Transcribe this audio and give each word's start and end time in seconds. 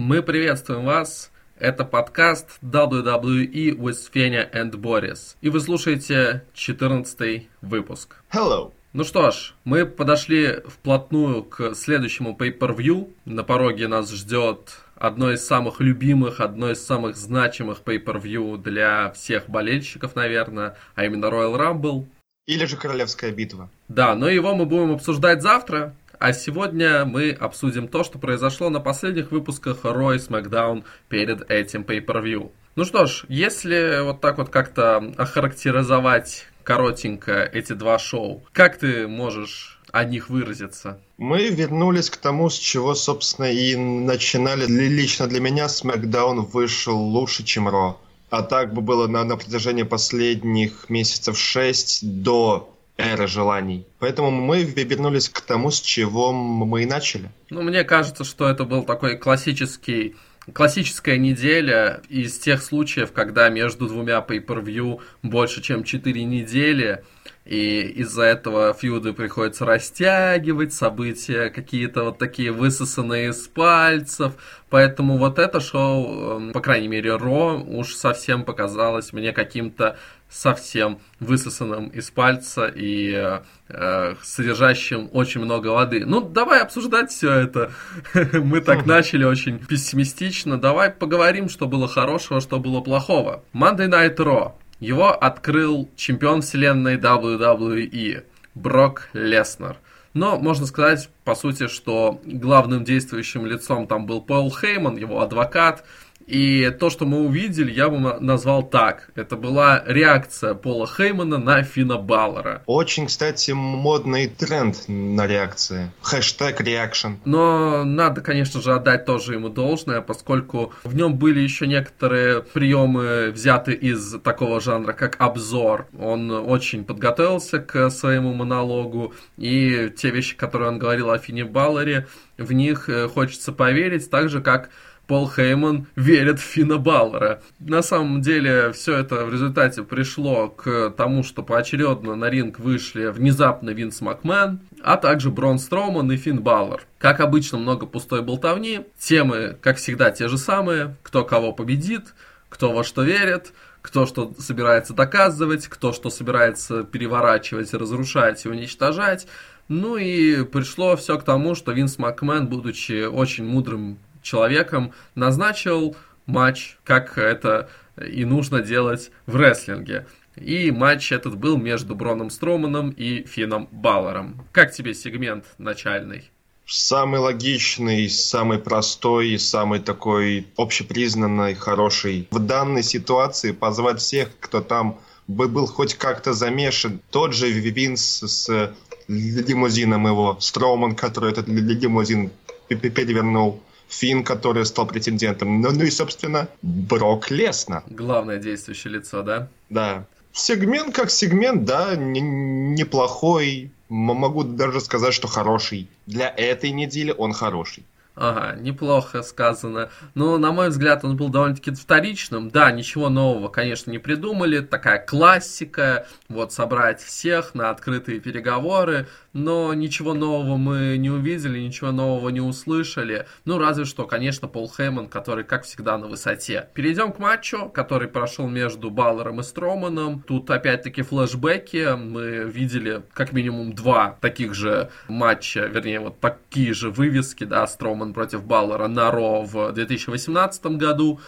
Мы 0.00 0.22
приветствуем 0.22 0.84
вас. 0.84 1.32
Это 1.58 1.84
подкаст 1.84 2.60
WWE 2.62 3.76
with 3.76 3.98
Fenya 4.14 4.48
and 4.54 4.70
Boris. 4.70 5.34
И 5.40 5.48
вы 5.50 5.58
слушаете 5.58 6.44
14 6.54 7.48
выпуск. 7.62 8.14
Hello. 8.32 8.72
Ну 8.92 9.02
что 9.02 9.32
ж, 9.32 9.54
мы 9.64 9.86
подошли 9.86 10.62
вплотную 10.66 11.42
к 11.42 11.74
следующему 11.74 12.36
pay-per-view. 12.38 13.12
На 13.24 13.42
пороге 13.42 13.88
нас 13.88 14.12
ждет 14.12 14.76
одно 14.94 15.32
из 15.32 15.44
самых 15.44 15.80
любимых, 15.80 16.38
одно 16.38 16.70
из 16.70 16.86
самых 16.86 17.16
значимых 17.16 17.80
pay-per-view 17.84 18.56
для 18.56 19.10
всех 19.10 19.50
болельщиков, 19.50 20.14
наверное, 20.14 20.76
а 20.94 21.06
именно 21.06 21.26
Royal 21.26 21.58
Rumble. 21.58 22.06
Или 22.46 22.66
же 22.66 22.76
Королевская 22.76 23.32
битва. 23.32 23.68
Да, 23.88 24.14
но 24.14 24.28
его 24.28 24.54
мы 24.54 24.64
будем 24.64 24.92
обсуждать 24.92 25.42
завтра. 25.42 25.92
А 26.18 26.32
сегодня 26.32 27.04
мы 27.04 27.30
обсудим 27.30 27.86
то, 27.86 28.02
что 28.02 28.18
произошло 28.18 28.70
на 28.70 28.80
последних 28.80 29.30
выпусках 29.30 29.84
Raw 29.84 30.16
и 30.16 30.18
SmackDown 30.18 30.84
перед 31.08 31.48
этим 31.48 31.82
pay-per-view. 31.82 32.50
Ну 32.74 32.84
что 32.84 33.06
ж, 33.06 33.24
если 33.28 34.02
вот 34.02 34.20
так 34.20 34.38
вот 34.38 34.50
как-то 34.50 35.12
охарактеризовать 35.16 36.46
коротенько 36.64 37.42
эти 37.42 37.72
два 37.72 37.98
шоу, 37.98 38.44
как 38.52 38.78
ты 38.78 39.06
можешь 39.06 39.80
о 39.92 40.04
них 40.04 40.28
выразиться? 40.28 41.00
Мы 41.18 41.48
вернулись 41.48 42.10
к 42.10 42.16
тому, 42.16 42.50
с 42.50 42.54
чего, 42.54 42.94
собственно, 42.94 43.50
и 43.50 43.76
начинали. 43.76 44.66
Лично 44.66 45.28
для 45.28 45.40
меня 45.40 45.66
SmackDown 45.66 46.40
вышел 46.40 46.98
лучше, 46.98 47.44
чем 47.44 47.68
Raw. 47.68 47.94
А 48.30 48.42
так 48.42 48.74
бы 48.74 48.82
было 48.82 49.06
на, 49.06 49.24
на 49.24 49.36
протяжении 49.36 49.84
последних 49.84 50.90
месяцев 50.90 51.38
шесть 51.38 52.22
до 52.22 52.74
эры 52.98 53.26
желаний. 53.26 53.86
Поэтому 54.00 54.30
мы 54.30 54.64
вернулись 54.64 55.28
к 55.28 55.40
тому, 55.40 55.70
с 55.70 55.80
чего 55.80 56.32
мы 56.32 56.82
и 56.82 56.86
начали. 56.86 57.30
Ну, 57.48 57.62
мне 57.62 57.84
кажется, 57.84 58.24
что 58.24 58.48
это 58.48 58.64
был 58.64 58.82
такой 58.82 59.16
классический 59.16 60.16
классическая 60.52 61.18
неделя 61.18 62.00
из 62.08 62.38
тех 62.38 62.62
случаев, 62.62 63.12
когда 63.12 63.50
между 63.50 63.86
двумя 63.86 64.24
pay-per-view 64.26 65.00
больше, 65.22 65.60
чем 65.60 65.84
4 65.84 66.24
недели, 66.24 67.04
и 67.44 67.80
из-за 67.96 68.24
этого 68.24 68.74
фьюды 68.74 69.14
приходится 69.14 69.64
растягивать, 69.64 70.74
события 70.74 71.48
какие-то 71.48 72.04
вот 72.04 72.18
такие 72.18 72.52
высосанные 72.52 73.30
из 73.30 73.48
пальцев. 73.48 74.34
Поэтому 74.68 75.16
вот 75.16 75.38
это 75.38 75.58
шоу, 75.60 76.36
эм, 76.36 76.52
по 76.52 76.60
крайней 76.60 76.88
мере, 76.88 77.16
Ро, 77.16 77.54
уж 77.54 77.94
совсем 77.94 78.44
показалось 78.44 79.14
мне 79.14 79.32
каким-то 79.32 79.98
совсем 80.30 80.98
высосанным 81.20 81.88
из 81.88 82.10
пальца 82.10 82.66
и 82.66 83.40
э, 83.68 84.14
содержащим 84.22 85.08
очень 85.12 85.40
много 85.40 85.68
воды. 85.68 86.04
Ну, 86.04 86.20
давай 86.20 86.60
обсуждать 86.60 87.10
все 87.10 87.32
это. 87.32 87.72
Мы 88.32 88.60
так 88.60 88.86
начали 88.86 89.24
очень 89.24 89.58
пессимистично. 89.58 90.60
Давай 90.60 90.90
поговорим, 90.90 91.48
что 91.48 91.66
было 91.66 91.88
хорошего, 91.88 92.40
что 92.40 92.58
было 92.58 92.80
плохого. 92.80 93.42
Monday 93.54 93.88
Night 93.88 94.16
Raw. 94.16 94.52
Его 94.80 95.10
открыл 95.10 95.88
чемпион 95.96 96.42
вселенной 96.42 96.98
WWE 96.98 98.24
Брок 98.54 99.08
Леснер. 99.12 99.76
Но 100.14 100.38
можно 100.38 100.66
сказать, 100.66 101.10
по 101.24 101.34
сути, 101.34 101.68
что 101.68 102.20
главным 102.24 102.84
действующим 102.84 103.46
лицом 103.46 103.86
там 103.86 104.06
был 104.06 104.20
Пол 104.20 104.50
Хейман, 104.50 104.96
его 104.96 105.20
адвокат, 105.20 105.84
и 106.28 106.70
то, 106.78 106.90
что 106.90 107.06
мы 107.06 107.20
увидели, 107.20 107.72
я 107.72 107.88
бы 107.88 107.98
назвал 108.20 108.62
так. 108.62 109.08
Это 109.14 109.34
была 109.34 109.82
реакция 109.86 110.52
Пола 110.52 110.86
Хеймана 110.86 111.38
на 111.38 111.62
Фина 111.62 111.96
Баллера. 111.96 112.62
Очень, 112.66 113.06
кстати, 113.06 113.52
модный 113.52 114.28
тренд 114.28 114.76
на 114.88 115.26
реакции. 115.26 115.90
Хэштег 116.02 116.60
реакшн. 116.60 117.14
Но 117.24 117.82
надо, 117.84 118.20
конечно 118.20 118.60
же, 118.60 118.74
отдать 118.74 119.06
тоже 119.06 119.34
ему 119.34 119.48
должное, 119.48 120.02
поскольку 120.02 120.74
в 120.84 120.94
нем 120.94 121.16
были 121.16 121.40
еще 121.40 121.66
некоторые 121.66 122.42
приемы 122.42 123.30
взяты 123.30 123.72
из 123.72 124.20
такого 124.20 124.60
жанра, 124.60 124.92
как 124.92 125.16
обзор. 125.18 125.88
Он 125.98 126.30
очень 126.30 126.84
подготовился 126.84 127.58
к 127.58 127.88
своему 127.88 128.34
монологу, 128.34 129.14
и 129.38 129.90
те 129.96 130.10
вещи, 130.10 130.36
которые 130.36 130.68
он 130.68 130.78
говорил 130.78 131.10
о 131.10 131.18
Фине 131.18 131.46
Баллере, 131.46 132.06
в 132.36 132.52
них 132.52 132.90
э, 132.90 133.08
хочется 133.08 133.52
поверить, 133.52 134.10
так 134.10 134.28
же, 134.28 134.42
как 134.42 134.68
Пол 135.08 135.26
Хейман 135.28 135.86
верит 135.96 136.38
в 136.38 136.42
Фина 136.42 136.76
Баллера. 136.76 137.42
На 137.58 137.80
самом 137.80 138.20
деле 138.20 138.72
все 138.72 138.98
это 138.98 139.24
в 139.24 139.32
результате 139.32 139.82
пришло 139.82 140.48
к 140.50 140.90
тому, 140.90 141.24
что 141.24 141.42
поочередно 141.42 142.14
на 142.14 142.28
ринг 142.28 142.58
вышли 142.58 143.06
внезапно 143.06 143.70
Винс 143.70 144.02
Макмен, 144.02 144.60
а 144.82 144.98
также 144.98 145.30
Брон 145.30 145.58
Строуман 145.58 146.12
и 146.12 146.18
Финн 146.18 146.40
Баллер. 146.40 146.82
Как 146.98 147.20
обычно, 147.20 147.56
много 147.56 147.86
пустой 147.86 148.20
болтовни. 148.20 148.82
Темы, 148.98 149.56
как 149.62 149.78
всегда, 149.78 150.10
те 150.10 150.28
же 150.28 150.36
самые. 150.36 150.94
Кто 151.02 151.24
кого 151.24 151.52
победит, 151.52 152.14
кто 152.50 152.72
во 152.72 152.84
что 152.84 153.02
верит, 153.02 153.54
кто 153.80 154.04
что 154.04 154.34
собирается 154.38 154.92
доказывать, 154.92 155.68
кто 155.68 155.94
что 155.94 156.10
собирается 156.10 156.82
переворачивать, 156.82 157.72
разрушать 157.72 158.44
и 158.44 158.48
уничтожать. 158.50 159.26
Ну 159.68 159.96
и 159.96 160.44
пришло 160.44 160.96
все 160.96 161.18
к 161.18 161.24
тому, 161.24 161.54
что 161.54 161.72
Винс 161.72 161.98
Макмен, 161.98 162.46
будучи 162.46 163.06
очень 163.06 163.46
мудрым 163.46 163.98
человеком 164.22 164.92
назначил 165.14 165.96
матч, 166.26 166.78
как 166.84 167.18
это 167.18 167.68
и 167.96 168.24
нужно 168.24 168.62
делать 168.62 169.10
в 169.26 169.36
рестлинге. 169.36 170.06
И 170.36 170.70
матч 170.70 171.10
этот 171.10 171.36
был 171.36 171.56
между 171.56 171.94
Броном 171.94 172.30
Строманом 172.30 172.90
и 172.90 173.24
Фином 173.26 173.68
Баллером. 173.72 174.46
Как 174.52 174.72
тебе 174.72 174.94
сегмент 174.94 175.44
начальный? 175.58 176.30
Самый 176.66 177.18
логичный, 177.18 178.08
самый 178.10 178.58
простой, 178.58 179.38
самый 179.38 179.80
такой 179.80 180.46
общепризнанный, 180.56 181.54
хороший. 181.54 182.28
В 182.30 182.38
данной 182.38 182.82
ситуации 182.82 183.52
позвать 183.52 184.00
всех, 184.00 184.28
кто 184.38 184.60
там 184.60 185.00
был 185.26 185.66
хоть 185.66 185.94
как-то 185.94 186.34
замешан. 186.34 187.00
Тот 187.10 187.32
же 187.32 187.50
Винс 187.50 188.22
с 188.22 188.74
лимузином 189.08 190.06
его, 190.06 190.36
Строуман, 190.40 190.94
который 190.94 191.32
этот 191.32 191.48
лимузин 191.48 192.30
перевернул. 192.68 193.62
Финн, 193.88 194.22
который 194.22 194.64
стал 194.66 194.86
претендентом. 194.86 195.60
Ну, 195.60 195.70
ну 195.72 195.84
и, 195.84 195.90
собственно, 195.90 196.48
Брок 196.62 197.30
Леснер. 197.30 197.82
Главное 197.88 198.38
действующее 198.38 198.94
лицо, 198.94 199.22
да? 199.22 199.48
Да. 199.70 200.04
Сегмент 200.32 200.94
как 200.94 201.10
сегмент, 201.10 201.64
да, 201.64 201.96
неплохой. 201.96 203.70
Могу 203.88 204.44
даже 204.44 204.80
сказать, 204.80 205.14
что 205.14 205.26
хороший. 205.26 205.88
Для 206.06 206.28
этой 206.28 206.70
недели 206.70 207.14
он 207.16 207.32
хороший. 207.32 207.84
Ага, 208.20 208.56
неплохо 208.60 209.22
сказано. 209.22 209.90
Но, 210.14 210.38
на 210.38 210.50
мой 210.50 210.70
взгляд, 210.70 211.04
он 211.04 211.16
был 211.16 211.28
довольно-таки 211.28 211.70
вторичным. 211.70 212.50
Да, 212.50 212.72
ничего 212.72 213.08
нового, 213.10 213.48
конечно, 213.48 213.92
не 213.92 213.98
придумали. 213.98 214.58
Такая 214.58 214.98
классика. 214.98 216.04
Вот 216.28 216.52
собрать 216.52 217.00
всех 217.00 217.54
на 217.54 217.70
открытые 217.70 218.18
переговоры 218.18 219.06
но 219.38 219.72
ничего 219.74 220.14
нового 220.14 220.56
мы 220.56 220.96
не 220.98 221.10
увидели, 221.10 221.58
ничего 221.58 221.92
нового 221.92 222.28
не 222.30 222.40
услышали. 222.40 223.26
Ну, 223.44 223.58
разве 223.58 223.84
что, 223.84 224.06
конечно, 224.06 224.48
Пол 224.48 224.70
Хейман, 224.74 225.08
который, 225.08 225.44
как 225.44 225.64
всегда, 225.64 225.96
на 225.98 226.06
высоте. 226.06 226.68
Перейдем 226.74 227.12
к 227.12 227.18
матчу, 227.18 227.68
который 227.68 228.08
прошел 228.08 228.48
между 228.48 228.90
Баллером 228.90 229.40
и 229.40 229.42
Строманом. 229.42 230.22
Тут, 230.26 230.50
опять-таки, 230.50 231.02
флешбеки. 231.02 231.94
Мы 231.96 232.50
видели 232.50 233.02
как 233.12 233.32
минимум 233.32 233.72
два 233.72 234.16
таких 234.20 234.54
же 234.54 234.90
матча, 235.08 235.66
вернее, 235.66 236.00
вот 236.00 236.20
такие 236.20 236.74
же 236.74 236.90
вывески, 236.90 237.44
да, 237.44 237.66
Строман 237.66 238.07
против 238.12 238.44
Баллера 238.44 238.88
на 238.88 239.10
Ро 239.10 239.42
в 239.42 239.72
2018 239.72 240.66
году. 240.76 241.20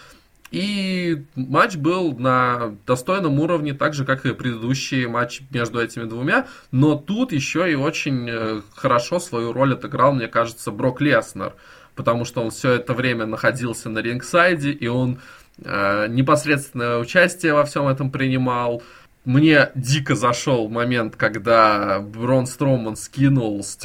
И 0.51 1.23
матч 1.37 1.77
был 1.77 2.13
на 2.19 2.75
достойном 2.87 3.39
уровне, 3.39 3.73
так 3.73 3.95
же, 3.95 4.05
как 4.05 4.27
и 4.27 4.35
предыдущий 4.35 5.07
матч 5.07 5.43
между 5.51 5.81
этими 5.81 6.05
двумя. 6.05 6.47
Но 6.73 6.97
тут 6.97 7.33
еще 7.33 7.71
и 7.71 7.77
очень 7.77 8.29
э, 8.29 8.63
хорошо 8.75 9.21
свою 9.21 9.53
роль 9.53 9.75
отыграл, 9.75 10.13
мне 10.13 10.27
кажется, 10.27 10.73
Брок 10.73 11.01
Леснер. 11.01 11.55
Потому 11.95 12.25
что 12.25 12.43
он 12.43 12.51
все 12.51 12.73
это 12.73 12.95
время 12.95 13.27
находился 13.27 13.91
на 13.91 14.01
рингсайде, 14.01 14.73
и 14.73 14.89
он 14.89 15.21
э, 15.63 16.07
непосредственное 16.09 16.99
участие 16.99 17.55
во 17.55 17.65
всем 17.65 17.87
этом 17.87 18.11
принимал. 18.11 18.83
Мне 19.27 19.71
дико 19.75 20.15
зашел 20.15 20.71
момент, 20.71 21.15
когда 21.15 22.01
Брон 22.01 22.47
Строман 22.47 22.97
скинул 22.97 23.63
с 23.63 23.77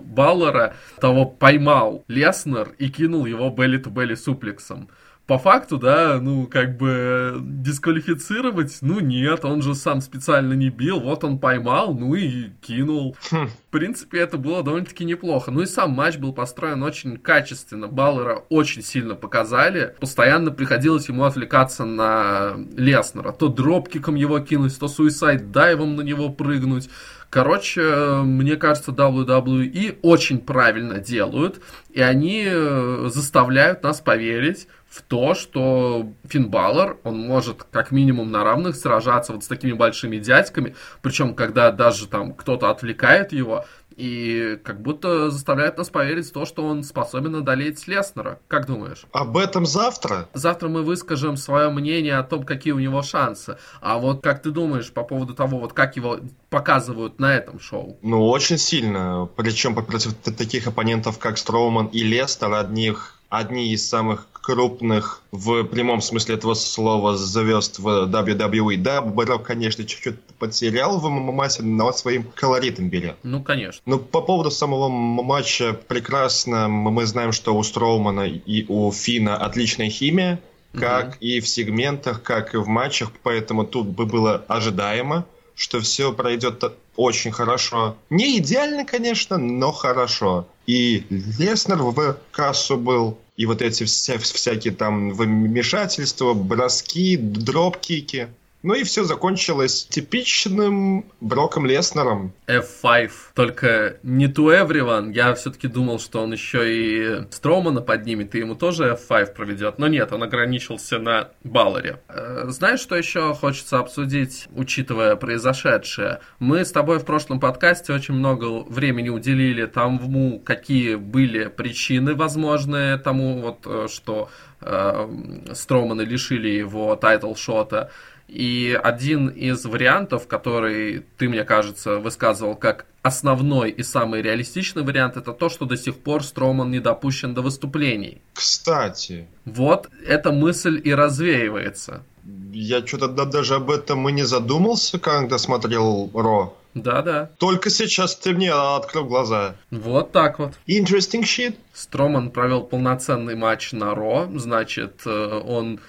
Баллера, 0.00 0.74
того 1.00 1.24
поймал 1.24 2.04
Леснер 2.08 2.74
и 2.78 2.90
кинул 2.90 3.24
его 3.24 3.48
белли-то-белли 3.48 4.16
суплексом 4.16 4.90
по 5.30 5.38
факту, 5.38 5.78
да, 5.78 6.18
ну, 6.20 6.48
как 6.48 6.76
бы 6.76 7.36
дисквалифицировать, 7.40 8.78
ну, 8.80 8.98
нет, 8.98 9.44
он 9.44 9.62
же 9.62 9.76
сам 9.76 10.00
специально 10.00 10.54
не 10.54 10.70
бил, 10.70 10.98
вот 10.98 11.22
он 11.22 11.38
поймал, 11.38 11.94
ну 11.94 12.16
и 12.16 12.50
кинул. 12.60 13.16
Хм. 13.30 13.46
В 13.46 13.70
принципе, 13.70 14.18
это 14.18 14.38
было 14.38 14.64
довольно-таки 14.64 15.04
неплохо. 15.04 15.52
Ну 15.52 15.60
и 15.60 15.66
сам 15.66 15.92
матч 15.92 16.16
был 16.16 16.32
построен 16.32 16.82
очень 16.82 17.16
качественно. 17.16 17.86
Баллера 17.86 18.42
очень 18.48 18.82
сильно 18.82 19.14
показали. 19.14 19.94
Постоянно 20.00 20.50
приходилось 20.50 21.08
ему 21.08 21.22
отвлекаться 21.22 21.84
на 21.84 22.56
Леснера. 22.76 23.30
То 23.30 23.46
дропкиком 23.46 24.16
его 24.16 24.40
кинуть, 24.40 24.76
то 24.80 24.88
суисайд 24.88 25.52
дайвом 25.52 25.94
на 25.94 26.00
него 26.00 26.30
прыгнуть 26.30 26.90
Короче, 27.30 27.80
мне 28.24 28.56
кажется, 28.56 28.90
WWE 28.90 30.00
очень 30.02 30.40
правильно 30.40 30.98
делают, 30.98 31.60
и 31.92 32.00
они 32.00 32.44
э, 32.44 33.08
заставляют 33.08 33.84
нас 33.84 34.00
поверить 34.00 34.66
в 34.90 35.02
то, 35.02 35.34
что 35.34 36.12
Финн 36.28 36.50
Баллар, 36.50 36.98
он 37.04 37.18
может 37.18 37.62
как 37.62 37.92
минимум 37.92 38.32
на 38.32 38.42
равных 38.42 38.74
сражаться 38.74 39.32
вот 39.32 39.44
с 39.44 39.46
такими 39.46 39.72
большими 39.72 40.16
дядьками, 40.16 40.74
причем 41.00 41.34
когда 41.34 41.70
даже 41.70 42.08
там 42.08 42.34
кто-то 42.34 42.70
отвлекает 42.70 43.32
его, 43.32 43.64
и 43.96 44.58
как 44.64 44.80
будто 44.80 45.30
заставляет 45.30 45.76
нас 45.76 45.90
поверить 45.90 46.28
в 46.28 46.32
то, 46.32 46.46
что 46.46 46.64
он 46.64 46.82
способен 46.82 47.36
одолеть 47.36 47.86
Леснера. 47.86 48.40
Как 48.48 48.66
думаешь? 48.66 49.04
Об 49.12 49.36
этом 49.36 49.66
завтра? 49.66 50.28
Завтра 50.32 50.68
мы 50.68 50.82
выскажем 50.82 51.36
свое 51.36 51.68
мнение 51.68 52.16
о 52.16 52.22
том, 52.22 52.44
какие 52.44 52.72
у 52.72 52.78
него 52.78 53.02
шансы. 53.02 53.58
А 53.80 53.98
вот 53.98 54.22
как 54.22 54.42
ты 54.42 54.50
думаешь 54.50 54.90
по 54.90 55.02
поводу 55.02 55.34
того, 55.34 55.58
вот 55.58 55.74
как 55.74 55.96
его 55.96 56.18
показывают 56.48 57.20
на 57.20 57.36
этом 57.36 57.60
шоу? 57.60 57.98
Ну, 58.00 58.26
очень 58.26 58.58
сильно. 58.58 59.28
Причем 59.36 59.74
против 59.74 60.14
таких 60.14 60.66
оппонентов, 60.66 61.18
как 61.18 61.36
Строуман 61.36 61.86
и 61.86 62.02
Лестер, 62.02 62.54
одних 62.54 63.19
одни 63.30 63.72
из 63.72 63.88
самых 63.88 64.26
крупных 64.32 65.22
в 65.30 65.64
прямом 65.64 66.00
смысле 66.02 66.34
этого 66.34 66.54
слова 66.54 67.16
звезд 67.16 67.78
в 67.78 68.10
WWE. 68.10 68.76
Да, 68.76 69.00
Барок, 69.00 69.44
конечно, 69.44 69.84
чуть-чуть 69.84 70.20
потерял 70.38 70.98
в 70.98 71.08
ММАсе, 71.08 71.62
но 71.62 71.92
своим 71.92 72.24
колоритом 72.34 72.88
берет. 72.88 73.16
Ну, 73.22 73.42
конечно. 73.42 73.80
Ну, 73.86 73.98
по 73.98 74.20
поводу 74.20 74.50
самого 74.50 74.88
матча 74.88 75.72
прекрасно. 75.72 76.68
Мы 76.68 77.06
знаем, 77.06 77.32
что 77.32 77.54
у 77.54 77.62
Строумана 77.62 78.26
и 78.26 78.64
у 78.68 78.90
Фина 78.90 79.36
отличная 79.36 79.90
химия, 79.90 80.40
как 80.72 81.10
угу. 81.10 81.16
и 81.20 81.40
в 81.40 81.48
сегментах, 81.48 82.22
как 82.22 82.54
и 82.54 82.58
в 82.58 82.66
матчах, 82.66 83.10
поэтому 83.22 83.64
тут 83.64 83.88
бы 83.88 84.06
было 84.06 84.44
ожидаемо, 84.48 85.24
что 85.54 85.80
все 85.80 86.12
пройдет 86.12 86.64
очень 86.96 87.30
хорошо. 87.30 87.96
Не 88.08 88.38
идеально, 88.38 88.84
конечно, 88.84 89.38
но 89.38 89.72
хорошо. 89.72 90.46
И 90.70 91.04
Леснер 91.10 91.82
в 91.82 92.16
кассу 92.30 92.76
был, 92.76 93.18
и 93.36 93.44
вот 93.44 93.60
эти 93.60 93.82
вся, 93.82 94.18
всякие 94.18 94.72
там 94.72 95.12
вмешательства, 95.12 96.32
броски, 96.32 97.16
дроп-кики. 97.16 98.28
Ну 98.62 98.74
и 98.74 98.84
все 98.84 99.04
закончилось 99.04 99.86
типичным 99.86 101.06
Броком 101.20 101.64
Леснером. 101.64 102.34
F5, 102.46 103.10
только 103.34 103.96
не 104.02 104.26
to 104.26 104.52
everyone. 104.54 105.12
Я 105.14 105.34
все-таки 105.34 105.66
думал, 105.66 105.98
что 105.98 106.22
он 106.22 106.32
еще 106.32 106.70
и 106.70 107.22
Стромана 107.30 107.80
поднимет, 107.80 108.34
и 108.34 108.38
ему 108.38 108.54
тоже 108.54 108.98
F5 109.08 109.34
проведет. 109.34 109.78
Но 109.78 109.88
нет, 109.88 110.12
он 110.12 110.22
ограничился 110.22 110.98
на 110.98 111.30
Балларе. 111.42 112.00
Э, 112.08 112.44
знаешь, 112.48 112.80
что 112.80 112.96
еще 112.96 113.34
хочется 113.34 113.78
обсудить, 113.78 114.46
учитывая 114.54 115.16
произошедшее? 115.16 116.20
Мы 116.38 116.64
с 116.64 116.70
тобой 116.70 116.98
в 116.98 117.06
прошлом 117.06 117.40
подкасте 117.40 117.94
очень 117.94 118.14
много 118.14 118.44
времени 118.68 119.08
уделили 119.08 119.64
тому, 119.64 120.38
какие 120.38 120.96
были 120.96 121.46
причины 121.46 122.14
возможные 122.14 122.98
тому, 122.98 123.40
вот, 123.40 123.60
э, 123.64 123.88
что 123.90 124.28
э, 124.60 125.08
Стромана 125.54 126.02
лишили 126.02 126.48
его 126.48 126.94
title 126.94 127.38
shot 127.38 127.73
а. 127.73 127.90
И 128.30 128.78
один 128.80 129.28
из 129.28 129.64
вариантов, 129.64 130.28
который 130.28 131.04
ты, 131.18 131.28
мне 131.28 131.42
кажется, 131.42 131.98
высказывал 131.98 132.54
как 132.54 132.86
основной 133.02 133.70
и 133.70 133.82
самый 133.82 134.22
реалистичный 134.22 134.84
вариант, 134.84 135.16
это 135.16 135.32
то, 135.32 135.48
что 135.48 135.64
до 135.64 135.76
сих 135.76 135.96
пор 135.98 136.22
Строман 136.22 136.70
не 136.70 136.78
допущен 136.78 137.34
до 137.34 137.42
выступлений. 137.42 138.22
Кстати. 138.34 139.26
Вот 139.44 139.88
эта 140.06 140.30
мысль 140.30 140.80
и 140.82 140.94
развеивается. 140.94 142.04
Я 142.52 142.86
что-то 142.86 143.08
да, 143.08 143.24
даже 143.24 143.56
об 143.56 143.68
этом 143.68 144.08
и 144.08 144.12
не 144.12 144.22
задумался, 144.22 145.00
когда 145.00 145.36
смотрел 145.38 146.08
Raw. 146.14 146.56
Да-да. 146.74 147.30
Только 147.38 147.68
сейчас 147.68 148.14
ты 148.14 148.32
мне 148.32 148.52
открыл 148.52 149.06
глаза. 149.06 149.56
Вот 149.72 150.12
так 150.12 150.38
вот. 150.38 150.52
Interesting 150.68 151.22
shit. 151.22 151.56
Строман 151.72 152.30
провел 152.30 152.62
полноценный 152.62 153.34
матч 153.34 153.72
на 153.72 153.92
Raw, 153.92 154.28
значит, 154.36 155.02
э, 155.04 155.40
он 155.44 155.80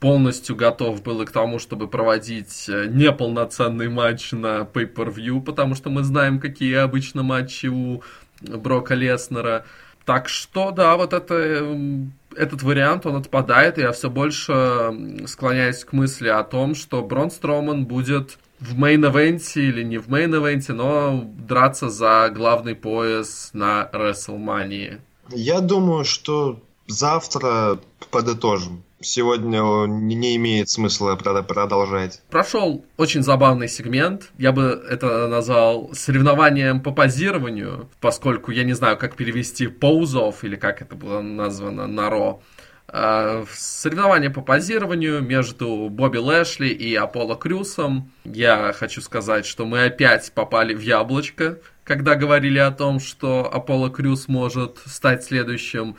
полностью 0.00 0.54
готов 0.56 1.02
был 1.02 1.22
и 1.22 1.26
к 1.26 1.32
тому, 1.32 1.58
чтобы 1.58 1.88
проводить 1.88 2.68
э, 2.68 2.86
неполноценный 2.88 3.88
матч 3.88 4.32
на 4.32 4.60
Pay-Per-View, 4.60 5.42
потому 5.42 5.74
что 5.74 5.90
мы 5.90 6.04
знаем, 6.04 6.38
какие 6.38 6.74
обычно 6.74 7.22
матчи 7.22 7.66
у 7.66 8.02
Брока 8.40 8.94
Леснера. 8.94 9.64
Так 10.04 10.28
что, 10.28 10.70
да, 10.70 10.96
вот 10.96 11.12
это, 11.12 11.34
эм, 11.34 12.12
этот 12.34 12.62
вариант, 12.62 13.06
он 13.06 13.16
отпадает, 13.16 13.78
и 13.78 13.82
я 13.82 13.92
все 13.92 14.08
больше 14.08 15.24
склоняюсь 15.26 15.84
к 15.84 15.92
мысли 15.92 16.28
о 16.28 16.44
том, 16.44 16.74
что 16.74 17.02
Брон 17.02 17.30
Строман 17.30 17.84
будет 17.84 18.38
в 18.60 18.78
мейн-эвенте 18.78 19.60
или 19.60 19.82
не 19.82 19.98
в 19.98 20.08
мейн-эвенте, 20.08 20.72
но 20.72 21.28
драться 21.36 21.90
за 21.90 22.30
главный 22.34 22.74
пояс 22.74 23.50
на 23.52 23.90
WrestleMania. 23.92 25.00
Я 25.30 25.60
думаю, 25.60 26.04
что 26.04 26.60
завтра 26.86 27.78
подытожим 28.10 28.82
сегодня 29.00 29.86
не 29.86 30.36
имеет 30.36 30.68
смысла 30.68 31.16
продолжать. 31.16 32.22
Прошел 32.30 32.84
очень 32.96 33.22
забавный 33.22 33.68
сегмент. 33.68 34.30
Я 34.38 34.52
бы 34.52 34.82
это 34.88 35.28
назвал 35.28 35.90
соревнованием 35.92 36.80
по 36.80 36.92
позированию, 36.92 37.88
поскольку 38.00 38.50
я 38.50 38.64
не 38.64 38.72
знаю, 38.72 38.96
как 38.96 39.16
перевести 39.16 39.68
поузов 39.68 40.44
или 40.44 40.56
как 40.56 40.82
это 40.82 40.94
было 40.94 41.20
названо 41.20 41.86
на 41.86 42.10
Ро. 42.10 42.42
А, 42.90 43.44
соревнование 43.52 44.30
по 44.30 44.40
позированию 44.40 45.20
между 45.20 45.88
Бобби 45.90 46.16
Лэшли 46.16 46.68
и 46.68 46.94
Аполло 46.94 47.36
Крюсом. 47.36 48.10
Я 48.24 48.72
хочу 48.72 49.02
сказать, 49.02 49.44
что 49.44 49.66
мы 49.66 49.84
опять 49.84 50.32
попали 50.32 50.72
в 50.74 50.80
яблочко, 50.80 51.58
когда 51.84 52.14
говорили 52.14 52.58
о 52.58 52.70
том, 52.70 52.98
что 52.98 53.50
Аполло 53.52 53.90
Крюс 53.90 54.26
может 54.26 54.78
стать 54.86 55.22
следующим 55.22 55.96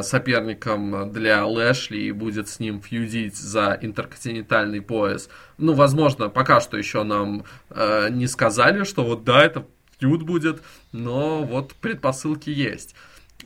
соперником 0.00 1.12
для 1.12 1.44
Лэшли 1.44 1.98
и 1.98 2.12
будет 2.12 2.48
с 2.48 2.60
ним 2.60 2.80
фьюдить 2.80 3.36
за 3.36 3.78
интерконтинентальный 3.80 4.80
пояс. 4.80 5.28
Ну, 5.58 5.74
возможно, 5.74 6.28
пока 6.28 6.60
что 6.60 6.76
еще 6.76 7.02
нам 7.02 7.44
э, 7.70 8.08
не 8.10 8.26
сказали, 8.26 8.84
что 8.84 9.04
вот 9.04 9.24
да, 9.24 9.42
это 9.42 9.66
фьюд 9.98 10.22
будет, 10.22 10.62
но 10.92 11.42
вот 11.42 11.74
предпосылки 11.74 12.50
есть. 12.50 12.94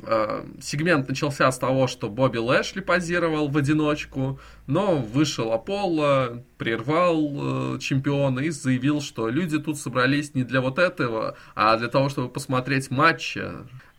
Э, 0.02 0.44
сегмент 0.62 1.08
начался 1.08 1.50
с 1.50 1.58
того, 1.58 1.86
что 1.86 2.08
Бобби 2.08 2.38
Лэшли 2.38 2.80
позировал 2.80 3.48
в 3.48 3.56
одиночку, 3.56 4.40
но 4.66 4.96
вышел 4.96 5.52
Аполло, 5.52 6.44
прервал 6.58 7.74
э, 7.74 7.78
чемпиона 7.80 8.40
и 8.40 8.50
заявил, 8.50 9.00
что 9.00 9.28
люди 9.28 9.58
тут 9.58 9.78
собрались 9.78 10.34
не 10.34 10.44
для 10.44 10.60
вот 10.60 10.78
этого, 10.78 11.36
а 11.54 11.76
для 11.76 11.88
того, 11.88 12.08
чтобы 12.08 12.28
посмотреть 12.28 12.90
матчи. 12.90 13.44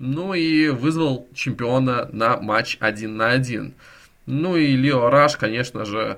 Ну 0.04 0.34
и 0.34 0.70
вызвал 0.70 1.28
чемпиона 1.36 2.10
на 2.12 2.38
матч 2.38 2.76
один 2.80 3.18
на 3.18 3.30
один. 3.30 3.76
Ну 4.26 4.56
и 4.56 4.76
Лео 4.76 5.12
Раш, 5.12 5.38
конечно 5.38 5.86
же, 5.86 6.18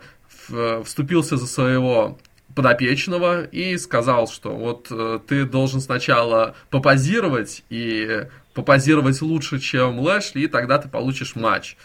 вступился 0.86 1.36
за 1.36 1.48
своего 1.48 2.18
подопечного 2.56 3.44
и 3.44 3.78
сказал, 3.78 4.30
что 4.30 4.56
вот 4.56 4.88
э, 4.90 5.20
ты 5.28 5.44
должен 5.44 5.82
сначала 5.82 6.56
попозировать 6.70 7.66
и 7.70 8.28
попозировать 8.54 9.22
лучше, 9.22 9.60
чем 9.60 10.00
Лэшли, 10.00 10.44
и 10.44 10.48
тогда 10.48 10.78
ты 10.78 10.88
получишь 10.88 11.36
матч. 11.36 11.75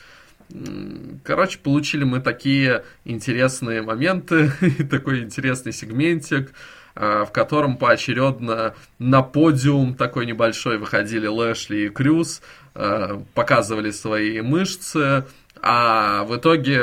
Короче, 1.24 1.58
получили 1.58 2.04
мы 2.04 2.20
такие 2.20 2.84
интересные 3.04 3.82
моменты, 3.82 4.52
такой 4.90 5.24
интересный 5.24 5.72
сегментик, 5.72 6.52
в 6.98 7.30
котором 7.32 7.76
поочередно 7.76 8.74
на 8.98 9.22
подиум 9.22 9.94
такой 9.94 10.26
небольшой 10.26 10.78
выходили 10.78 11.26
Лэшли 11.26 11.86
и 11.86 11.88
Крюс, 11.88 12.42
э, 12.74 13.20
показывали 13.34 13.92
свои 13.92 14.40
мышцы, 14.40 15.24
а 15.62 16.24
в 16.24 16.36
итоге 16.36 16.80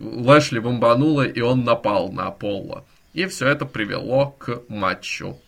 Лэшли 0.00 0.58
бомбануло, 0.58 1.22
и 1.22 1.40
он 1.40 1.64
напал 1.64 2.10
на 2.10 2.28
Аполло. 2.28 2.84
И 3.12 3.26
все 3.26 3.48
это 3.48 3.66
привело 3.66 4.34
к 4.38 4.62
матчу. 4.68 5.38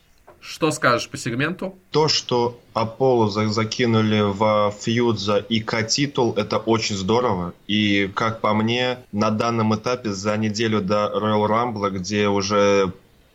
Что 0.42 0.72
скажешь 0.72 1.08
по 1.08 1.16
сегменту? 1.16 1.78
То, 1.92 2.08
что 2.08 2.58
Аполло 2.74 3.30
закинули 3.30 4.22
в 4.22 4.74
фьюд 4.76 5.20
за 5.20 5.36
ИК-титул, 5.38 6.34
это 6.36 6.58
очень 6.58 6.96
здорово. 6.96 7.54
И, 7.68 8.10
как 8.12 8.40
по 8.40 8.52
мне, 8.52 8.98
на 9.12 9.30
данном 9.30 9.72
этапе 9.76 10.10
за 10.10 10.36
неделю 10.36 10.80
до 10.80 11.12
Royal 11.14 11.46
Rumble, 11.46 11.90
где 11.90 12.26
уже 12.26 12.92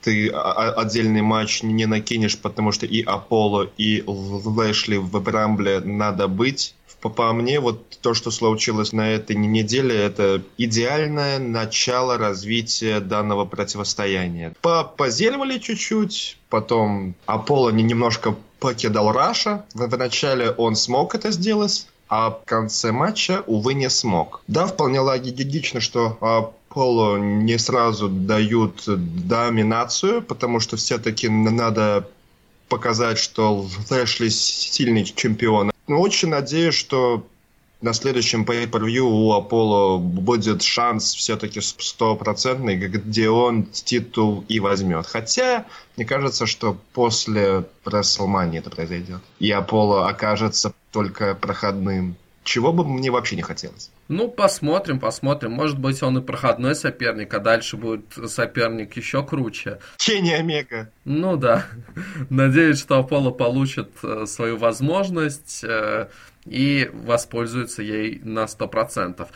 ты 0.07 0.29
отдельный 0.29 1.21
матч 1.21 1.63
не 1.63 1.85
накинешь, 1.85 2.37
потому 2.37 2.71
что 2.71 2.85
и 2.85 3.03
Аполло, 3.03 3.69
и 3.77 4.05
Лэшли 4.07 4.95
в 4.95 5.21
Брамбле 5.21 5.81
надо 5.81 6.29
быть, 6.29 6.75
по, 7.01 7.09
по 7.09 7.33
мне, 7.33 7.59
вот 7.59 7.99
то, 8.01 8.13
что 8.13 8.31
случилось 8.31 8.93
на 8.93 9.09
этой 9.09 9.35
неделе, 9.35 9.93
это 9.93 10.41
идеальное 10.57 11.39
начало 11.39 12.17
развития 12.17 13.01
данного 13.01 13.43
противостояния. 13.43 14.53
Попозировали 14.61 15.57
чуть-чуть, 15.57 16.37
потом 16.49 17.13
Аполло 17.25 17.69
немножко 17.71 18.33
покидал 18.61 19.11
Раша. 19.11 19.65
В, 19.73 19.89
в 19.89 19.97
начале 19.97 20.51
он 20.51 20.77
смог 20.77 21.15
это 21.15 21.31
сделать, 21.31 21.85
а 22.07 22.29
в 22.29 22.45
конце 22.45 22.93
матча, 22.93 23.43
увы, 23.45 23.73
не 23.73 23.89
смог. 23.89 24.41
Да, 24.47 24.67
вполне 24.67 25.01
логично, 25.01 25.81
что 25.81 26.53
Аполло 26.77 27.17
не 27.17 27.57
сразу 27.57 28.07
дают 28.07 28.83
доминацию, 28.85 30.21
потому 30.21 30.59
что 30.59 30.77
все-таки 30.77 31.27
надо 31.27 32.07
показать, 32.69 33.17
что 33.17 33.67
Лэшли 33.89 34.29
сильный 34.29 35.03
чемпион. 35.03 35.71
Но 35.87 35.99
очень 35.99 36.29
надеюсь, 36.29 36.75
что 36.75 37.25
на 37.81 37.93
следующем 37.93 38.43
pay-per-view 38.43 38.99
у 38.99 39.33
Аполло 39.33 39.97
будет 39.97 40.61
шанс 40.61 41.15
все-таки 41.15 41.61
стопроцентный, 41.61 42.75
где 42.75 43.31
он 43.31 43.63
титул 43.63 44.45
и 44.47 44.59
возьмет. 44.59 45.07
Хотя, 45.07 45.65
мне 45.95 46.05
кажется, 46.05 46.45
что 46.45 46.77
после 46.93 47.65
WrestleMania 47.85 48.59
это 48.59 48.69
произойдет. 48.69 49.21
И 49.39 49.49
Аполло 49.49 50.07
окажется 50.07 50.73
только 50.91 51.33
проходным. 51.33 52.17
Чего 52.47 52.71
бы 52.71 52.87
мне 52.87 53.11
вообще 53.11 53.35
не 53.35 53.41
хотелось. 53.41 53.91
Ну, 54.07 54.29
посмотрим, 54.29 55.01
посмотрим. 55.01 55.51
Может 55.51 55.77
быть, 55.77 56.01
он 56.01 56.17
и 56.19 56.21
проходной 56.21 56.75
соперник, 56.75 57.33
а 57.33 57.39
дальше 57.39 57.75
будет 57.75 58.05
соперник 58.27 58.95
еще 58.95 59.21
круче. 59.21 59.79
Кенни 59.97 60.31
Омега. 60.31 60.89
Ну 61.03 61.35
да. 61.35 61.65
Надеюсь, 62.29 62.79
что 62.79 62.99
Аполло 62.99 63.31
получит 63.31 63.89
э, 64.01 64.25
свою 64.27 64.55
возможность 64.55 65.61
э, 65.65 66.07
и 66.45 66.89
воспользуется 66.93 67.83
ей 67.83 68.21
на 68.23 68.45
100%. 68.45 69.27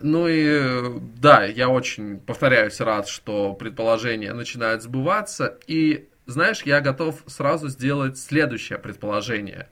Ну 0.00 0.26
и 0.26 1.00
да, 1.18 1.44
я 1.44 1.68
очень, 1.68 2.18
повторяюсь, 2.18 2.80
рад, 2.80 3.08
что 3.08 3.52
предположения 3.52 4.32
начинают 4.32 4.82
сбываться. 4.82 5.58
И 5.66 6.08
знаешь, 6.24 6.62
я 6.62 6.80
готов 6.80 7.16
сразу 7.26 7.68
сделать 7.68 8.16
следующее 8.16 8.78
предположение. 8.78 9.68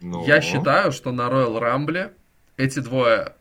Но... 0.00 0.24
Я 0.24 0.40
считаю, 0.40 0.92
что 0.92 1.12
на 1.12 1.22
Royal 1.22 1.60
Rumble 1.60 2.12
эти 2.56 2.80
двое 2.80 3.34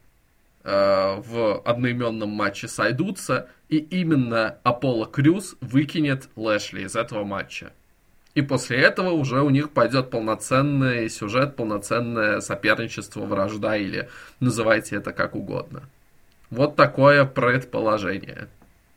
э, 0.64 1.22
в 1.22 1.62
одноименном 1.62 2.30
матче 2.30 2.68
сойдутся, 2.68 3.50
и 3.70 3.78
именно 3.78 4.58
Аполло 4.64 5.06
Крюс 5.06 5.56
выкинет 5.62 6.30
Лэшли 6.36 6.84
из 6.84 6.96
этого 6.96 7.24
матча. 7.24 7.72
И 8.36 8.44
после 8.44 8.78
этого 8.78 9.10
уже 9.10 9.42
у 9.42 9.50
них 9.50 9.72
пойдет 9.72 10.12
полноценный 10.12 11.10
сюжет, 11.10 11.56
полноценное 11.56 12.40
соперничество, 12.40 13.22
вражда 13.22 13.76
или 13.76 14.10
называйте 14.40 14.96
это 14.96 15.12
как 15.12 15.36
угодно. 15.36 15.82
Вот 16.52 16.76
такое 16.76 17.26
предположение. 17.26 18.48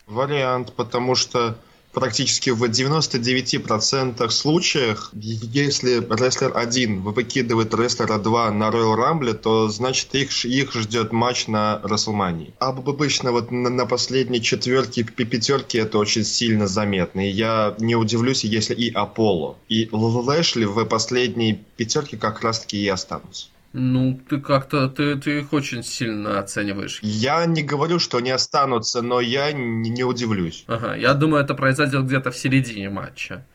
Вариант, 0.07 0.75
потому 0.76 1.14
что 1.14 1.57
практически 1.92 2.50
в 2.50 2.62
99% 2.64 4.28
случаях, 4.30 5.11
если 5.12 5.97
рестлер 5.97 6.56
1 6.56 7.02
выкидывает 7.02 7.75
рестлера 7.75 8.18
2 8.18 8.50
на 8.52 8.68
Royal 8.68 8.97
Rumble, 8.97 9.35
то 9.35 9.68
значит 9.68 10.14
их, 10.14 10.44
их 10.44 10.73
ждет 10.75 11.12
матч 11.12 11.47
на 11.47 11.80
WrestleMania. 11.85 12.52
А 12.59 12.68
обычно 12.68 13.32
вот 13.32 13.50
на, 13.50 13.70
на 13.70 13.87
последней 13.87 14.42
четверке, 14.42 15.04
пятерке 15.04 15.78
это 15.80 15.99
очень 15.99 16.25
сильно 16.25 16.66
заметно. 16.66 17.28
И 17.28 17.30
я 17.30 17.75
не 17.78 17.97
удивлюсь, 17.97 18.44
если 18.44 18.75
и 18.75 18.92
Аполло, 18.92 19.56
и 19.68 19.88
Лэшли 19.92 20.64
в 20.64 20.85
последней 20.85 21.61
пятерке 21.76 22.16
как 22.16 22.42
раз 22.42 22.61
таки 22.61 22.82
и 22.82 22.88
останутся. 22.88 23.47
Ну, 23.72 24.20
ты 24.28 24.40
как-то, 24.40 24.88
ты, 24.88 25.14
ты 25.16 25.38
их 25.40 25.52
очень 25.52 25.84
сильно 25.84 26.40
оцениваешь. 26.40 26.98
Я 27.02 27.46
не 27.46 27.62
говорю, 27.62 28.00
что 28.00 28.18
они 28.18 28.30
останутся, 28.30 29.00
но 29.00 29.20
я 29.20 29.52
не, 29.52 29.90
не 29.90 30.02
удивлюсь. 30.02 30.64
Ага, 30.66 30.96
я 30.96 31.14
думаю, 31.14 31.44
это 31.44 31.54
произойдет 31.54 32.04
где-то 32.04 32.32
в 32.32 32.36
середине 32.36 32.90
матча. 32.90 33.46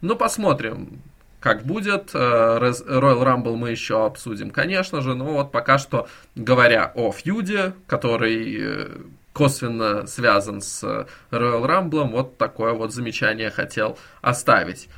Ну, 0.00 0.16
посмотрим, 0.16 1.02
как 1.40 1.64
будет. 1.64 2.10
Э, 2.14 2.58
Royal 2.58 3.22
Rumble 3.22 3.56
мы 3.56 3.70
еще 3.70 4.06
обсудим, 4.06 4.50
конечно 4.50 5.02
же, 5.02 5.14
но 5.14 5.24
вот 5.24 5.52
пока 5.52 5.76
что, 5.76 6.08
говоря 6.34 6.90
о 6.94 7.12
фьюде, 7.12 7.74
который 7.86 8.56
э, 8.58 8.88
косвенно 9.34 10.06
связан 10.06 10.62
с 10.62 10.82
Royal 11.30 11.66
Rumble, 11.66 12.10
вот 12.10 12.38
такое 12.38 12.72
вот 12.72 12.94
замечание 12.94 13.50
хотел 13.50 13.98
оставить. 14.22 14.88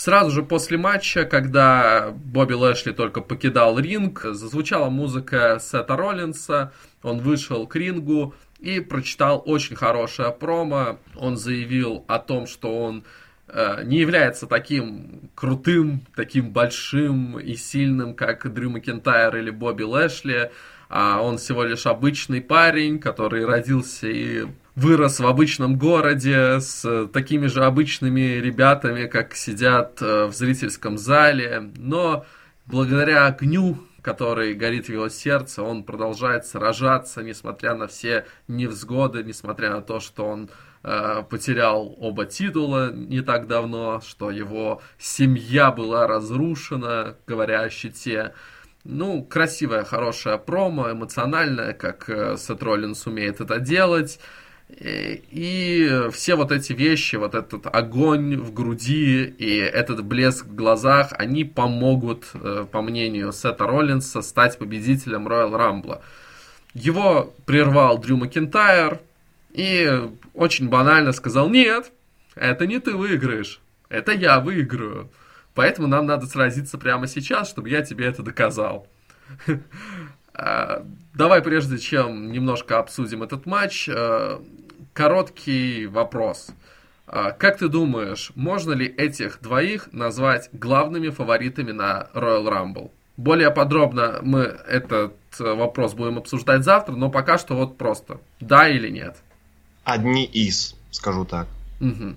Сразу 0.00 0.30
же 0.30 0.42
после 0.42 0.78
матча, 0.78 1.26
когда 1.26 2.10
Бобби 2.10 2.54
Лэшли 2.54 2.92
только 2.92 3.20
покидал 3.20 3.78
ринг, 3.78 4.22
зазвучала 4.30 4.88
музыка 4.88 5.58
Сета 5.60 5.94
Роллинса, 5.94 6.72
он 7.02 7.18
вышел 7.18 7.66
к 7.66 7.76
рингу 7.76 8.34
и 8.60 8.80
прочитал 8.80 9.42
очень 9.44 9.76
хорошее 9.76 10.30
промо. 10.30 10.98
Он 11.16 11.36
заявил 11.36 12.06
о 12.08 12.18
том, 12.18 12.46
что 12.46 12.80
он 12.80 13.04
э, 13.48 13.84
не 13.84 13.98
является 13.98 14.46
таким 14.46 15.28
крутым, 15.34 16.00
таким 16.16 16.50
большим 16.50 17.38
и 17.38 17.54
сильным, 17.54 18.14
как 18.14 18.50
Дрю 18.54 18.70
Макентайр 18.70 19.36
или 19.36 19.50
Бобби 19.50 19.82
Лэшли, 19.82 20.50
а 20.88 21.20
он 21.20 21.36
всего 21.36 21.62
лишь 21.62 21.84
обычный 21.84 22.40
парень, 22.40 23.00
который 23.00 23.44
родился 23.44 24.08
и 24.08 24.46
вырос 24.80 25.20
в 25.20 25.26
обычном 25.26 25.76
городе 25.76 26.58
с 26.58 27.06
такими 27.12 27.48
же 27.48 27.64
обычными 27.64 28.40
ребятами, 28.40 29.06
как 29.06 29.34
сидят 29.34 30.00
э, 30.00 30.24
в 30.24 30.32
зрительском 30.32 30.96
зале, 30.96 31.70
но 31.76 32.24
благодаря 32.64 33.26
огню, 33.26 33.76
который 34.00 34.54
горит 34.54 34.86
в 34.86 34.88
его 34.88 35.10
сердце, 35.10 35.62
он 35.62 35.84
продолжает 35.84 36.46
сражаться, 36.46 37.22
несмотря 37.22 37.74
на 37.74 37.88
все 37.88 38.24
невзгоды, 38.48 39.22
несмотря 39.22 39.70
на 39.70 39.82
то, 39.82 40.00
что 40.00 40.24
он 40.24 40.48
э, 40.82 41.24
потерял 41.28 41.94
оба 41.98 42.24
титула 42.24 42.90
не 42.90 43.20
так 43.20 43.46
давно, 43.46 44.00
что 44.00 44.30
его 44.30 44.80
семья 44.98 45.70
была 45.72 46.06
разрушена, 46.06 47.16
говоря 47.26 47.62
о 47.62 47.70
щите. 47.70 48.32
Ну, 48.84 49.22
красивая, 49.24 49.84
хорошая 49.84 50.38
промо, 50.38 50.92
эмоциональная, 50.92 51.74
как 51.74 52.08
э, 52.08 52.38
Сет 52.38 52.62
Роллинс 52.62 53.06
умеет 53.06 53.42
это 53.42 53.60
делать. 53.60 54.18
И 54.78 56.08
все 56.12 56.36
вот 56.36 56.52
эти 56.52 56.72
вещи, 56.72 57.16
вот 57.16 57.34
этот 57.34 57.66
огонь 57.66 58.36
в 58.36 58.52
груди 58.52 59.24
и 59.24 59.56
этот 59.56 60.04
блеск 60.04 60.46
в 60.46 60.54
глазах, 60.54 61.12
они 61.12 61.44
помогут, 61.44 62.26
э, 62.34 62.66
по 62.70 62.80
мнению 62.80 63.32
Сета 63.32 63.66
Роллинса, 63.66 64.22
стать 64.22 64.58
победителем 64.58 65.26
Роyal 65.28 65.56
Рамбла. 65.56 66.02
Его 66.74 67.34
прервал 67.46 67.98
Дрю 67.98 68.16
Макентайр 68.16 69.00
и 69.52 70.08
очень 70.34 70.68
банально 70.68 71.12
сказал, 71.12 71.48
нет, 71.48 71.90
это 72.34 72.66
не 72.66 72.78
ты 72.78 72.94
выиграешь, 72.94 73.60
это 73.88 74.12
я 74.12 74.40
выиграю. 74.40 75.10
Поэтому 75.54 75.88
нам 75.88 76.06
надо 76.06 76.26
сразиться 76.26 76.78
прямо 76.78 77.06
сейчас, 77.06 77.48
чтобы 77.48 77.68
я 77.68 77.82
тебе 77.82 78.06
это 78.06 78.22
доказал. 78.22 78.86
А, 80.34 80.84
давай, 81.14 81.42
прежде 81.42 81.78
чем 81.78 82.32
немножко 82.32 82.78
обсудим 82.78 83.22
этот 83.22 83.46
матч, 83.46 83.88
э, 83.88 84.38
короткий 84.92 85.86
вопрос. 85.86 86.50
А, 87.06 87.32
как 87.32 87.58
ты 87.58 87.68
думаешь, 87.68 88.32
можно 88.36 88.72
ли 88.72 88.86
этих 88.86 89.40
двоих 89.40 89.92
назвать 89.92 90.48
главными 90.52 91.10
фаворитами 91.10 91.72
на 91.72 92.08
Royal 92.14 92.46
Rumble? 92.46 92.90
Более 93.16 93.50
подробно 93.50 94.20
мы 94.22 94.40
этот 94.40 95.14
вопрос 95.38 95.94
будем 95.94 96.18
обсуждать 96.18 96.64
завтра, 96.64 96.94
но 96.94 97.10
пока 97.10 97.36
что 97.36 97.54
вот 97.54 97.76
просто 97.76 98.20
да 98.40 98.68
или 98.68 98.88
нет. 98.88 99.16
Одни 99.84 100.24
из, 100.24 100.76
скажу 100.90 101.24
так. 101.24 101.46
Угу. 101.80 102.14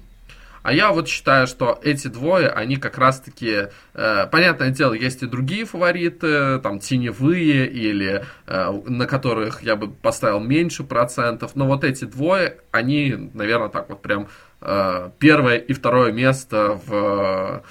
А 0.63 0.71
я 0.71 0.91
вот 0.91 1.09
считаю, 1.09 1.45
что 1.45 1.77
эти 1.83 2.07
двое, 2.07 2.47
они 2.47 2.77
как 2.77 2.97
раз-таки, 2.97 3.67
э, 3.93 4.27
понятное 4.27 4.69
дело, 4.69 4.93
есть 4.93 5.21
и 5.21 5.27
другие 5.27 5.65
фавориты, 5.65 6.59
там, 6.59 6.79
теневые, 6.79 7.69
или 7.69 8.25
э, 8.47 8.71
на 8.87 9.05
которых 9.05 9.61
я 9.61 9.75
бы 9.75 9.89
поставил 9.89 10.39
меньше 10.39 10.85
процентов, 10.85 11.55
но 11.55 11.67
вот 11.67 11.83
эти 11.83 12.05
двое, 12.05 12.57
они, 12.71 13.29
наверное, 13.33 13.67
так 13.67 13.89
вот 13.89 14.01
прям 14.01 14.29
э, 14.61 15.09
первое 15.19 15.57
и 15.57 15.73
второе 15.73 16.13
место 16.13 16.79
в 16.85 17.63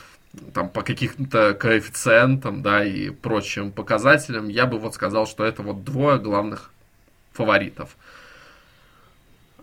там 0.55 0.69
по 0.69 0.83
каким-то 0.83 1.55
коэффициентам, 1.55 2.63
да, 2.63 2.85
и 2.85 3.11
прочим 3.11 3.71
показателям, 3.71 4.49
я 4.49 4.67
бы 4.67 4.79
вот 4.79 4.95
сказал, 4.95 5.27
что 5.27 5.45
это 5.45 5.63
вот 5.63 5.85
двое 5.85 6.19
главных 6.19 6.71
фаворитов. 7.33 7.97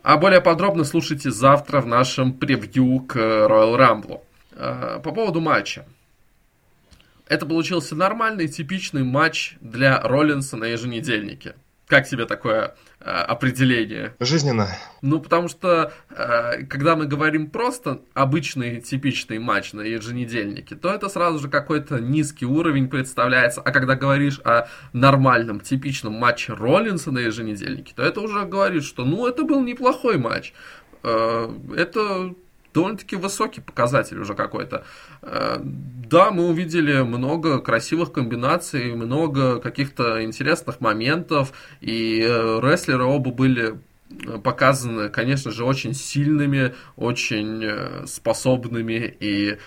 А 0.02 0.18
более 0.18 0.42
подробно 0.42 0.84
слушайте 0.84 1.30
завтра 1.32 1.82
в 1.82 1.88
нашем 1.88 2.34
превью 2.34 3.02
к 3.02 3.16
Royal 3.16 3.78
Rumble. 3.78 4.22
А, 4.54 5.00
по 5.00 5.12
поводу 5.12 5.42
матча. 5.42 5.86
Это 7.28 7.46
получился 7.46 7.96
нормальный, 7.96 8.48
типичный 8.48 9.04
матч 9.04 9.56
для 9.62 10.02
Роллинса 10.02 10.58
на 10.58 10.66
еженедельнике. 10.66 11.56
Как 11.90 12.08
тебе 12.08 12.28
такое 12.28 12.76
э, 13.00 13.10
определение? 13.10 14.14
Жизненно. 14.20 14.70
Ну, 15.02 15.20
потому 15.20 15.48
что, 15.48 15.92
э, 16.12 16.64
когда 16.66 16.96
мы 16.96 17.08
говорим 17.08 17.50
просто 17.50 18.02
обычный 18.14 18.80
типичный 18.80 19.40
матч 19.40 19.74
на 19.74 19.82
еженедельнике, 19.82 20.76
то 20.76 20.94
это 20.94 21.10
сразу 21.10 21.40
же 21.40 21.50
какой-то 21.50 22.00
низкий 22.00 22.46
уровень 22.46 22.90
представляется. 22.90 23.62
А 23.62 23.72
когда 23.72 23.96
говоришь 23.96 24.40
о 24.44 24.68
нормальном, 24.94 25.62
типичном 25.62 26.14
матче 26.14 26.54
Роллинса 26.54 27.10
на 27.10 27.20
еженедельнике, 27.20 27.94
то 27.96 28.04
это 28.04 28.22
уже 28.22 28.46
говорит, 28.46 28.84
что, 28.84 29.04
ну, 29.04 29.26
это 29.26 29.44
был 29.44 29.64
неплохой 29.64 30.20
матч. 30.20 30.54
Э, 31.02 31.50
это 31.76 32.36
довольно-таки 32.74 33.16
высокий 33.16 33.62
показатель 33.62 34.20
уже 34.20 34.34
какой-то. 34.34 34.84
Э, 35.22 35.58
да, 35.62 36.32
мы 36.32 36.48
увидели 36.48 37.02
много 37.02 37.60
красивых 37.60 38.12
комбинаций, 38.12 38.96
много 38.96 39.60
каких-то 39.60 40.24
интересных 40.24 40.82
моментов, 40.82 41.52
и 41.82 42.22
э, 42.22 42.60
рестлеры 42.62 43.04
оба 43.06 43.32
были 43.32 43.80
э, 44.10 44.38
показаны, 44.40 45.10
конечно 45.10 45.52
же, 45.52 45.66
очень 45.66 45.94
сильными, 45.94 46.74
очень 46.96 48.08
способными 48.08 49.16
и 49.20 49.58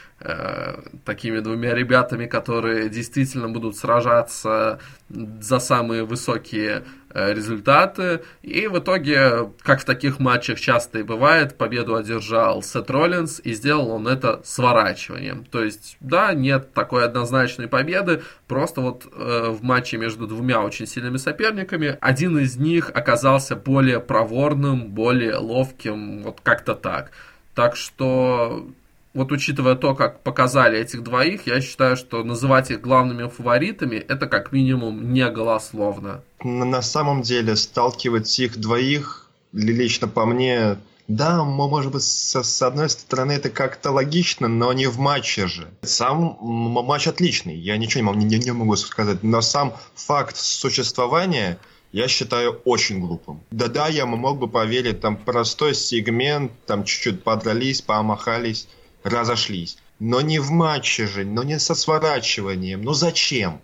такими 1.05 1.41
двумя 1.41 1.75
ребятами, 1.75 2.26
которые 2.26 2.88
действительно 2.88 3.49
будут 3.49 3.76
сражаться 3.76 4.79
за 5.09 5.59
самые 5.59 6.05
высокие 6.05 6.85
э, 7.11 7.35
результаты. 7.35 8.23
И 8.43 8.67
в 8.67 8.79
итоге, 8.79 9.50
как 9.61 9.81
в 9.81 9.85
таких 9.85 10.21
матчах 10.21 10.59
часто 10.59 11.00
и 11.00 11.02
бывает, 11.02 11.59
победу 11.59 11.97
одержал 11.97 12.62
Сет 12.62 12.91
Роллинс, 12.91 13.41
и 13.45 13.52
сделал 13.52 13.91
он 13.91 14.09
это 14.09 14.41
сворачиванием. 14.45 15.45
То 15.45 15.62
есть, 15.62 15.97
да, 16.00 16.33
нет 16.33 16.73
такой 16.73 17.05
однозначной 17.05 17.69
победы, 17.69 18.23
просто 18.47 18.81
вот 18.81 19.07
э, 19.12 19.49
в 19.50 19.62
матче 19.62 19.99
между 19.99 20.26
двумя 20.26 20.62
очень 20.62 20.87
сильными 20.87 21.19
соперниками 21.19 21.99
один 22.00 22.38
из 22.38 22.57
них 22.57 22.91
оказался 22.95 23.57
более 23.57 24.00
проворным, 24.00 24.88
более 24.88 25.37
ловким, 25.37 26.23
вот 26.23 26.41
как-то 26.43 26.75
так. 26.75 27.11
Так 27.55 27.76
что 27.76 28.67
вот 29.14 29.33
учитывая 29.33 29.75
то, 29.75 29.95
как 29.95 30.23
показали 30.23 30.78
этих 30.78 31.02
двоих, 31.02 31.47
я 31.47 31.61
считаю, 31.61 31.97
что 31.97 32.25
называть 32.25 32.71
их 32.71 32.81
главными 32.81 33.28
фаворитами, 33.28 33.97
это 33.97 34.26
как 34.26 34.52
минимум 34.52 35.12
не 35.12 35.28
голословно. 35.28 36.23
На 36.42 36.83
самом 36.83 37.23
деле, 37.23 37.57
сталкивать 37.57 38.38
их 38.38 38.59
двоих, 38.59 39.31
лично 39.52 40.09
по 40.09 40.25
мне, 40.25 40.78
да, 41.09 41.45
может 41.45 41.92
быть, 41.92 42.02
с, 42.02 42.42
с 42.42 42.62
одной 42.62 42.88
стороны 42.88 43.33
это 43.33 43.50
как-то 43.50 43.90
логично, 43.90 44.49
но 44.49 44.73
не 44.73 44.87
в 44.87 44.99
матче 44.99 45.47
же. 45.47 45.69
Сам 45.83 46.38
матч 46.40 47.07
отличный, 47.07 47.57
я 47.57 47.76
ничего 47.76 48.14
не, 48.14 48.25
не, 48.25 48.38
не 48.38 48.52
могу 48.52 48.76
сказать, 48.76 49.23
но 49.23 49.40
сам 49.42 49.75
факт 49.95 50.37
существования 50.37 51.59
я 51.92 52.09
считаю 52.09 52.52
очень 52.64 53.00
глупым. 53.00 53.42
Да-да, 53.50 53.88
я 53.88 54.07
мог 54.07 54.38
бы 54.38 54.49
поверить, 54.49 55.00
там 55.00 55.16
простой 55.16 55.75
сегмент, 55.75 56.52
там 56.66 56.85
чуть-чуть 56.85 57.23
подрались, 57.23 57.83
помахались, 57.83 58.66
разошлись. 59.04 59.78
Но 59.99 60.21
не 60.21 60.38
в 60.38 60.50
матче 60.50 61.06
же, 61.06 61.25
но 61.25 61.42
не 61.42 61.59
со 61.59 61.75
сворачиванием. 61.75 62.82
Ну 62.82 62.92
зачем? 62.92 63.61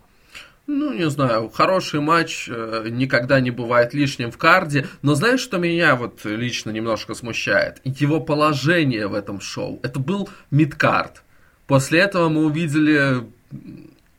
Ну, 0.67 0.93
не 0.93 1.09
знаю, 1.09 1.49
хороший 1.49 2.01
матч 2.01 2.47
э, 2.47 2.89
никогда 2.91 3.41
не 3.41 3.51
бывает 3.51 3.95
лишним 3.95 4.31
в 4.31 4.37
карде, 4.37 4.87
но 5.01 5.15
знаешь, 5.15 5.41
что 5.41 5.57
меня 5.57 5.97
вот 5.97 6.27
лично 6.27 6.71
немножко 6.71 7.15
смущает? 7.15 7.81
Его 7.85 8.21
положение 8.21 9.07
в 9.07 9.15
этом 9.15 9.41
шоу. 9.41 9.81
Это 9.83 9.99
был 9.99 10.29
мидкард. 10.51 11.23
После 11.67 12.01
этого 12.01 12.29
мы 12.29 12.45
увидели 12.45 13.27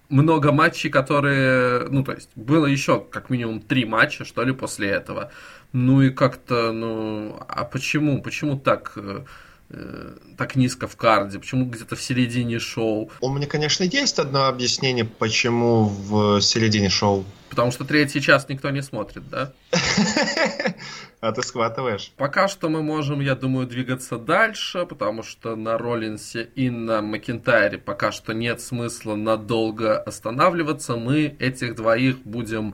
много 0.10 0.52
матчей, 0.52 0.90
которые, 0.90 1.88
ну, 1.90 2.04
то 2.04 2.14
есть, 2.14 2.30
было 2.36 2.66
еще 2.66 3.00
как 3.00 3.30
минимум 3.30 3.62
три 3.62 3.86
матча, 3.86 4.26
что 4.26 4.44
ли, 4.44 4.52
после 4.52 4.90
этого. 4.90 5.32
Ну 5.72 6.02
и 6.02 6.10
как-то, 6.10 6.72
ну, 6.72 7.40
а 7.48 7.64
почему, 7.64 8.24
почему 8.24 8.58
так 8.58 8.94
э, 8.96 9.24
Э, 9.72 10.16
так 10.36 10.56
низко 10.56 10.88
в 10.88 10.96
карде? 10.96 11.38
Почему 11.38 11.66
где-то 11.66 11.96
в 11.96 12.02
середине 12.02 12.60
шоу? 12.60 13.12
У 13.22 13.30
меня, 13.30 13.46
конечно, 13.46 13.84
есть 13.84 14.18
одно 14.18 14.48
объяснение, 14.48 15.06
почему 15.06 15.86
в 15.86 16.42
середине 16.42 16.90
шоу. 16.90 17.24
Потому 17.50 17.72
что 17.72 17.86
третий 17.86 18.20
час 18.22 18.50
никто 18.50 18.70
не 18.72 18.82
смотрит, 18.82 19.30
да? 19.30 19.54
А 21.22 21.34
ты 21.34 21.44
схватываешь. 21.44 22.14
Пока 22.16 22.48
что 22.48 22.70
мы 22.70 22.82
можем, 22.82 23.20
я 23.20 23.36
думаю, 23.36 23.68
двигаться 23.68 24.18
дальше, 24.18 24.86
потому 24.86 25.22
что 25.22 25.58
на 25.58 25.78
Роллинсе 25.78 26.50
и 26.56 26.70
на 26.70 27.02
Макентайре 27.02 27.78
пока 27.78 28.14
что 28.14 28.34
нет 28.34 28.62
смысла 28.62 29.16
надолго 29.16 30.00
останавливаться. 30.00 30.96
Мы 30.96 31.36
этих 31.40 31.76
двоих 31.76 32.20
будем 32.20 32.74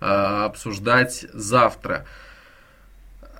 э, 0.00 0.04
обсуждать 0.04 1.24
завтра. 1.32 2.06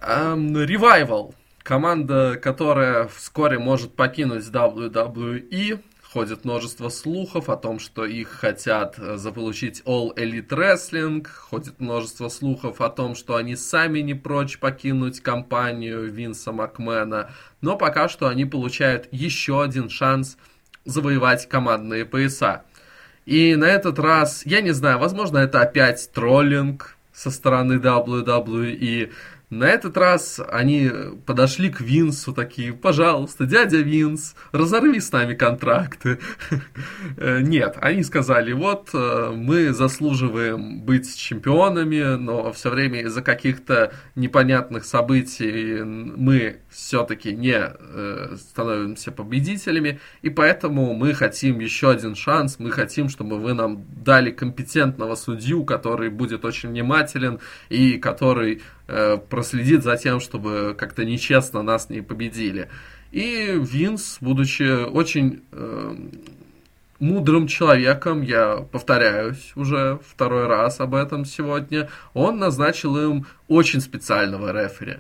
Ревайвал. 0.01 1.35
Эм, 1.35 1.46
Команда, 1.67 2.39
которая 2.41 3.09
вскоре 3.09 3.59
может 3.59 3.97
покинуть 3.97 4.45
WWE, 4.45 5.81
ходит 6.01 6.45
множество 6.45 6.91
слухов 6.91 7.49
о 7.49 7.57
том, 7.57 7.81
что 7.81 8.05
их 8.05 8.29
хотят 8.29 8.95
э, 9.01 9.17
заполучить 9.17 9.83
All 9.85 10.15
Elite 10.15 10.47
Wrestling, 10.47 11.27
ходит 11.27 11.81
множество 11.81 12.29
слухов 12.29 12.81
о 12.81 12.89
том, 12.89 13.17
что 13.17 13.35
они 13.35 13.57
сами 13.57 13.99
не 13.99 14.15
прочь 14.15 14.61
покинуть 14.61 15.19
компанию 15.19 16.05
Винса 16.05 16.53
Макмена, 16.53 17.33
но 17.61 17.77
пока 17.77 18.09
что 18.09 18.29
они 18.29 18.45
получают 18.45 19.09
еще 19.11 19.61
один 19.61 19.91
шанс 19.91 20.37
завоевать 20.85 21.49
командные 21.49 22.05
пояса. 22.05 22.63
И 23.25 23.57
на 23.57 23.65
этот 23.65 23.99
раз, 23.99 24.47
я 24.47 24.61
не 24.61 24.71
знаю, 24.71 25.01
возможно, 25.01 25.39
это 25.39 25.63
опять 25.63 26.13
троллинг 26.15 26.97
со 27.13 27.33
стороны 27.33 27.81
WWE, 27.81 29.11
на 29.49 29.65
этот 29.65 29.97
раз 29.97 30.41
они 30.51 30.91
подошли 31.25 31.71
к 31.71 31.81
Винсу 31.81 32.33
такие, 32.33 32.73
пожалуйста, 32.73 33.47
дядя 33.47 33.79
Винс, 33.79 34.35
разорви 34.51 34.99
с 34.99 35.13
нами 35.13 35.35
контракты. 35.35 36.19
Э, 37.19 37.41
нет, 37.41 37.77
они 37.81 38.03
сказали, 38.03 38.53
вот 38.53 38.91
э, 38.93 39.33
мы 39.35 39.73
заслуживаем 39.73 40.83
быть 40.83 41.17
чемпионами, 41.17 42.17
но 42.17 42.53
все 42.53 42.71
время 42.71 43.03
из-за 43.03 43.23
каких-то 43.23 43.93
непонятных 44.15 44.85
событий 44.85 45.83
мы 45.83 46.61
все-таки 46.77 47.33
не 47.33 47.57
э, 47.57 48.37
становимся 48.37 49.13
победителями, 49.13 49.99
и 50.23 50.31
поэтому 50.31 50.95
мы 50.95 51.15
хотим 51.15 51.61
еще 51.61 51.91
один 51.91 52.15
шанс, 52.15 52.59
мы 52.59 52.71
хотим, 52.71 53.09
чтобы 53.09 53.39
вы 53.39 53.55
нам 53.55 53.85
дали 54.05 54.31
компетентного 54.31 55.15
судью, 55.15 55.65
который 55.65 56.11
будет 56.11 56.45
очень 56.45 56.69
внимателен 56.69 57.41
и 57.71 57.99
который 57.99 58.63
Э, 58.89 59.19
проследит 59.19 59.83
за 59.83 59.97
тем, 59.97 60.21
чтобы 60.21 60.77
как-то 60.79 61.05
нечестно 61.05 61.63
нас 61.63 61.91
не 61.91 62.03
победили. 62.03 62.69
И 63.11 63.55
Винс, 63.57 64.19
будучи 64.21 64.85
очень 64.85 65.43
э, 65.51 65.97
мудрым 67.01 67.49
человеком, 67.49 68.23
я 68.23 68.59
повторяюсь 68.71 69.53
уже 69.57 69.99
второй 70.09 70.47
раз 70.47 70.79
об 70.79 70.95
этом 70.95 71.25
сегодня, 71.25 71.89
он 72.15 72.39
назначил 72.39 72.97
им 72.97 73.27
очень 73.49 73.81
специального 73.81 74.53
рефери, 74.53 74.99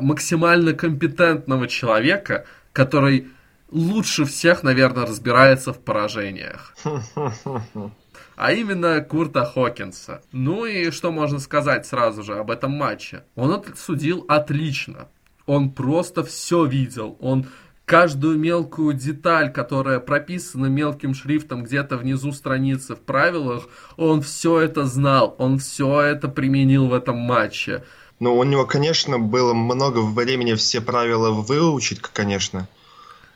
максимально 0.00 0.72
компетентного 0.72 1.68
человека, 1.68 2.46
который 2.72 3.28
лучше 3.70 4.24
всех, 4.24 4.62
наверное, 4.62 5.06
разбирается 5.06 5.72
в 5.72 5.80
поражениях. 5.80 6.74
а 8.36 8.52
именно 8.52 9.00
Курта 9.00 9.44
Хокинса. 9.44 10.22
Ну 10.32 10.64
и 10.64 10.90
что 10.90 11.12
можно 11.12 11.38
сказать 11.38 11.86
сразу 11.86 12.22
же 12.22 12.34
об 12.34 12.50
этом 12.50 12.72
матче? 12.72 13.24
Он 13.34 13.62
судил 13.76 14.24
отлично. 14.28 15.08
Он 15.46 15.70
просто 15.70 16.24
все 16.24 16.64
видел. 16.64 17.16
Он 17.20 17.46
каждую 17.84 18.38
мелкую 18.38 18.94
деталь, 18.94 19.52
которая 19.52 20.00
прописана 20.00 20.66
мелким 20.66 21.14
шрифтом 21.14 21.64
где-то 21.64 21.96
внизу 21.96 22.32
страницы 22.32 22.94
в 22.94 23.00
правилах, 23.00 23.68
он 23.96 24.22
все 24.22 24.60
это 24.60 24.86
знал, 24.86 25.34
он 25.38 25.58
все 25.58 26.00
это 26.00 26.28
применил 26.28 26.88
в 26.88 26.94
этом 26.94 27.18
матче. 27.18 27.84
Ну, 28.20 28.36
у 28.36 28.44
него, 28.44 28.64
конечно, 28.64 29.18
было 29.18 29.54
много 29.54 29.98
времени 29.98 30.54
все 30.54 30.80
правила 30.80 31.30
выучить, 31.30 32.00
конечно. 32.00 32.68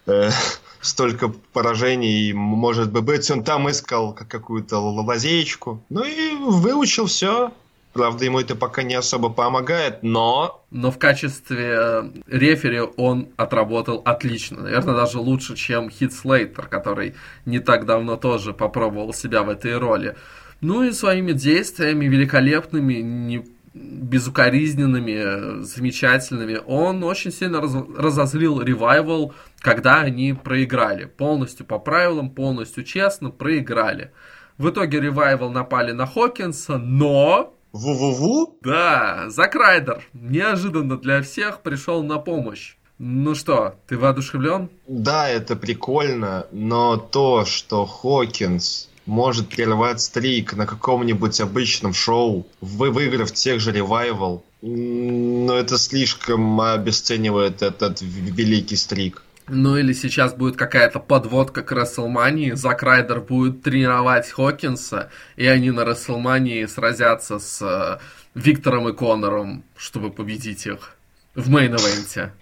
Э, 0.07 0.31
столько 0.81 1.29
поражений, 1.53 2.33
может 2.33 2.93
быть, 2.93 3.31
он 3.31 3.45
там 3.45 3.71
искал 3.71 4.15
какую-то 4.15 4.79
лазеечку. 4.79 5.83
Ну 5.89 6.05
и 6.05 6.35
выучил 6.35 7.07
все. 7.07 7.53
Правда, 7.95 8.25
ему 8.27 8.39
это 8.39 8.55
пока 8.55 8.83
не 8.83 8.95
особо 8.95 9.31
помогает, 9.31 10.03
но... 10.03 10.63
Но 10.71 10.91
в 10.91 10.99
качестве 10.99 11.75
э, 11.77 12.11
рефери 12.29 12.81
он 12.97 13.29
отработал 13.37 14.03
отлично. 14.05 14.61
Наверное, 14.63 14.95
даже 14.95 15.19
лучше, 15.19 15.57
чем 15.57 15.91
Хит 15.91 16.13
Слейтер, 16.13 16.67
который 16.67 17.15
не 17.47 17.59
так 17.59 17.87
давно 17.87 18.17
тоже 18.17 18.53
попробовал 18.53 19.13
себя 19.15 19.43
в 19.43 19.49
этой 19.49 19.77
роли. 19.79 20.17
Ну 20.61 20.85
и 20.85 20.93
своими 20.93 21.33
действиями 21.33 22.05
великолепными, 22.05 22.95
не 22.95 23.45
безукоризненными, 23.79 25.63
замечательными. 25.63 26.61
Он 26.67 27.05
очень 27.05 27.33
сильно 27.33 27.61
раз, 27.61 27.75
разозлил 27.97 28.61
ревайвал, 28.61 29.35
когда 29.61 30.01
они 30.01 30.33
проиграли. 30.33 31.05
Полностью 31.05 31.67
по 31.67 31.79
правилам, 31.79 32.31
полностью 32.31 32.85
честно 32.85 33.31
проиграли. 33.31 34.13
В 34.57 34.71
итоге 34.71 35.01
ревайвал 35.01 35.51
напали 35.51 35.93
на 35.93 36.07
Хокинса, 36.07 36.79
но... 36.79 37.55
Ву-ву-ву? 37.73 38.59
Да, 38.63 39.27
Зак 39.29 39.55
Райдер 39.55 40.03
неожиданно 40.15 40.97
для 40.97 41.23
всех 41.23 41.61
пришел 41.61 42.03
на 42.03 42.19
помощь. 42.19 42.77
Ну 42.99 43.37
что, 43.37 43.77
ты 43.87 43.97
воодушевлен? 43.97 44.71
Да, 44.89 45.29
это 45.29 45.55
прикольно, 45.55 46.47
но 46.51 46.97
то, 46.97 47.45
что 47.45 47.87
Хокинс 47.87 48.88
может 49.09 49.49
прервать 49.49 50.01
стрик 50.01 50.55
на 50.55 50.67
каком-нибудь 50.67 51.41
обычном 51.41 51.95
шоу, 51.95 52.47
вы 52.61 52.91
выиграв 52.91 53.33
тех 53.33 53.61
же 53.61 53.73
ревайвал. 53.73 54.45
Но 54.61 55.55
это 55.55 55.79
слишком 55.79 56.61
обесценивает 56.61 57.63
этот 57.63 58.01
великий 58.03 58.77
стрик. 58.77 59.23
Ну 59.49 59.79
или 59.79 59.95
сейчас 59.95 60.35
будет 60.35 60.57
какая-то 60.57 61.01
подводка 61.01 61.63
к 61.63 61.73
Расселмании, 61.73 62.53
Зак 62.53 62.83
Райдер 62.83 63.21
будет 63.21 63.63
тренировать 63.63 64.29
Хокинса, 64.29 65.11
и 65.37 65.47
они 65.47 65.71
на 65.71 65.87
Рестлмании 65.87 66.67
сразятся 66.67 67.39
с 67.39 67.63
э, 67.63 67.99
Виктором 68.35 68.91
и 68.91 68.93
Конором, 68.93 69.65
чтобы 69.75 70.11
победить 70.11 70.67
их 70.67 70.97
в 71.35 71.49
мейн-эвенте. 71.49 72.33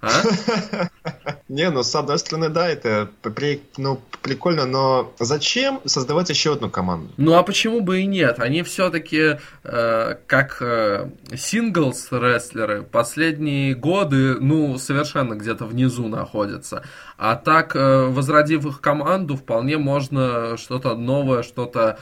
А? 0.00 0.10
Не, 1.48 1.70
ну, 1.70 1.82
с 1.82 1.94
одной 1.94 2.18
стороны, 2.18 2.50
да, 2.50 2.68
это 2.68 3.08
при, 3.22 3.62
ну, 3.78 4.00
прикольно, 4.22 4.66
но 4.66 5.12
зачем 5.18 5.80
создавать 5.86 6.28
еще 6.28 6.52
одну 6.52 6.70
команду? 6.70 7.12
Ну, 7.16 7.34
а 7.34 7.42
почему 7.42 7.80
бы 7.80 8.00
и 8.00 8.06
нет? 8.06 8.38
Они 8.38 8.62
все-таки 8.62 9.38
э, 9.64 10.14
как 10.26 10.58
э, 10.60 11.10
singles-рестлеры 11.32 12.82
последние 12.82 13.74
годы, 13.74 14.34
ну, 14.34 14.78
совершенно 14.78 15.34
где-то 15.34 15.64
внизу 15.64 16.06
находятся. 16.06 16.84
А 17.16 17.34
так, 17.34 17.74
э, 17.74 18.06
возродив 18.08 18.66
их 18.66 18.80
команду, 18.80 19.36
вполне 19.36 19.78
можно 19.78 20.56
что-то 20.58 20.94
новое, 20.94 21.42
что-то 21.42 21.98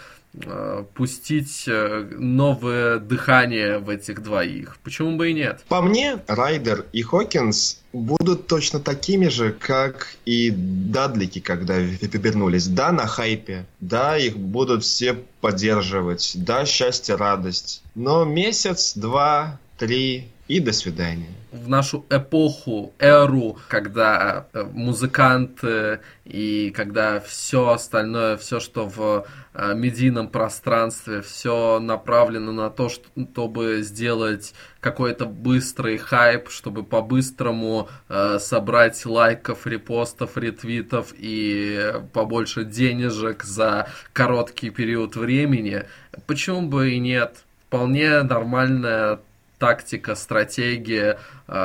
пустить 0.95 1.65
э, 1.67 2.09
новое 2.19 2.99
дыхание 2.99 3.79
в 3.79 3.89
этих 3.89 4.23
двоих. 4.23 4.77
Почему 4.83 5.17
бы 5.17 5.31
и 5.31 5.35
нет? 5.35 5.65
По 5.69 5.83
мне, 5.83 6.19
Райдер 6.27 6.85
и 6.93 7.03
Хокинс 7.03 7.81
будут 7.93 8.47
точно 8.47 8.81
такими 8.81 9.29
же, 9.29 9.53
как 9.53 10.17
и 10.25 10.51
Дадлики, 10.51 11.41
когда 11.41 11.79
вернулись. 11.79 12.67
Да, 12.67 12.93
на 12.93 13.07
хайпе. 13.07 13.67
Да, 13.81 14.17
их 14.17 14.37
будут 14.37 14.85
все 14.85 15.15
поддерживать. 15.41 16.33
Да, 16.35 16.67
счастье, 16.67 17.15
радость. 17.15 17.83
Но 17.95 18.25
месяц, 18.25 18.95
два, 18.95 19.59
три 19.77 20.29
и 20.49 20.61
до 20.61 20.73
свидания 20.73 21.37
в 21.57 21.69
нашу 21.69 22.05
эпоху, 22.11 22.93
эру, 22.99 23.59
когда 23.69 24.47
э, 24.53 24.65
музыканты 24.73 26.01
и 26.25 26.73
когда 26.75 27.21
все 27.21 27.71
остальное, 27.71 28.37
все, 28.37 28.61
что 28.61 28.87
в 28.87 29.27
э, 29.55 29.75
медийном 29.75 30.29
пространстве, 30.29 31.23
все 31.23 31.81
направлено 31.81 32.53
на 32.53 32.71
то, 32.71 32.89
чтобы 32.89 33.83
сделать 33.83 34.55
какой-то 34.81 35.27
быстрый 35.27 35.99
хайп, 35.99 36.51
чтобы 36.51 36.85
по-быстрому 36.85 37.89
э, 38.09 38.39
собрать 38.39 39.05
лайков, 39.07 39.67
репостов, 39.67 40.37
ретвитов 40.37 41.15
и 41.17 41.95
побольше 42.13 42.65
денежек 42.65 43.45
за 43.45 43.89
короткий 44.13 44.71
период 44.71 45.17
времени. 45.17 45.85
Почему 46.27 46.63
бы 46.63 46.93
и 46.93 46.99
нет? 46.99 47.45
Вполне 47.69 48.23
нормальная 48.23 49.19
тактика, 49.59 50.17
стратегия, 50.17 51.19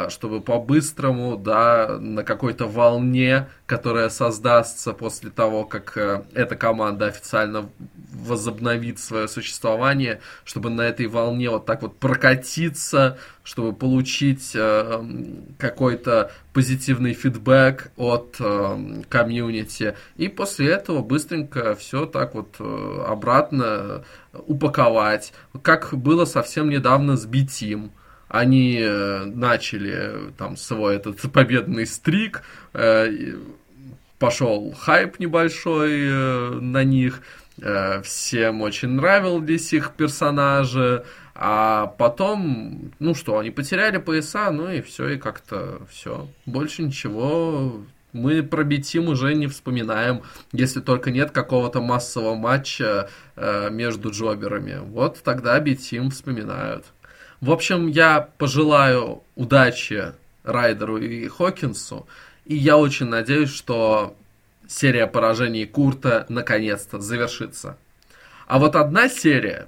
чтобы 0.10 0.42
по-быстрому, 0.42 1.38
да, 1.38 1.98
на 2.00 2.24
какой-то 2.24 2.68
волне, 2.68 3.48
которая 3.66 4.10
создастся 4.10 4.94
после 4.94 5.30
того, 5.30 5.64
как 5.64 5.98
э, 5.98 6.24
эта 6.34 6.56
команда 6.56 7.08
официально 7.08 7.70
возобновит 8.14 9.00
свое 9.00 9.28
существование, 9.28 10.20
чтобы 10.44 10.70
на 10.70 10.82
этой 10.82 11.08
волне 11.08 11.50
вот 11.50 11.66
так 11.66 11.82
вот 11.82 11.98
прокатиться, 11.98 13.18
чтобы 13.44 13.74
получить 13.74 14.52
э, 14.56 15.04
какой-то 15.58 16.32
позитивный 16.54 17.14
фидбэк 17.14 17.92
от 17.96 18.36
э, 18.40 19.04
комьюнити. 19.10 19.96
И 20.18 20.28
после 20.28 20.72
этого 20.72 21.02
быстренько 21.02 21.74
все 21.76 22.06
так 22.06 22.36
вот 22.36 22.56
э, 22.60 23.06
обратно 23.08 24.04
упаковать. 24.34 25.34
Как 25.62 25.94
было 25.94 26.26
совсем 26.26 26.70
недавно 26.70 27.16
с 27.16 27.26
Битим. 27.26 27.92
Они 28.32 28.80
э, 28.80 29.26
начали 29.26 30.32
там 30.38 30.56
свой 30.56 30.96
этот 30.96 31.20
победный 31.34 31.86
стрик, 31.86 32.44
э, 32.72 33.36
пошел 34.20 34.72
хайп 34.72 35.20
небольшой 35.20 36.08
э, 36.08 36.50
на 36.62 36.86
них, 36.86 37.24
э, 37.62 38.02
всем 38.04 38.62
очень 38.62 38.92
нравились 38.92 39.74
их 39.74 39.92
персонажи, 39.98 41.04
а 41.36 41.88
потом, 41.88 42.94
ну 43.00 43.16
что, 43.16 43.38
они 43.38 43.52
потеряли 43.52 43.98
пояса, 43.98 44.50
ну 44.52 44.72
и 44.72 44.80
все, 44.80 45.10
и 45.10 45.18
как-то 45.18 45.82
все. 45.90 46.30
Больше 46.46 46.84
ничего 46.84 47.84
мы 48.14 48.44
про 48.44 48.64
Битим 48.64 49.10
уже 49.10 49.34
не 49.34 49.48
вспоминаем, 49.48 50.22
если 50.54 50.80
только 50.80 51.12
нет 51.12 51.32
какого-то 51.32 51.82
массового 51.82 52.36
матча 52.36 53.10
э, 53.36 53.70
между 53.72 54.12
джоберами. 54.12 54.80
Вот 54.86 55.22
тогда 55.22 55.60
Битим 55.60 56.12
вспоминают. 56.12 56.86
В 57.42 57.52
общем, 57.52 57.88
я 57.88 58.30
пожелаю 58.38 59.24
удачи 59.36 60.14
Райдеру 60.44 60.98
и 60.98 61.28
Хокинсу, 61.28 62.08
и 62.46 62.56
я 62.56 62.78
очень 62.78 63.08
надеюсь, 63.08 63.50
что 63.50 64.16
серия 64.68 65.08
поражений 65.08 65.66
Курта 65.66 66.28
наконец-то 66.30 67.00
завершится. 67.00 67.78
А 68.46 68.60
вот 68.60 68.76
одна 68.76 69.10
серия 69.10 69.68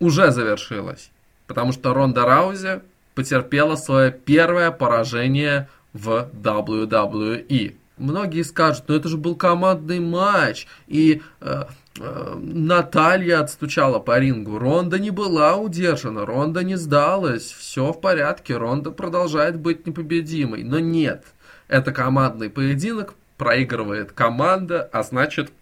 уже 0.00 0.32
завершилась, 0.32 1.10
потому 1.46 1.72
что 1.72 1.94
Ронда 1.94 2.26
Раузи 2.26 2.82
потерпела 3.14 3.76
свое 3.76 4.12
первое 4.12 4.70
поражение 4.70 5.68
в 5.94 6.28
WWE. 6.34 7.74
Многие 7.96 8.42
скажут, 8.42 8.84
ну 8.88 8.96
это 8.96 9.08
же 9.08 9.16
был 9.16 9.34
командный 9.34 10.00
матч, 10.00 10.66
и 10.88 11.22
э, 11.40 11.64
Наталья 11.96 13.40
отстучала 13.40 14.00
по 14.00 14.18
рингу. 14.18 14.58
Ронда 14.58 14.98
не 14.98 15.10
была 15.10 15.56
удержана, 15.56 16.26
Ронда 16.26 16.64
не 16.64 16.74
сдалась, 16.76 17.52
все 17.52 17.92
в 17.92 18.00
порядке, 18.00 18.56
Ронда 18.56 18.90
продолжает 18.90 19.56
быть 19.56 19.86
непобедимой. 19.86 20.64
Но 20.64 20.80
нет, 20.80 21.24
это 21.68 21.92
командный 21.92 22.50
поединок, 22.50 23.14
проигрывает 23.36 24.12
команда, 24.12 24.88
а 24.92 25.02
значит 25.02 25.52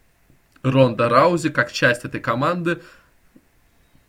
Ронда 0.62 1.08
Раузи, 1.08 1.50
как 1.50 1.70
часть 1.70 2.04
этой 2.04 2.20
команды, 2.20 2.80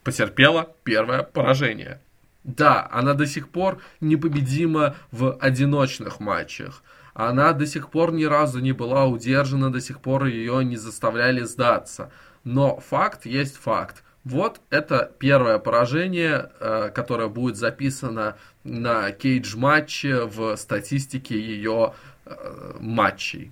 потерпела 0.03 0.73
первое 0.83 1.23
поражение. 1.23 1.99
Да, 2.43 2.87
она 2.91 3.13
до 3.13 3.25
сих 3.25 3.49
пор 3.49 3.81
непобедима 4.01 4.95
в 5.11 5.37
одиночных 5.39 6.19
матчах. 6.19 6.83
Она 7.13 7.53
до 7.53 7.65
сих 7.67 7.89
пор 7.89 8.11
ни 8.11 8.23
разу 8.23 8.59
не 8.59 8.71
была 8.71 9.05
удержана, 9.05 9.71
до 9.71 9.79
сих 9.79 10.01
пор 10.01 10.25
ее 10.25 10.63
не 10.65 10.77
заставляли 10.77 11.43
сдаться. 11.43 12.11
Но 12.43 12.79
факт 12.79 13.25
есть 13.25 13.57
факт. 13.57 14.03
Вот 14.23 14.61
это 14.69 15.11
первое 15.19 15.59
поражение, 15.59 16.49
э, 16.59 16.91
которое 16.93 17.27
будет 17.27 17.57
записано 17.57 18.37
на 18.63 19.11
кейдж-матче 19.11 20.25
в 20.25 20.55
статистике 20.55 21.39
ее 21.39 21.93
э, 22.25 22.77
матчей. 22.79 23.51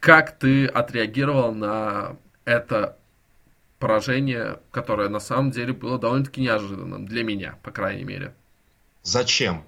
Как 0.00 0.38
ты 0.38 0.66
отреагировал 0.66 1.54
на 1.54 2.16
это 2.46 2.96
поражение, 3.78 4.58
которое 4.70 5.10
на 5.10 5.20
самом 5.20 5.50
деле 5.50 5.74
было 5.74 5.98
довольно-таки 5.98 6.40
неожиданным 6.40 7.06
для 7.06 7.22
меня, 7.22 7.58
по 7.62 7.70
крайней 7.70 8.04
мере? 8.04 8.34
Зачем? 9.02 9.64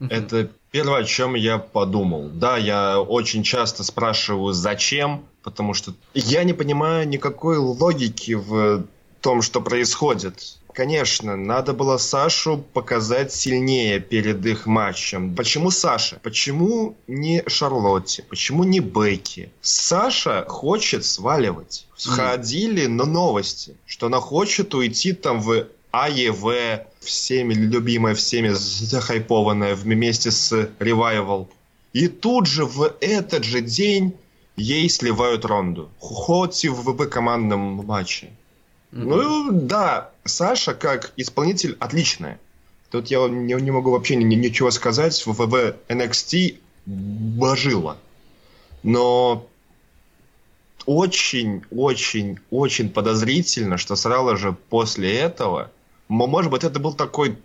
Это 0.00 0.50
первое, 0.70 1.00
о 1.00 1.04
чем 1.04 1.34
я 1.34 1.58
подумал. 1.58 2.28
Да, 2.28 2.56
я 2.56 3.00
очень 3.00 3.42
часто 3.42 3.84
спрашиваю, 3.84 4.52
зачем, 4.52 5.24
потому 5.42 5.74
что 5.74 5.94
я 6.14 6.44
не 6.44 6.52
понимаю 6.52 7.08
никакой 7.08 7.56
логики 7.56 8.32
в 8.32 8.84
том, 9.20 9.42
что 9.42 9.60
происходит. 9.60 10.58
Конечно, 10.78 11.34
надо 11.34 11.72
было 11.72 11.96
Сашу 11.96 12.58
показать 12.72 13.32
сильнее 13.32 13.98
перед 13.98 14.46
их 14.46 14.66
матчем. 14.66 15.34
Почему 15.34 15.72
Саша? 15.72 16.20
Почему 16.22 16.96
не 17.08 17.42
Шарлотте? 17.48 18.22
Почему 18.22 18.62
не 18.62 18.78
Бекки? 18.78 19.50
Саша 19.60 20.44
хочет 20.46 21.04
сваливать. 21.04 21.84
Сходили 21.96 22.86
на 22.86 23.06
новости, 23.06 23.74
что 23.86 24.06
она 24.06 24.20
хочет 24.20 24.72
уйти 24.72 25.14
там 25.14 25.40
в 25.40 25.66
АЕВ, 25.90 26.86
всеми 27.00 27.54
любимая, 27.54 28.14
всеми 28.14 28.48
захайпованная 28.50 29.74
вместе 29.74 30.30
с 30.30 30.70
Ревайвал. 30.78 31.48
И 31.92 32.08
тут 32.08 32.46
же 32.46 32.64
в 32.64 32.94
этот 33.00 33.44
же 33.44 33.60
день 33.60 34.14
ей 34.56 34.88
сливают 34.90 35.44
Ронду. 35.44 35.88
Хоть 35.98 36.64
и 36.64 36.68
в 36.68 36.82
ВБ 36.82 37.08
командном 37.08 37.86
матче. 37.86 38.30
Mm-hmm. 38.92 39.04
Ну 39.04 39.50
да, 39.52 40.10
Саша 40.24 40.74
как 40.74 41.12
исполнитель 41.16 41.76
отличная. 41.80 42.38
Тут 42.90 43.08
я 43.08 43.26
не, 43.28 43.54
не 43.54 43.70
могу 43.70 43.90
вообще 43.90 44.16
ни, 44.16 44.34
ничего 44.34 44.70
сказать. 44.70 45.26
В 45.26 45.32
ВВ 45.32 45.76
NXT 45.88 46.58
божила. 46.86 47.98
Но 48.82 49.46
очень, 50.86 51.62
очень, 51.70 52.38
очень 52.50 52.88
подозрительно, 52.88 53.76
что 53.76 53.94
сразу 53.94 54.36
же 54.36 54.56
после 54.70 55.14
этого 55.18 55.70
может 56.08 56.50
быть, 56.50 56.64
это 56.64 56.80
был 56.80 56.94
такой 56.94 57.38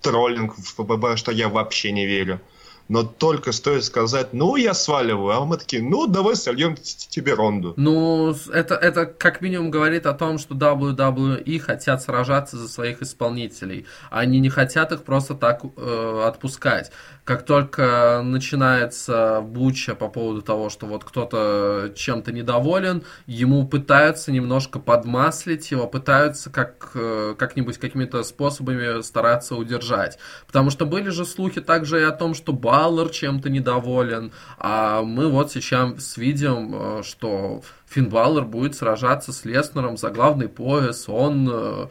троллинг 0.00 0.56
в 0.56 0.74
ПББ, 0.76 1.16
что 1.16 1.32
я 1.32 1.48
вообще 1.48 1.92
не 1.92 2.06
верю. 2.06 2.40
Но 2.88 3.02
только 3.02 3.52
стоит 3.52 3.84
сказать, 3.84 4.32
ну, 4.32 4.56
я 4.56 4.74
сваливаю, 4.74 5.36
а 5.36 5.44
мы 5.44 5.56
такие, 5.56 5.82
ну, 5.82 6.06
давай 6.06 6.36
сольем 6.36 6.76
тебе 6.76 7.34
ронду. 7.34 7.74
Ну, 7.76 8.34
это, 8.52 8.74
это 8.74 9.06
как 9.06 9.40
минимум 9.40 9.70
говорит 9.70 10.06
о 10.06 10.12
том, 10.12 10.38
что 10.38 10.54
WWE 10.54 11.58
хотят 11.58 12.02
сражаться 12.02 12.56
за 12.56 12.68
своих 12.68 13.02
исполнителей. 13.02 13.86
Они 14.10 14.38
не 14.40 14.48
хотят 14.48 14.92
их 14.92 15.02
просто 15.02 15.34
так 15.34 15.62
э, 15.76 16.24
отпускать 16.26 16.92
как 17.26 17.44
только 17.44 18.22
начинается 18.22 19.40
буча 19.40 19.96
по 19.96 20.06
поводу 20.06 20.42
того, 20.42 20.70
что 20.70 20.86
вот 20.86 21.02
кто-то 21.02 21.92
чем-то 21.96 22.30
недоволен, 22.30 23.02
ему 23.26 23.66
пытаются 23.66 24.30
немножко 24.30 24.78
подмаслить 24.78 25.72
его, 25.72 25.88
пытаются 25.88 26.50
как, 26.50 26.92
э, 26.94 27.34
как-нибудь 27.36 27.78
какими-то 27.78 28.22
способами 28.22 29.02
стараться 29.02 29.56
удержать. 29.56 30.18
Потому 30.46 30.70
что 30.70 30.86
были 30.86 31.08
же 31.08 31.24
слухи 31.24 31.60
также 31.60 32.00
и 32.00 32.04
о 32.04 32.12
том, 32.12 32.32
что 32.32 32.52
Баллар 32.76 33.08
чем-то 33.08 33.48
недоволен, 33.48 34.32
а 34.58 35.00
мы 35.00 35.30
вот 35.30 35.50
сейчас 35.50 36.18
видим, 36.18 36.74
э, 36.74 37.02
что 37.02 37.62
Финн 37.88 38.10
Баллар 38.10 38.44
будет 38.44 38.74
сражаться 38.74 39.32
с 39.32 39.46
Леснером 39.46 39.96
за 39.96 40.10
главный 40.10 40.48
пояс, 40.48 41.08
он 41.08 41.48
э, 41.50 41.86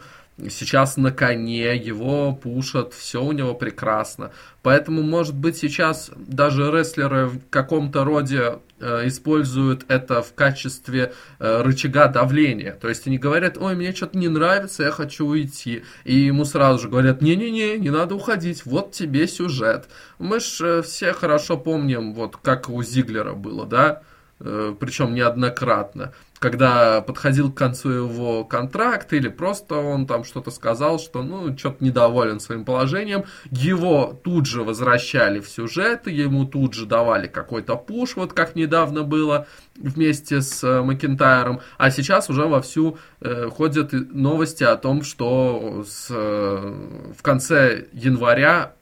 сейчас 0.48 0.96
на 0.96 1.10
коне, 1.10 1.74
его 1.76 2.32
пушат, 2.32 2.94
все 2.94 3.20
у 3.20 3.32
него 3.32 3.54
прекрасно. 3.54 4.30
Поэтому, 4.62 5.02
может 5.02 5.34
быть, 5.34 5.56
сейчас 5.56 6.12
даже 6.16 6.70
рестлеры 6.70 7.26
в 7.26 7.40
каком-то 7.50 8.04
роде 8.04 8.60
используют 9.08 9.84
это 9.88 10.22
в 10.22 10.34
качестве 10.34 11.12
э, 11.38 11.62
рычага 11.62 12.08
давления. 12.08 12.72
То 12.72 12.88
есть 12.88 13.06
они 13.06 13.18
говорят, 13.18 13.56
ой, 13.58 13.74
мне 13.74 13.94
что-то 13.94 14.18
не 14.18 14.28
нравится, 14.28 14.82
я 14.84 14.90
хочу 14.90 15.26
уйти. 15.26 15.84
И 16.04 16.14
ему 16.14 16.44
сразу 16.44 16.82
же 16.82 16.88
говорят, 16.88 17.22
не-не-не, 17.22 17.78
не 17.78 17.90
надо 17.90 18.14
уходить, 18.14 18.66
вот 18.66 18.92
тебе 18.92 19.26
сюжет. 19.26 19.88
Мы 20.18 20.40
же 20.40 20.66
э, 20.66 20.82
все 20.82 21.12
хорошо 21.12 21.56
помним, 21.56 22.14
вот 22.14 22.36
как 22.36 22.68
у 22.68 22.82
Зиглера 22.82 23.32
было, 23.34 23.66
да? 23.66 24.02
Э, 24.40 24.74
причем 24.78 25.14
неоднократно 25.14 26.12
когда 26.38 27.00
подходил 27.00 27.50
к 27.50 27.56
концу 27.56 27.90
его 27.90 28.44
контракта, 28.44 29.16
или 29.16 29.28
просто 29.28 29.76
он 29.76 30.06
там 30.06 30.24
что-то 30.24 30.50
сказал, 30.50 30.98
что, 30.98 31.22
ну, 31.22 31.56
что-то 31.56 31.82
недоволен 31.84 32.40
своим 32.40 32.64
положением, 32.64 33.24
его 33.50 34.18
тут 34.22 34.46
же 34.46 34.62
возвращали 34.62 35.40
в 35.40 35.48
сюжет, 35.48 36.06
ему 36.06 36.44
тут 36.44 36.74
же 36.74 36.86
давали 36.86 37.26
какой-то 37.26 37.76
пуш, 37.76 38.16
вот 38.16 38.32
как 38.32 38.54
недавно 38.54 39.02
было 39.02 39.46
вместе 39.76 40.42
с 40.42 40.62
э, 40.62 40.82
Макентайром, 40.82 41.60
а 41.78 41.90
сейчас 41.90 42.30
уже 42.30 42.46
вовсю 42.46 42.98
э, 43.20 43.48
ходят 43.50 43.92
новости 43.92 44.64
о 44.64 44.76
том, 44.76 45.02
что 45.02 45.84
с, 45.86 46.08
э, 46.10 46.74
в 47.16 47.22
конце 47.22 47.84
января 47.92 48.72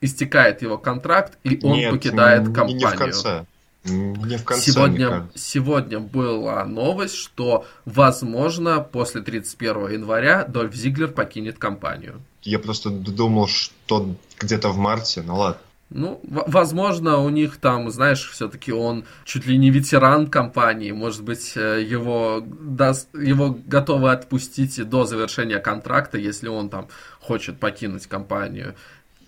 истекает 0.00 0.62
его 0.62 0.78
контракт, 0.78 1.38
и 1.44 1.58
он 1.62 1.76
Нет, 1.76 1.90
покидает 1.90 2.44
компанию. 2.46 2.78
Не 2.78 2.84
в 2.86 2.94
конце. 2.94 3.46
Не 3.84 4.36
в 4.36 4.44
конце, 4.44 4.70
сегодня, 4.70 5.28
сегодня 5.34 5.98
была 5.98 6.64
новость, 6.64 7.16
что, 7.16 7.66
возможно, 7.84 8.80
после 8.80 9.22
31 9.22 9.90
января 9.90 10.44
Дольф 10.44 10.74
Зиглер 10.74 11.08
покинет 11.08 11.58
компанию. 11.58 12.22
Я 12.42 12.60
просто 12.60 12.90
думал, 12.90 13.48
что 13.48 14.14
где-то 14.38 14.68
в 14.70 14.76
марте, 14.76 15.22
ну 15.22 15.36
ладно. 15.36 15.60
Ну, 15.94 16.20
возможно, 16.22 17.18
у 17.18 17.28
них 17.28 17.58
там, 17.58 17.90
знаешь, 17.90 18.30
все-таки 18.30 18.72
он 18.72 19.04
чуть 19.24 19.46
ли 19.46 19.58
не 19.58 19.70
ветеран 19.70 20.26
компании, 20.26 20.90
может 20.90 21.22
быть, 21.22 21.52
э, 21.54 21.82
его, 21.82 22.42
даст, 22.42 23.14
его 23.14 23.58
готовы 23.66 24.10
отпустить 24.10 24.88
до 24.88 25.04
завершения 25.04 25.58
контракта, 25.58 26.16
если 26.16 26.48
он 26.48 26.70
там 26.70 26.88
хочет 27.20 27.60
покинуть 27.60 28.06
компанию 28.06 28.74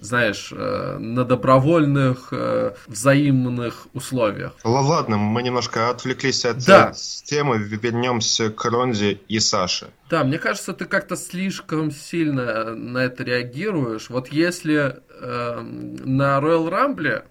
знаешь, 0.05 0.53
э, 0.53 0.99
на 0.99 1.25
добровольных 1.25 2.29
э, 2.31 2.75
взаимных 2.87 3.87
условиях. 3.95 4.53
Ладно, 4.63 5.17
мы 5.17 5.43
немножко 5.43 5.91
отвлеклись 5.91 6.45
от 6.45 6.65
да. 6.65 6.93
темы, 7.25 7.59
вернемся 7.59 8.51
к 8.51 8.65
Ронде 8.65 9.21
и 9.29 9.41
Саше. 9.41 9.89
Да, 10.11 10.23
мне 10.25 10.39
кажется, 10.39 10.75
ты 10.75 10.85
как-то 10.85 11.17
слишком 11.17 11.91
сильно 11.91 12.75
на 12.75 12.99
это 12.99 13.25
реагируешь. 13.25 14.11
Вот 14.11 14.29
если 14.29 15.01
э, 15.21 15.61
на 15.61 16.39
Royal 16.39 16.69
Rumble 16.69 17.25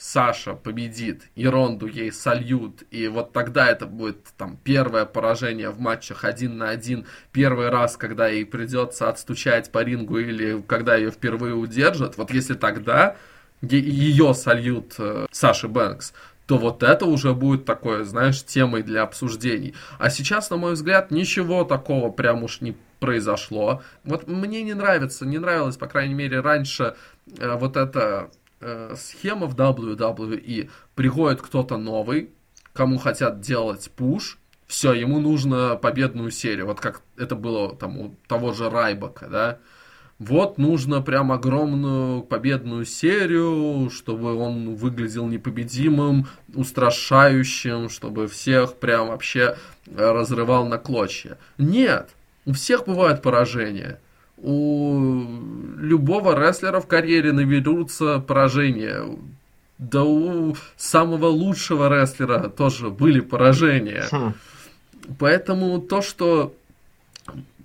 Саша 0.00 0.54
победит, 0.54 1.24
и 1.34 1.46
Ронду 1.46 1.86
ей 1.86 2.10
сольют, 2.10 2.84
и 2.90 3.06
вот 3.08 3.34
тогда 3.34 3.70
это 3.70 3.84
будет 3.84 4.24
там 4.38 4.58
первое 4.64 5.04
поражение 5.04 5.68
в 5.68 5.78
матчах 5.78 6.24
один 6.24 6.56
на 6.56 6.70
один, 6.70 7.04
первый 7.32 7.68
раз, 7.68 7.98
когда 7.98 8.26
ей 8.26 8.46
придется 8.46 9.10
отстучать 9.10 9.70
по 9.70 9.84
рингу 9.84 10.16
или 10.16 10.62
когда 10.62 10.96
ее 10.96 11.10
впервые 11.10 11.54
удержат, 11.54 12.16
вот 12.16 12.30
если 12.30 12.54
тогда 12.54 13.16
ее 13.60 14.32
сольют 14.32 14.94
э, 14.96 15.26
Саши 15.32 15.68
Бэнкс, 15.68 16.14
то 16.46 16.56
вот 16.56 16.82
это 16.82 17.04
уже 17.04 17.34
будет 17.34 17.66
такое, 17.66 18.04
знаешь, 18.04 18.42
темой 18.42 18.82
для 18.82 19.02
обсуждений. 19.02 19.74
А 19.98 20.08
сейчас, 20.08 20.48
на 20.48 20.56
мой 20.56 20.72
взгляд, 20.72 21.10
ничего 21.10 21.64
такого 21.64 22.10
прям 22.10 22.42
уж 22.42 22.62
не 22.62 22.74
произошло. 23.00 23.82
Вот 24.04 24.26
мне 24.26 24.62
не 24.62 24.72
нравится, 24.72 25.26
не 25.26 25.38
нравилось, 25.38 25.76
по 25.76 25.88
крайней 25.88 26.14
мере, 26.14 26.40
раньше 26.40 26.96
э, 27.38 27.54
вот 27.56 27.76
это 27.76 28.30
э, 28.60 28.94
схема 28.96 29.46
в 29.46 29.54
WWE. 29.54 30.70
Приходит 30.94 31.42
кто-то 31.42 31.76
новый, 31.76 32.30
кому 32.72 32.98
хотят 32.98 33.40
делать 33.40 33.90
пуш, 33.96 34.38
все, 34.70 34.92
ему 34.92 35.18
нужно 35.18 35.74
победную 35.74 36.30
серию. 36.30 36.66
Вот 36.66 36.80
как 36.80 37.02
это 37.16 37.34
было 37.34 37.74
там 37.74 37.98
у 37.98 38.14
того 38.28 38.52
же 38.52 38.70
Райбака, 38.70 39.26
да. 39.26 39.58
Вот 40.20 40.58
нужно 40.58 41.00
прям 41.00 41.32
огромную 41.32 42.22
победную 42.22 42.84
серию, 42.84 43.90
чтобы 43.90 44.36
он 44.36 44.76
выглядел 44.76 45.26
непобедимым, 45.26 46.28
устрашающим, 46.54 47.88
чтобы 47.88 48.28
всех 48.28 48.76
прям 48.76 49.08
вообще 49.08 49.56
разрывал 49.92 50.66
на 50.66 50.78
клочья. 50.78 51.36
Нет, 51.58 52.10
у 52.44 52.52
всех 52.52 52.84
бывают 52.86 53.22
поражения 53.22 53.98
у 54.42 55.24
любого 55.78 56.38
рестлера 56.38 56.80
в 56.80 56.86
карьере 56.86 57.32
наберутся 57.32 58.18
поражения. 58.20 59.04
Да 59.78 60.04
у 60.04 60.56
самого 60.76 61.26
лучшего 61.26 61.88
рестлера 61.88 62.48
тоже 62.48 62.90
были 62.90 63.20
поражения. 63.20 64.06
Хм. 64.10 64.34
Поэтому 65.18 65.80
то, 65.80 66.02
что 66.02 66.54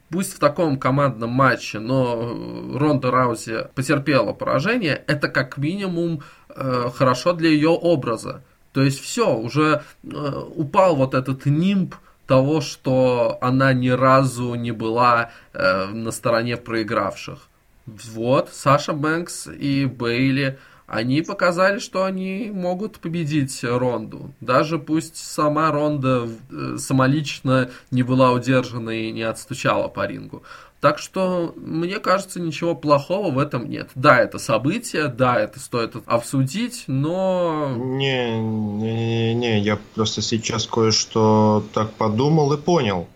пусть 0.09 0.33
в 0.33 0.39
таком 0.39 0.79
командном 0.79 1.31
матче, 1.31 1.79
но 1.79 2.37
Ронда 2.73 3.11
Раузи 3.11 3.67
потерпела 3.75 4.33
поражение, 4.33 5.03
это 5.07 5.27
как 5.27 5.57
минимум 5.57 6.21
э, 6.49 6.89
хорошо 6.95 7.33
для 7.33 7.49
ее 7.49 7.69
образа. 7.69 8.41
То 8.71 8.81
есть 8.81 9.01
все, 9.01 9.35
уже 9.35 9.83
э, 10.03 10.41
упал 10.55 10.95
вот 10.95 11.13
этот 11.13 11.45
нимб 11.45 11.95
того, 12.27 12.61
что 12.61 13.37
она 13.41 13.73
ни 13.73 13.89
разу 13.89 14.55
не 14.55 14.71
была 14.71 15.31
э, 15.53 15.87
на 15.87 16.11
стороне 16.11 16.57
проигравших. 16.57 17.47
Вот, 17.85 18.49
Саша 18.51 18.93
Бэнкс 18.93 19.47
и 19.47 19.85
Бейли, 19.85 20.57
они 20.87 21.21
показали, 21.23 21.79
что 21.79 22.03
они 22.03 22.51
могут 22.53 22.99
победить 22.99 23.63
Ронду. 23.63 24.33
Даже 24.39 24.77
пусть 24.77 25.17
сама 25.17 25.71
Ронда 25.71 26.27
э, 26.51 26.77
самолично 26.77 27.69
не 27.89 28.03
была 28.03 28.31
удержана 28.31 28.91
и 28.91 29.11
не 29.11 29.23
отстучала 29.23 29.87
по 29.87 30.05
рингу. 30.05 30.43
Так 30.81 30.99
что, 30.99 31.53
мне 31.55 31.99
кажется, 31.99 32.39
ничего 32.39 32.75
плохого 32.75 33.31
в 33.31 33.39
этом 33.39 33.69
нет. 33.69 33.89
Да, 33.95 34.19
это 34.19 34.37
событие, 34.37 35.07
да, 35.07 35.39
это 35.39 35.59
стоит 35.59 35.95
обсудить, 36.05 36.83
но... 36.87 37.73
Не, 37.75 38.39
не, 38.39 39.33
не, 39.33 39.33
не, 39.33 39.59
я 39.59 39.79
просто 39.95 40.21
сейчас 40.21 40.67
кое-что 40.67 41.63
так 41.73 41.91
подумал 41.93 42.53
и 42.53 42.57
понял. 42.57 43.07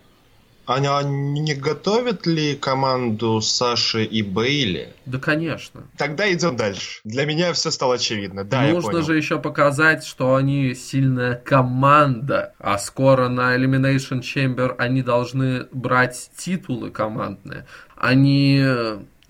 А 0.72 1.02
не 1.02 1.56
готовят 1.56 2.28
ли 2.28 2.56
команду 2.56 3.42
Саши 3.42 4.04
и 4.04 4.22
Бейли? 4.22 4.94
Да, 5.08 5.18
конечно. 5.18 5.82
Тогда 5.98 6.32
идем 6.32 6.56
дальше. 6.58 7.02
Для 7.04 7.26
меня 7.26 7.54
все 7.54 7.72
стало 7.72 7.96
очевидно. 7.96 8.44
Да, 8.44 8.68
Нужно 8.68 9.02
же 9.02 9.18
еще 9.18 9.40
показать, 9.40 10.06
что 10.06 10.36
они 10.36 10.76
сильная 10.76 11.34
команда. 11.34 12.54
А 12.60 12.78
скоро 12.78 13.30
на 13.30 13.56
Elimination 13.56 14.22
Chamber 14.22 14.76
они 14.78 15.02
должны 15.02 15.66
брать 15.72 16.30
титулы 16.38 16.92
командные. 16.92 17.66
Они 17.96 18.64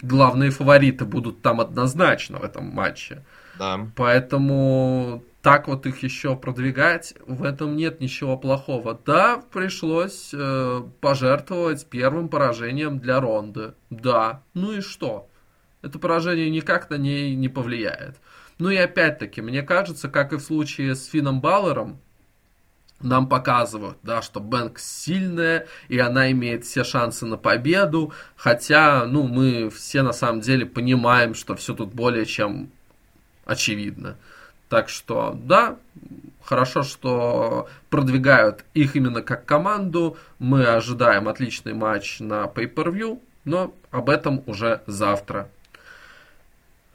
главные 0.01 0.49
фавориты 0.49 1.05
будут 1.05 1.41
там 1.41 1.61
однозначно 1.61 2.39
в 2.39 2.43
этом 2.43 2.65
матче. 2.65 3.23
Да. 3.57 3.87
Поэтому 3.95 5.23
так 5.41 5.67
вот 5.67 5.85
их 5.85 6.03
еще 6.03 6.35
продвигать, 6.35 7.13
в 7.25 7.43
этом 7.43 7.75
нет 7.75 8.01
ничего 8.01 8.37
плохого. 8.37 8.99
Да, 9.05 9.41
пришлось 9.51 10.31
э, 10.33 10.81
пожертвовать 10.99 11.85
первым 11.85 12.27
поражением 12.27 12.99
для 12.99 13.21
Ронды. 13.21 13.73
Да, 13.89 14.43
ну 14.53 14.73
и 14.73 14.81
что? 14.81 15.29
Это 15.81 15.97
поражение 15.97 16.49
никак 16.49 16.89
на 16.89 16.95
ней 16.95 17.35
не 17.35 17.47
повлияет. 17.47 18.17
Ну 18.57 18.69
и 18.69 18.75
опять-таки, 18.75 19.41
мне 19.41 19.61
кажется, 19.63 20.09
как 20.09 20.33
и 20.33 20.37
в 20.37 20.41
случае 20.41 20.95
с 20.95 21.05
Финном 21.05 21.39
Баллером, 21.39 22.01
нам 23.01 23.29
показывают, 23.29 23.97
да, 24.03 24.21
что 24.21 24.41
Бэнкс 24.41 24.83
сильная, 24.83 25.67
и 25.87 25.97
она 25.99 26.31
имеет 26.31 26.65
все 26.65 26.83
шансы 26.83 27.25
на 27.25 27.37
победу, 27.37 28.11
хотя, 28.35 29.05
ну, 29.05 29.23
мы 29.23 29.69
все 29.69 30.01
на 30.01 30.11
самом 30.11 30.41
деле 30.41 30.65
понимаем, 30.65 31.33
что 31.33 31.55
все 31.55 31.73
тут 31.73 31.93
более 31.93 32.25
чем 32.25 32.71
очевидно. 33.45 34.17
Так 34.69 34.87
что, 34.87 35.35
да, 35.35 35.77
хорошо, 36.43 36.83
что 36.83 37.67
продвигают 37.89 38.63
их 38.73 38.95
именно 38.95 39.21
как 39.21 39.45
команду. 39.45 40.17
Мы 40.37 40.65
ожидаем 40.65 41.27
отличный 41.27 41.73
матч 41.73 42.19
на 42.19 42.45
Pay-Per-View, 42.45 43.19
но 43.45 43.73
об 43.91 44.09
этом 44.09 44.43
уже 44.45 44.81
завтра. 44.85 45.49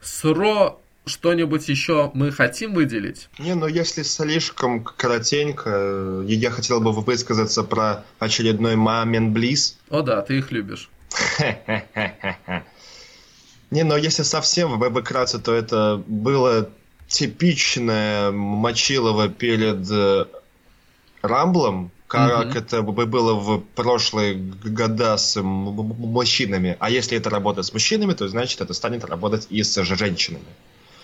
С 0.01 0.23
Ро 0.23 0.79
что-нибудь 1.05 1.67
еще 1.69 2.11
мы 2.13 2.31
хотим 2.31 2.73
выделить? 2.73 3.29
Не, 3.37 3.55
ну 3.55 3.67
если 3.67 4.01
слишком 4.03 4.83
коротенько, 4.83 6.23
я 6.25 6.49
хотел 6.49 6.81
бы 6.81 6.91
высказаться 6.91 7.63
про 7.63 8.03
очередной 8.19 8.75
Мамин 8.75 9.31
Близ. 9.33 9.77
О 9.89 10.01
да, 10.01 10.21
ты 10.21 10.39
их 10.39 10.51
любишь. 10.51 10.89
Не, 13.71 13.83
но 13.83 13.97
если 13.97 14.23
совсем 14.23 14.79
вкратце, 14.79 15.39
то 15.39 15.53
это 15.53 16.01
было 16.07 16.69
типичное 17.15 18.31
Мочилово 18.31 19.29
перед 19.29 19.89
э, 19.89 20.25
Рамблом, 21.21 21.91
как 22.07 22.47
mm-hmm. 22.47 22.57
это 22.57 22.81
бы 22.81 23.05
было 23.05 23.33
в 23.33 23.59
прошлые 23.73 24.35
года 24.35 25.15
с 25.15 25.41
мужчинами. 25.41 26.75
А 26.79 26.89
если 26.89 27.17
это 27.17 27.29
работает 27.29 27.67
с 27.67 27.73
мужчинами, 27.73 28.13
то 28.13 28.27
значит 28.27 28.59
это 28.59 28.73
станет 28.73 29.05
работать 29.05 29.47
и 29.49 29.63
с 29.63 29.81
женщинами. 29.83 30.43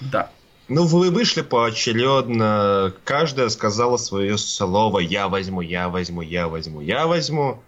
Да. 0.02 0.30
Ну, 0.68 0.86
вы 0.86 1.12
вышли 1.12 1.42
поочередно, 1.42 2.94
каждая 3.06 3.48
сказала 3.48 3.96
свое 3.96 4.38
слово 4.38 5.00
«я 5.00 5.30
возьму, 5.30 5.62
я 5.62 5.88
возьму, 5.88 6.22
я 6.22 6.50
возьму, 6.50 6.82
я 6.82 7.08
возьму». 7.08 7.64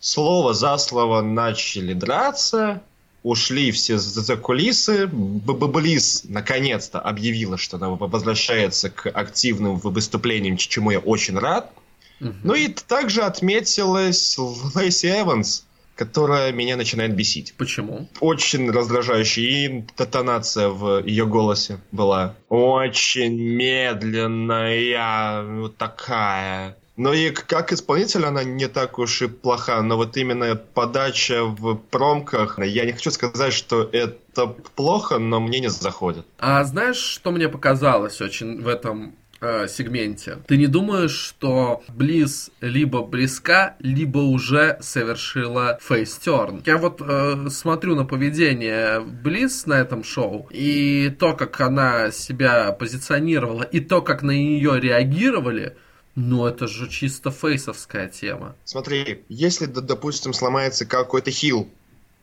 Слово 0.00 0.52
за 0.52 0.78
слово 0.78 1.22
начали 1.22 1.94
драться, 1.94 2.82
ушли 3.22 3.70
все 3.70 3.98
за 3.98 4.36
кулисы. 4.36 5.06
Баблис 5.06 6.24
наконец-то 6.24 7.00
объявила, 7.00 7.56
что 7.56 7.76
она 7.76 7.90
возвращается 7.90 8.90
к 8.90 9.08
активным 9.08 9.76
выступлениям, 9.76 10.56
чему 10.56 10.90
я 10.90 10.98
очень 10.98 11.38
рад. 11.38 11.72
Угу. 12.20 12.34
Ну 12.44 12.54
и 12.54 12.68
также 12.68 13.22
отметилась 13.22 14.36
Лэйси 14.38 15.06
Эванс, 15.22 15.64
которая 15.94 16.52
меня 16.52 16.76
начинает 16.76 17.14
бесить. 17.14 17.54
Почему? 17.56 18.08
Очень 18.20 18.70
раздражающая. 18.70 19.44
И 19.44 19.82
тонация 19.96 20.68
в 20.68 21.04
ее 21.04 21.26
голосе 21.26 21.80
была 21.90 22.34
очень 22.48 23.36
медленная, 23.56 25.42
вот 25.42 25.76
такая. 25.76 26.76
Но 26.96 27.14
и 27.14 27.30
как 27.30 27.72
исполнитель 27.72 28.24
она 28.24 28.44
не 28.44 28.68
так 28.68 28.98
уж 28.98 29.22
и 29.22 29.26
плоха, 29.26 29.80
но 29.82 29.96
вот 29.96 30.16
именно 30.16 30.56
подача 30.56 31.44
в 31.44 31.76
промках, 31.76 32.58
я 32.58 32.84
не 32.84 32.92
хочу 32.92 33.10
сказать, 33.10 33.52
что 33.54 33.88
это 33.92 34.46
плохо, 34.76 35.18
но 35.18 35.40
мне 35.40 35.60
не 35.60 35.70
заходит. 35.70 36.26
А 36.38 36.62
знаешь, 36.64 36.96
что 36.96 37.30
мне 37.30 37.48
показалось 37.48 38.20
очень 38.20 38.60
в 38.60 38.68
этом 38.68 39.16
э, 39.40 39.68
сегменте. 39.68 40.38
Ты 40.46 40.56
не 40.56 40.66
думаешь, 40.66 41.12
что 41.12 41.82
Близ 41.88 42.50
либо 42.60 43.02
близка, 43.02 43.76
либо 43.80 44.18
уже 44.18 44.78
совершила 44.80 45.78
фейстерн? 45.80 46.62
Я 46.66 46.76
вот 46.76 47.00
э, 47.00 47.48
смотрю 47.50 47.96
на 47.96 48.04
поведение 48.04 49.00
Близ 49.00 49.66
на 49.66 49.80
этом 49.80 50.04
шоу, 50.04 50.46
и 50.50 51.08
то, 51.18 51.34
как 51.34 51.60
она 51.60 52.10
себя 52.10 52.72
позиционировала, 52.72 53.62
и 53.62 53.80
то, 53.80 54.02
как 54.02 54.22
на 54.22 54.30
нее 54.30 54.78
реагировали, 54.80 55.76
ну, 56.14 56.46
это 56.46 56.66
же 56.68 56.88
чисто 56.88 57.30
фейсовская 57.30 58.08
тема. 58.08 58.54
Смотри, 58.64 59.24
если, 59.28 59.66
допустим, 59.66 60.32
сломается 60.32 60.84
какой-то 60.84 61.30
хил, 61.30 61.68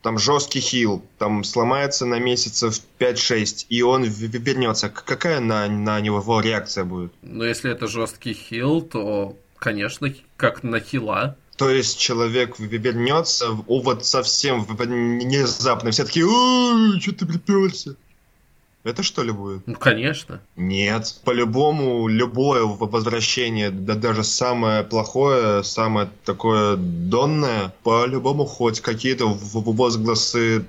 там 0.02 0.17
жесткий 0.17 0.60
хил, 0.60 1.04
там 1.17 1.43
сломается 1.43 2.06
на 2.06 2.19
месяцев 2.19 2.80
5-6, 2.99 3.65
и 3.69 3.82
он 3.82 4.04
вернется, 4.04 4.89
какая 4.89 5.39
на, 5.39 5.67
на 5.67 5.99
него 5.99 6.39
реакция 6.41 6.86
будет? 6.86 7.12
Ну, 7.21 7.43
если 7.43 7.71
это 7.71 7.88
жесткий 7.88 8.34
хил, 8.34 8.82
то, 8.82 9.36
конечно, 9.58 10.13
как 10.38 10.63
на 10.63 10.80
хила. 10.80 11.36
То 11.58 11.69
есть 11.69 11.99
человек 11.99 12.58
вернется, 12.60 13.49
вот 13.49 14.06
совсем 14.06 14.63
внезапно, 14.63 15.91
все 15.91 16.06
такие, 16.06 16.25
что 17.02 17.12
ты 17.12 17.25
приперся? 17.25 17.95
Это 18.84 19.04
что 19.04 19.24
ли 19.24 19.32
будет? 19.32 19.68
Ну, 19.68 19.76
конечно. 19.76 20.42
Нет. 20.56 21.20
По-любому, 21.26 22.08
любое 22.08 22.63
возвращение, 22.63 23.72
да 23.72 23.96
даже 23.96 24.24
самое 24.24 24.84
плохое, 24.84 25.63
самое 25.63 26.10
такое 26.24 26.78
донное, 26.78 27.74
по-любому 27.84 28.46
хоть 28.46 28.80
какие-то 28.80 29.28
возгласы 29.28 30.65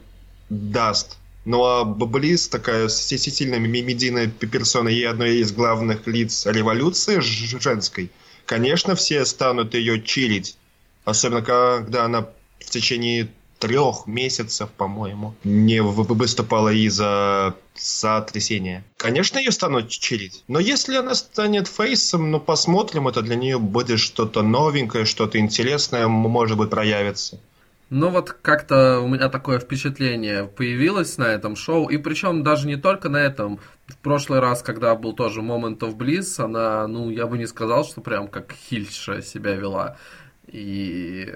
даст. 0.49 1.18
Ну 1.44 1.64
а 1.64 1.85
Баблис, 1.85 2.49
такая 2.49 2.88
сильная 2.88 3.59
медийная 3.59 4.27
персона 4.27 4.88
и 4.88 5.03
одной 5.05 5.38
из 5.38 5.53
главных 5.53 6.07
лиц 6.07 6.46
революции 6.46 7.20
женской, 7.20 8.11
конечно, 8.44 8.94
все 8.94 9.25
станут 9.25 9.75
ее 9.75 10.03
чилить. 10.03 10.57
Особенно, 11.05 11.42
когда 11.42 12.05
она 12.05 12.29
в 12.59 12.70
течение 12.70 13.29
трех 13.61 14.07
месяцев, 14.07 14.70
по-моему, 14.70 15.35
не 15.44 15.81
выступала 15.83 16.70
из-за 16.70 17.55
сотрясения. 17.75 18.83
Конечно, 18.96 19.38
ее 19.38 19.53
станут 19.53 19.88
чилить. 19.88 20.42
Но 20.49 20.59
если 20.59 20.96
она 20.96 21.14
станет 21.14 21.68
фейсом, 21.68 22.31
ну 22.31 22.40
посмотрим, 22.40 23.07
это 23.07 23.23
для 23.23 23.37
нее 23.37 23.59
будет 23.59 24.01
что-то 24.01 24.42
новенькое, 24.42 25.05
что-то 25.05 25.38
интересное, 25.38 26.09
может 26.09 26.57
быть, 26.57 26.70
проявится. 26.70 27.38
Ну 27.90 28.09
вот 28.09 28.31
как-то 28.31 29.01
у 29.01 29.09
меня 29.09 29.29
такое 29.29 29.59
впечатление 29.59 30.44
появилось 30.44 31.18
на 31.18 31.25
этом 31.25 31.57
шоу, 31.57 31.88
и 31.88 31.96
причем 31.99 32.42
даже 32.42 32.66
не 32.66 32.77
только 32.77 33.09
на 33.09 33.16
этом. 33.16 33.59
В 33.88 33.96
прошлый 33.99 34.38
раз, 34.38 34.62
когда 34.62 34.94
был 34.94 35.12
тоже 35.12 35.40
Moment 35.40 35.81
of 35.81 35.96
Bliss, 35.96 36.42
она, 36.42 36.87
ну, 36.87 37.11
я 37.11 37.27
бы 37.27 37.37
не 37.37 37.46
сказал, 37.46 37.85
что 37.85 38.01
прям 38.01 38.29
как 38.29 38.53
хильша 38.53 39.23
себя 39.23 39.55
вела. 39.55 39.96
И 40.46 41.35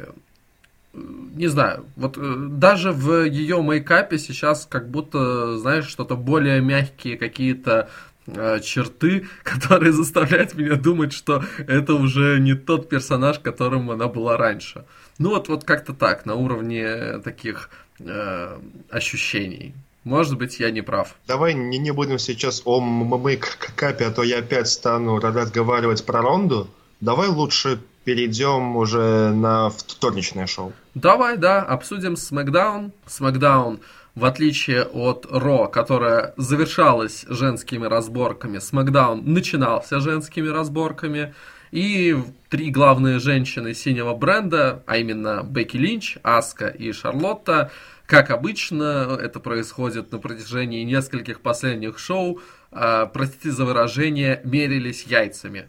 не 1.34 1.48
знаю, 1.48 1.86
вот 1.96 2.16
э, 2.16 2.34
даже 2.50 2.92
в 2.92 3.24
ее 3.24 3.60
мейкапе 3.60 4.18
сейчас 4.18 4.66
как 4.66 4.90
будто, 4.90 5.58
знаешь, 5.58 5.86
что-то 5.86 6.16
более 6.16 6.60
мягкие 6.60 7.16
какие-то 7.16 7.90
э, 8.26 8.60
черты, 8.60 9.26
которые 9.42 9.92
заставляют 9.92 10.54
меня 10.54 10.76
думать, 10.76 11.12
что 11.12 11.44
это 11.58 11.94
уже 11.94 12.38
не 12.38 12.54
тот 12.54 12.88
персонаж, 12.88 13.40
которым 13.40 13.90
она 13.90 14.06
была 14.06 14.36
раньше. 14.36 14.84
Ну 15.18 15.30
вот, 15.30 15.48
вот 15.48 15.64
как-то 15.64 15.92
так, 15.92 16.24
на 16.24 16.34
уровне 16.34 17.18
таких 17.18 17.68
э, 17.98 18.58
ощущений. 18.90 19.74
Может 20.04 20.36
быть, 20.36 20.60
я 20.60 20.70
не 20.70 20.82
прав. 20.82 21.16
Давай 21.26 21.54
не, 21.54 21.78
не 21.78 21.90
будем 21.90 22.18
сейчас 22.18 22.62
о 22.64 22.80
мейкапе, 22.80 24.04
а 24.04 24.10
то 24.10 24.22
я 24.22 24.38
опять 24.38 24.68
стану 24.68 25.18
разговаривать 25.18 26.04
про 26.04 26.20
Ронду. 26.20 26.68
Давай 27.00 27.28
лучше 27.28 27.80
перейдем 28.04 28.76
уже 28.76 29.30
на 29.30 29.70
вторничное 29.70 30.46
шоу. 30.46 30.72
Давай, 30.94 31.36
да, 31.36 31.62
обсудим 31.62 32.14
SmackDown. 32.14 32.92
SmackDown, 33.06 33.80
в 34.14 34.24
отличие 34.24 34.84
от 34.84 35.26
Ро, 35.28 35.66
которая 35.66 36.34
завершалась 36.36 37.26
женскими 37.28 37.86
разборками, 37.86 38.58
SmackDown 38.58 39.22
начинался 39.22 39.98
женскими 39.98 40.48
разборками. 40.48 41.34
И 41.72 42.16
три 42.48 42.70
главные 42.70 43.18
женщины 43.18 43.74
синего 43.74 44.14
бренда, 44.14 44.84
а 44.86 44.96
именно 44.96 45.42
Бекки 45.42 45.76
Линч, 45.76 46.18
Аска 46.22 46.68
и 46.68 46.92
Шарлотта, 46.92 47.72
как 48.06 48.30
обычно, 48.30 49.18
это 49.20 49.40
происходит 49.40 50.12
на 50.12 50.18
протяжении 50.18 50.84
нескольких 50.84 51.40
последних 51.40 51.98
шоу, 51.98 52.40
э, 52.70 53.06
простите 53.12 53.50
за 53.50 53.64
выражение, 53.64 54.40
мерились 54.44 55.04
яйцами. 55.04 55.68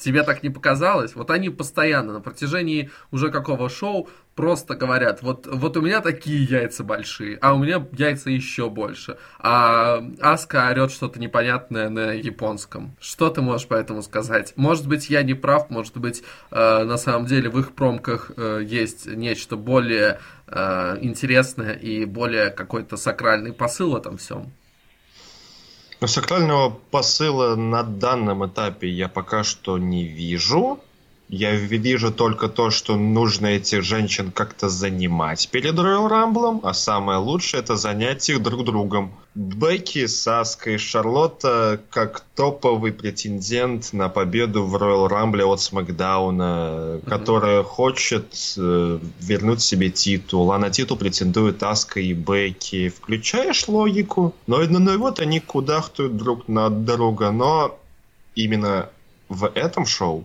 Тебе 0.00 0.22
так 0.22 0.42
не 0.42 0.50
показалось? 0.50 1.14
Вот 1.14 1.30
они 1.30 1.50
постоянно 1.50 2.14
на 2.14 2.20
протяжении 2.20 2.90
уже 3.10 3.30
какого 3.30 3.68
шоу 3.68 4.08
просто 4.34 4.74
говорят, 4.74 5.20
вот, 5.20 5.46
вот 5.46 5.76
у 5.76 5.82
меня 5.82 6.00
такие 6.00 6.42
яйца 6.44 6.82
большие, 6.82 7.36
а 7.42 7.52
у 7.52 7.58
меня 7.58 7.86
яйца 7.92 8.30
еще 8.30 8.70
больше. 8.70 9.18
А 9.38 10.02
Аска 10.20 10.68
орет 10.70 10.92
что-то 10.92 11.20
непонятное 11.20 11.90
на 11.90 12.12
японском. 12.12 12.96
Что 13.00 13.28
ты 13.28 13.42
можешь 13.42 13.66
по 13.66 13.74
этому 13.74 14.00
сказать? 14.02 14.54
Может 14.56 14.88
быть, 14.88 15.10
я 15.10 15.22
не 15.22 15.34
прав, 15.34 15.68
может 15.68 15.98
быть, 15.98 16.22
э, 16.50 16.84
на 16.84 16.96
самом 16.96 17.26
деле 17.26 17.50
в 17.50 17.58
их 17.58 17.72
промках 17.72 18.30
э, 18.34 18.62
есть 18.64 19.06
нечто 19.06 19.56
более 19.56 20.20
э, 20.46 20.98
интересное 21.02 21.74
и 21.74 22.06
более 22.06 22.48
какой-то 22.48 22.96
сакральный 22.96 23.52
посыл 23.52 23.90
в 23.90 23.96
этом 23.96 24.16
всем. 24.16 24.52
Но 26.00 26.06
сакрального 26.06 26.70
посыла 26.90 27.56
на 27.56 27.82
данном 27.82 28.46
этапе 28.46 28.88
я 28.88 29.08
пока 29.08 29.44
что 29.44 29.76
не 29.76 30.04
вижу. 30.04 30.80
Я 31.32 31.54
вижу 31.54 32.10
только 32.10 32.48
то, 32.48 32.70
что 32.70 32.96
нужно 32.96 33.46
этих 33.46 33.84
женщин 33.84 34.32
как-то 34.32 34.68
занимать 34.68 35.48
перед 35.48 35.76
Royal 35.76 36.10
Rumble, 36.10 36.60
а 36.64 36.74
самое 36.74 37.18
лучшее 37.18 37.60
это 37.60 37.76
занять 37.76 38.28
их 38.28 38.42
друг 38.42 38.64
другом. 38.64 39.12
Бекки, 39.36 40.06
Саска 40.06 40.72
и 40.72 40.76
Шарлотта 40.76 41.80
как 41.90 42.24
топовый 42.34 42.92
претендент 42.92 43.92
на 43.92 44.08
победу 44.08 44.64
в 44.64 44.74
Royal 44.74 45.08
Rumble 45.08 45.52
от 45.52 45.60
Смакдауна, 45.60 46.42
mm-hmm. 46.42 47.08
которая 47.08 47.62
хочет 47.62 48.34
э, 48.56 48.98
вернуть 49.20 49.62
себе 49.62 49.90
титул, 49.90 50.50
а 50.50 50.58
на 50.58 50.70
титул 50.70 50.96
претендуют 50.96 51.62
Аска 51.62 52.00
и 52.00 52.12
Бекки. 52.12 52.88
Включаешь 52.88 53.68
логику? 53.68 54.34
Но, 54.48 54.58
ну, 54.64 54.80
ну, 54.80 54.98
вот 54.98 55.20
они 55.20 55.38
кудахтают 55.38 56.16
друг 56.16 56.48
на 56.48 56.70
друга, 56.70 57.30
но 57.30 57.78
именно 58.34 58.88
в 59.28 59.48
этом 59.54 59.86
шоу 59.86 60.24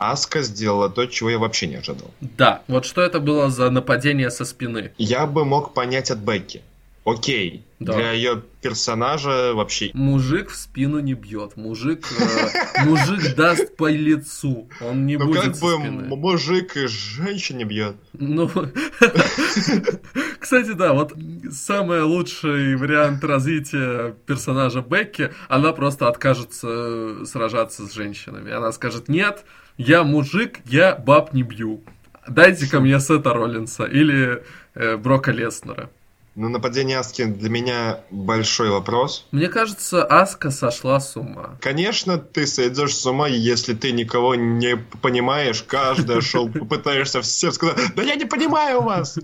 Аска 0.00 0.40
сделала 0.40 0.88
то, 0.88 1.04
чего 1.06 1.28
я 1.28 1.38
вообще 1.38 1.66
не 1.66 1.76
ожидал. 1.76 2.10
Да, 2.22 2.62
вот 2.68 2.86
что 2.86 3.02
это 3.02 3.20
было 3.20 3.50
за 3.50 3.68
нападение 3.70 4.30
со 4.30 4.46
спины? 4.46 4.92
Я 4.96 5.26
бы 5.26 5.44
мог 5.44 5.74
понять 5.74 6.10
от 6.10 6.18
Бекки. 6.18 6.62
Окей, 7.04 7.64
Да. 7.78 7.94
Для 7.94 8.12
ее 8.12 8.42
персонажа 8.60 9.52
вообще... 9.54 9.90
Мужик 9.94 10.50
в 10.50 10.56
спину 10.56 11.00
не 11.00 11.14
бьет. 11.14 11.56
Мужик, 11.56 12.06
э, 12.18 12.84
мужик 12.84 13.34
даст 13.34 13.74
по 13.76 13.90
лицу. 13.90 14.68
Он 14.82 15.06
не 15.06 15.16
ну, 15.16 15.26
будет 15.26 15.42
как 15.42 15.52
бы 15.52 15.76
спины. 15.78 16.14
мужик 16.14 16.76
и 16.76 16.86
женщине 16.86 17.64
бьет. 17.64 17.96
Ну, 18.12 18.50
кстати, 20.38 20.72
да, 20.72 20.92
вот 20.92 21.14
самый 21.50 22.02
лучший 22.02 22.76
вариант 22.76 23.24
развития 23.24 24.14
персонажа 24.26 24.82
Бекки, 24.82 25.30
она 25.48 25.72
просто 25.72 26.06
откажется 26.06 26.68
э, 26.70 27.24
сражаться 27.26 27.86
с 27.86 27.94
женщинами. 27.94 28.52
Она 28.52 28.72
скажет, 28.72 29.08
нет, 29.08 29.44
я 29.76 30.04
мужик, 30.04 30.60
я 30.66 30.94
баб 30.94 31.32
не 31.32 31.42
бью. 31.42 31.82
Дайте-ка 32.28 32.80
мне 32.80 33.00
Сета 33.00 33.32
Роллинса 33.32 33.84
или 33.84 34.42
э, 34.74 34.96
Брока 34.96 35.32
Леснера. 35.32 35.90
Ну, 36.36 36.48
нападение 36.48 36.98
Аски 36.98 37.24
для 37.24 37.50
меня 37.50 38.00
большой 38.10 38.70
вопрос. 38.70 39.26
Мне 39.32 39.48
кажется, 39.48 40.04
Аска 40.04 40.50
сошла 40.50 41.00
с 41.00 41.16
ума. 41.16 41.58
Конечно, 41.60 42.18
ты 42.18 42.46
сойдешь 42.46 42.94
с 42.94 43.04
ума, 43.04 43.26
если 43.26 43.74
ты 43.74 43.90
никого 43.90 44.36
не 44.36 44.76
понимаешь. 45.02 45.64
Каждое 45.66 46.20
шоу 46.20 46.48
попытаешься 46.48 47.20
всем 47.20 47.50
сказать, 47.52 47.76
да 47.96 48.02
я 48.02 48.14
не 48.14 48.26
понимаю 48.26 48.82
вас. 48.82 49.18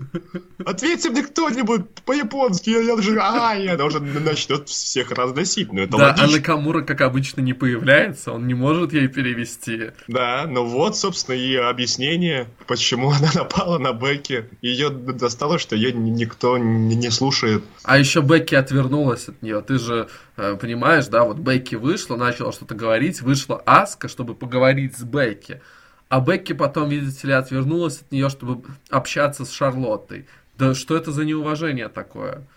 Ответьте 0.65 1.09
мне 1.09 1.23
кто-нибудь 1.23 1.85
по-японски. 2.05 2.71
Я, 2.71 2.93
уже, 2.93 3.17
а, 3.21 3.53
я 3.53 3.83
уже 3.85 4.01
начнет 4.01 4.67
всех 4.67 5.11
разносить. 5.11 5.71
Ну, 5.71 5.81
это 5.81 5.97
да, 5.97 6.07
логично. 6.07 6.25
а 6.25 6.31
Накамура, 6.31 6.81
как 6.81 6.99
обычно, 7.01 7.39
не 7.39 7.53
появляется. 7.53 8.33
Он 8.33 8.47
не 8.47 8.53
может 8.53 8.91
ей 8.91 9.07
перевести. 9.07 9.91
Да, 10.09 10.45
ну 10.45 10.65
вот, 10.65 10.97
собственно, 10.97 11.35
и 11.35 11.55
объяснение, 11.55 12.47
почему 12.67 13.11
она 13.11 13.29
напала 13.33 13.77
на 13.77 13.93
Бекки. 13.93 14.49
Ее 14.61 14.89
достало, 14.89 15.57
что 15.57 15.75
ее 15.75 15.93
никто 15.93 16.57
не 16.57 16.96
не 16.97 17.09
слушает. 17.09 17.63
А 17.83 17.97
еще 17.97 18.21
Бекки 18.21 18.55
отвернулась 18.55 19.29
от 19.29 19.41
нее. 19.41 19.61
Ты 19.61 19.79
же 19.79 20.07
э, 20.35 20.55
понимаешь, 20.59 21.07
да, 21.07 21.23
вот 21.23 21.37
Бекки 21.37 21.75
вышла, 21.75 22.15
начала 22.15 22.51
что-то 22.51 22.75
говорить, 22.75 23.21
вышла 23.21 23.61
Аска, 23.65 24.07
чтобы 24.07 24.35
поговорить 24.35 24.97
с 24.97 25.03
Бекки. 25.03 25.61
А 26.09 26.19
Бекки 26.19 26.53
потом, 26.53 26.89
видите 26.89 27.27
ли, 27.27 27.33
отвернулась 27.33 28.01
от 28.01 28.11
нее, 28.11 28.29
чтобы 28.29 28.63
общаться 28.89 29.45
с 29.45 29.51
Шарлоттой. 29.51 30.27
Да 30.57 30.73
что 30.73 30.95
это 30.95 31.11
за 31.11 31.25
неуважение 31.25 31.89
такое? 31.89 32.47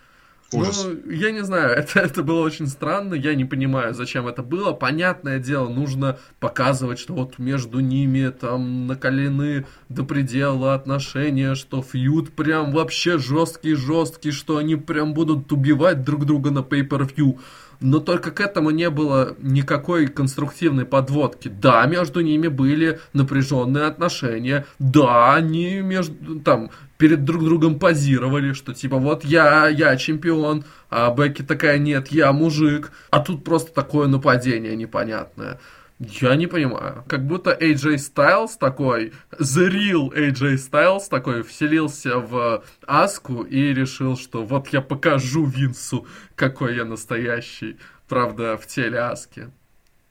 Ужас. 0.52 0.84
Ну, 0.84 1.12
я 1.12 1.30
не 1.30 1.44
знаю, 1.44 1.70
это, 1.76 2.00
это 2.00 2.22
было 2.22 2.40
очень 2.40 2.66
странно, 2.66 3.14
я 3.14 3.34
не 3.34 3.44
понимаю, 3.44 3.94
зачем 3.94 4.26
это 4.26 4.42
было. 4.42 4.72
Понятное 4.72 5.38
дело, 5.38 5.68
нужно 5.68 6.18
показывать, 6.40 6.98
что 6.98 7.14
вот 7.14 7.38
между 7.38 7.80
ними 7.80 8.28
там 8.28 8.86
накалены 8.86 9.66
до 9.88 10.04
предела 10.04 10.74
отношения, 10.74 11.54
что 11.54 11.82
фьюд 11.82 12.32
прям 12.32 12.72
вообще 12.72 13.18
жесткий-жесткий, 13.18 14.32
что 14.32 14.56
они 14.56 14.76
прям 14.76 15.14
будут 15.14 15.52
убивать 15.52 16.04
друг 16.04 16.26
друга 16.26 16.50
на 16.50 16.60
pay-per-view 16.60 17.38
но 17.80 17.98
только 17.98 18.30
к 18.30 18.40
этому 18.40 18.70
не 18.70 18.90
было 18.90 19.34
никакой 19.38 20.06
конструктивной 20.06 20.84
подводки. 20.84 21.48
Да, 21.48 21.86
между 21.86 22.20
ними 22.20 22.48
были 22.48 23.00
напряженные 23.12 23.84
отношения, 23.84 24.66
да, 24.78 25.34
они 25.34 25.80
между, 25.80 26.40
там, 26.40 26.70
перед 27.00 27.24
друг 27.24 27.42
другом 27.42 27.78
позировали, 27.78 28.52
что 28.52 28.74
типа 28.74 28.98
вот 28.98 29.24
я, 29.24 29.68
я 29.68 29.96
чемпион, 29.96 30.64
а 30.90 31.12
Бекки 31.12 31.40
такая 31.40 31.78
нет, 31.78 32.08
я 32.08 32.30
мужик, 32.32 32.92
а 33.08 33.20
тут 33.20 33.42
просто 33.42 33.72
такое 33.72 34.06
нападение 34.06 34.76
непонятное. 34.76 35.58
Я 35.98 36.36
не 36.36 36.46
понимаю. 36.46 37.04
Как 37.08 37.26
будто 37.26 37.56
AJ 37.58 37.96
Styles 37.96 38.50
такой, 38.58 39.14
the 39.38 39.70
real 39.70 40.14
AJ 40.14 40.56
Styles 40.56 41.04
такой, 41.08 41.42
вселился 41.42 42.18
в 42.18 42.62
Аску 42.86 43.42
и 43.44 43.72
решил, 43.72 44.18
что 44.18 44.44
вот 44.44 44.68
я 44.68 44.82
покажу 44.82 45.46
Винсу, 45.46 46.06
какой 46.34 46.76
я 46.76 46.84
настоящий. 46.84 47.78
Правда, 48.08 48.58
в 48.58 48.66
теле 48.66 48.98
Аски. 48.98 49.50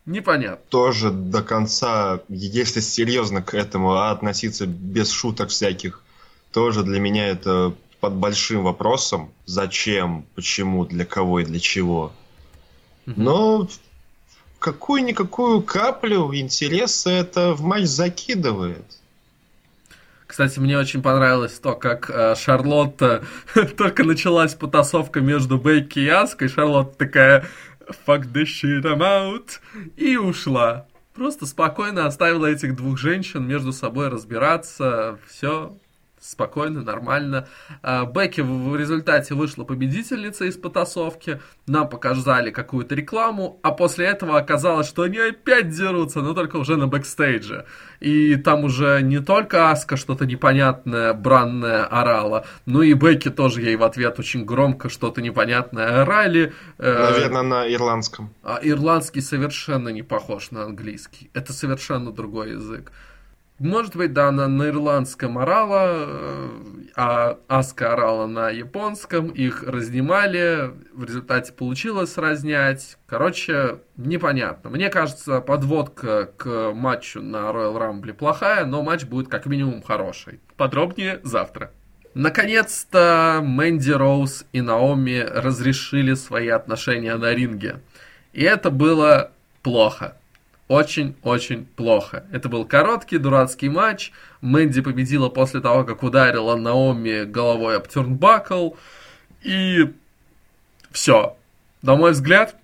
Непонятно. 0.08 0.66
Тоже 0.70 1.12
до 1.12 1.44
конца, 1.44 2.22
если 2.30 2.80
серьезно 2.80 3.44
к 3.44 3.54
этому 3.54 3.94
относиться 3.94 4.66
без 4.66 5.12
шуток 5.12 5.50
всяких, 5.50 6.02
тоже 6.52 6.84
для 6.84 7.00
меня 7.00 7.28
это 7.28 7.74
под 8.00 8.14
большим 8.14 8.64
вопросом. 8.64 9.32
Зачем, 9.46 10.26
почему, 10.36 10.86
для 10.86 11.06
кого 11.06 11.40
и 11.40 11.46
для 11.46 11.60
чего. 11.60 12.12
Но 13.06 13.68
какую-никакую 14.60 15.62
каплю 15.64 16.34
интереса 16.36 17.10
это 17.10 17.54
в 17.54 17.62
матч 17.62 17.86
закидывает. 17.86 18.86
Кстати, 20.28 20.60
мне 20.60 20.78
очень 20.78 21.02
понравилось 21.02 21.58
то, 21.58 21.74
как 21.74 22.12
э, 22.12 22.36
Шарлотта 22.36 23.24
только 23.78 24.04
началась 24.04 24.54
потасовка 24.54 25.22
между 25.22 25.58
Бейки 25.58 25.98
и 25.98 26.08
Аской. 26.08 26.50
Шарлотта 26.50 26.96
такая 27.00 27.46
fuck 28.06 28.32
this 28.32 28.46
shit, 28.46 28.84
I'm 28.84 29.02
out. 29.02 29.60
И 29.98 30.18
ушла. 30.18 30.86
Просто 31.16 31.48
спокойно 31.48 32.06
оставила 32.06 32.46
этих 32.46 32.76
двух 32.76 33.00
женщин 33.00 33.48
между 33.48 33.74
собой 33.74 34.10
разбираться. 34.10 35.18
Все, 35.28 35.76
спокойно, 36.30 36.82
нормально. 36.84 37.48
А, 37.82 38.06
Бекки 38.06 38.42
в 38.42 38.76
результате 38.76 39.34
вышла 39.34 39.64
победительница 39.64 40.46
из 40.46 40.58
потасовки, 40.58 41.42
нам 41.68 41.90
показали 41.90 42.52
какую-то 42.52 42.96
рекламу, 42.96 43.60
а 43.64 43.72
после 43.72 44.06
этого 44.06 44.38
оказалось, 44.38 44.88
что 44.88 45.04
они 45.04 45.18
опять 45.18 45.70
дерутся, 45.70 46.22
но 46.22 46.34
только 46.34 46.58
уже 46.58 46.78
на 46.78 46.88
бэкстейдже. 46.88 47.66
И 48.00 48.36
там 48.36 48.64
уже 48.64 49.02
не 49.02 49.20
только 49.20 49.72
Аска 49.72 49.98
что-то 49.98 50.26
непонятное, 50.26 51.14
бранное 51.14 51.86
орала, 51.86 52.46
но 52.66 52.84
и 52.84 52.94
Бекки 52.94 53.30
тоже 53.30 53.62
ей 53.62 53.76
в 53.76 53.84
ответ 53.84 54.20
очень 54.20 54.46
громко 54.46 54.90
что-то 54.90 55.22
непонятное 55.22 56.04
орали. 56.04 56.54
Э, 56.78 57.12
Наверное, 57.12 57.42
на 57.42 57.74
ирландском. 57.74 58.34
А 58.44 58.60
ирландский 58.62 59.22
совершенно 59.22 59.90
не 59.90 60.04
похож 60.04 60.52
на 60.52 60.64
английский. 60.64 61.30
Это 61.34 61.54
совершенно 61.54 62.12
другой 62.12 62.52
язык. 62.52 62.92
Может 63.60 63.98
быть, 63.98 64.14
да, 64.14 64.30
она 64.30 64.48
на 64.48 64.70
ирландском 64.70 65.38
орала, 65.38 66.06
э, 66.08 66.50
а 66.96 67.40
Аска 67.50 67.92
орала 67.92 68.26
на 68.26 68.50
японском, 68.50 69.28
их 69.30 69.64
разнимали, 69.64 70.72
в 70.94 71.04
результате 71.04 71.52
получилось 71.52 72.18
разнять. 72.18 72.98
Короче, 73.06 73.80
непонятно. 73.98 74.70
Мне 74.70 74.90
кажется, 74.90 75.42
подводка 75.42 76.30
к 76.38 76.72
матчу 76.74 77.22
на 77.22 77.50
Royal 77.52 77.78
Rumble 77.78 78.14
плохая, 78.14 78.66
но 78.66 78.82
матч 78.82 79.04
будет 79.04 79.28
как 79.28 79.46
минимум 79.46 79.82
хороший. 79.82 80.40
Подробнее 80.56 81.20
завтра. 81.24 81.72
Наконец-то 82.14 83.42
Мэнди 83.44 83.92
Роуз 83.92 84.46
и 84.54 84.62
Наоми 84.62 85.20
разрешили 85.20 86.14
свои 86.14 86.48
отношения 86.48 87.16
на 87.18 87.34
ринге. 87.34 87.82
И 88.32 88.44
это 88.44 88.72
было 88.72 89.32
плохо 89.64 90.19
очень-очень 90.70 91.66
плохо. 91.66 92.26
Это 92.32 92.48
был 92.48 92.64
короткий, 92.64 93.18
дурацкий 93.18 93.70
матч. 93.70 94.12
Мэнди 94.40 94.82
победила 94.82 95.28
после 95.28 95.60
того, 95.60 95.84
как 95.84 96.04
ударила 96.04 96.56
Наоми 96.56 97.26
головой 97.26 97.76
об 97.76 97.88
тюрнбакл. 97.88 98.72
И 99.42 99.92
все. 100.92 101.36
На 101.82 101.96
мой 101.96 102.12
взгляд, 102.12 102.56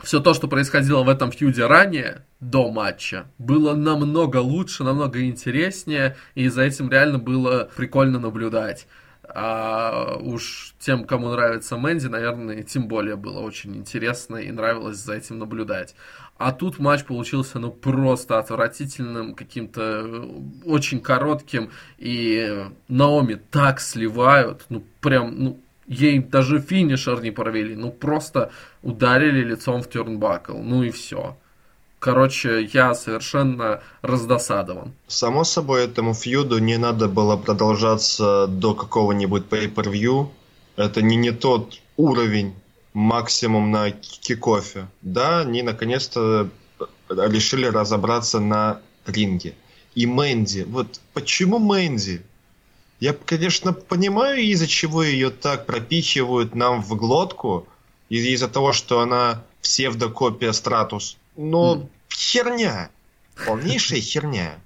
все 0.00 0.20
то, 0.20 0.34
что 0.34 0.46
происходило 0.46 1.02
в 1.02 1.08
этом 1.08 1.32
фьюде 1.32 1.66
ранее, 1.66 2.24
до 2.38 2.70
матча, 2.70 3.26
было 3.38 3.74
намного 3.74 4.38
лучше, 4.38 4.84
намного 4.84 5.22
интереснее, 5.24 6.16
и 6.34 6.48
за 6.48 6.62
этим 6.62 6.90
реально 6.90 7.18
было 7.18 7.70
прикольно 7.76 8.18
наблюдать. 8.18 8.86
А 9.32 10.16
уж 10.20 10.74
тем, 10.80 11.04
кому 11.04 11.28
нравится 11.30 11.76
Мэнди, 11.76 12.06
наверное, 12.06 12.62
тем 12.62 12.88
более 12.88 13.16
было 13.16 13.40
очень 13.40 13.76
интересно 13.76 14.36
и 14.36 14.50
нравилось 14.50 14.96
за 14.98 15.14
этим 15.14 15.38
наблюдать. 15.38 15.94
А 16.40 16.52
тут 16.52 16.78
матч 16.78 17.04
получился, 17.04 17.58
ну, 17.58 17.70
просто 17.70 18.38
отвратительным, 18.38 19.34
каким-то 19.34 19.82
э, 19.82 20.26
очень 20.64 21.00
коротким. 21.00 21.68
И 21.98 22.64
Наоми 22.88 23.34
так 23.50 23.78
сливают, 23.78 24.64
ну, 24.70 24.82
прям, 25.02 25.34
ну, 25.38 25.60
ей 25.86 26.18
даже 26.20 26.58
финишер 26.58 27.20
не 27.20 27.30
провели. 27.30 27.76
Ну, 27.76 27.90
просто 27.92 28.50
ударили 28.82 29.44
лицом 29.44 29.82
в 29.82 29.90
тюрнбакл. 29.90 30.56
Ну 30.56 30.82
и 30.82 30.90
все. 30.90 31.36
Короче, 31.98 32.62
я 32.72 32.94
совершенно 32.94 33.82
раздосадован. 34.00 34.94
Само 35.08 35.44
собой, 35.44 35.84
этому 35.84 36.14
фьюду 36.14 36.56
не 36.58 36.78
надо 36.78 37.08
было 37.08 37.36
продолжаться 37.36 38.46
до 38.46 38.74
какого-нибудь 38.74 39.42
pay-per-view. 39.50 40.28
Это 40.76 41.02
не, 41.02 41.16
не 41.16 41.32
тот 41.32 41.82
уровень 41.98 42.54
максимум 42.92 43.70
на 43.70 43.90
кикофе. 43.90 44.88
Да, 45.02 45.40
они 45.40 45.62
наконец-то 45.62 46.50
решили 47.08 47.66
разобраться 47.66 48.40
на 48.40 48.80
ринге. 49.06 49.54
И 49.94 50.06
Мэнди, 50.06 50.62
вот 50.68 51.00
почему 51.12 51.58
Мэнди? 51.58 52.22
Я, 53.00 53.14
конечно, 53.14 53.72
понимаю, 53.72 54.40
из-за 54.40 54.66
чего 54.66 55.02
ее 55.02 55.30
так 55.30 55.66
пропихивают 55.66 56.54
нам 56.54 56.82
в 56.82 56.94
глотку, 56.96 57.66
из-за 58.08 58.48
того, 58.48 58.72
что 58.72 59.00
она 59.00 59.42
псевдокопия 59.62 60.52
Стратус. 60.52 61.16
Но 61.36 61.76
mm. 61.76 61.88
херня. 62.12 62.90
Полнейшая 63.46 64.00
херня. 64.00 64.58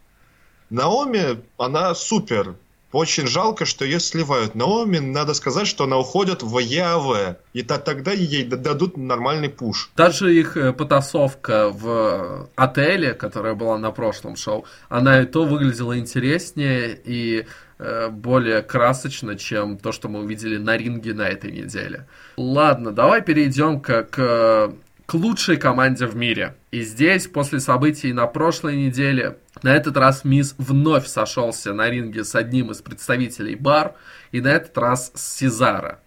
Наоми, 0.70 1.41
она 1.59 1.95
супер 1.95 2.57
очень 2.95 3.26
жалко, 3.26 3.64
что 3.64 3.84
ее 3.84 3.99
сливают. 3.99 4.55
Наоми, 4.55 4.99
надо 4.99 5.34
сказать, 5.34 5.66
что 5.66 5.84
она 5.84 5.99
уходит 5.99 6.42
в 6.42 6.59
ЕАВ. 6.59 7.36
И 7.53 7.62
то, 7.62 7.78
тогда 7.78 8.12
ей 8.12 8.45
дадут 8.45 8.97
нормальный 8.97 9.49
пуш. 9.49 9.90
Даже 9.97 10.32
их 10.32 10.57
э, 10.57 10.72
потасовка 10.72 11.70
в 11.70 12.49
отеле, 12.55 13.14
которая 13.14 13.55
была 13.55 13.78
на 13.78 13.90
прошлом 13.90 14.36
шоу, 14.36 14.64
она 14.88 15.22
и 15.22 15.26
то 15.26 15.45
выглядела 15.45 15.99
интереснее 15.99 16.97
и 17.05 17.47
э, 17.78 18.09
более 18.11 18.62
красочно, 18.62 19.36
чем 19.36 19.76
то, 19.76 19.90
что 19.90 20.09
мы 20.09 20.20
увидели 20.20 20.57
на 20.57 20.76
ринге 20.76 21.14
на 21.14 21.28
этой 21.28 21.51
неделе. 21.51 22.07
Ладно, 22.36 22.92
давай 22.92 23.22
перейдем 23.22 23.80
к, 23.80 24.05
к 24.05 24.72
к 25.07 25.14
лучшей 25.14 25.57
команде 25.57 26.07
в 26.07 26.16
мире. 26.16 26.55
И 26.70 26.82
здесь, 26.82 27.26
после 27.26 27.61
событий 27.61 28.12
на 28.12 28.26
прошлой 28.26 28.76
неделе, 28.76 29.36
на 29.62 29.74
этот 29.74 29.96
раз 29.96 30.24
Мисс 30.24 30.55
вновь 30.59 31.07
сошелся 31.07 31.72
на 31.72 31.88
ринге 31.88 32.24
с 32.24 32.34
одним 32.34 32.70
из 32.70 32.82
представителей 32.82 33.55
бар, 33.55 33.94
и 34.32 34.40
на 34.40 34.48
этот 34.48 34.76
раз 34.78 35.12
с 35.14 35.36
Сезара. 35.36 36.00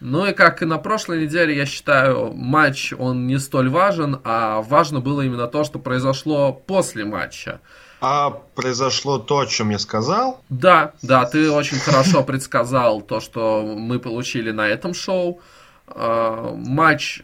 Ну 0.00 0.26
и 0.26 0.32
как 0.32 0.62
и 0.62 0.64
на 0.64 0.78
прошлой 0.78 1.22
неделе, 1.22 1.56
я 1.56 1.64
считаю, 1.64 2.32
матч 2.32 2.92
он 2.92 3.26
не 3.28 3.38
столь 3.38 3.68
важен, 3.70 4.20
а 4.24 4.60
важно 4.62 5.00
было 5.00 5.20
именно 5.20 5.46
то, 5.46 5.62
что 5.62 5.78
произошло 5.78 6.52
после 6.52 7.04
матча. 7.04 7.60
А 8.00 8.30
произошло 8.30 9.18
то, 9.18 9.38
о 9.38 9.46
чем 9.46 9.70
я 9.70 9.78
сказал? 9.78 10.42
Да, 10.48 10.92
да, 11.02 11.24
ты 11.24 11.48
очень 11.50 11.78
хорошо 11.78 12.24
предсказал 12.24 13.00
то, 13.00 13.20
что 13.20 13.62
мы 13.62 14.00
получили 14.00 14.50
на 14.50 14.66
этом 14.66 14.92
шоу. 14.92 15.40
А, 15.86 16.52
матч 16.52 17.22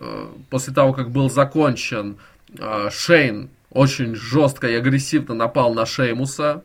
Э, 0.00 0.28
после 0.48 0.72
того, 0.72 0.94
как 0.94 1.10
был 1.10 1.28
закончен, 1.28 2.16
э, 2.58 2.88
Шейн 2.90 3.50
очень 3.70 4.14
жестко 4.14 4.68
и 4.68 4.74
агрессивно 4.74 5.34
напал 5.34 5.74
на 5.74 5.86
Шеймуса. 5.86 6.62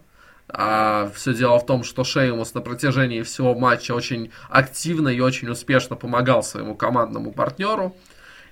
А 0.48 1.10
все 1.16 1.34
дело 1.34 1.60
в 1.60 1.66
том, 1.66 1.84
что 1.84 2.04
Шеймус 2.04 2.54
на 2.54 2.62
протяжении 2.62 3.24
всего 3.24 3.56
матча 3.56 3.94
очень 3.94 4.32
активно 4.50 5.10
и 5.10 5.20
очень 5.20 5.50
успешно 5.50 5.96
помогал 5.96 6.44
своему 6.44 6.76
командному 6.76 7.32
партнеру. 7.32 7.96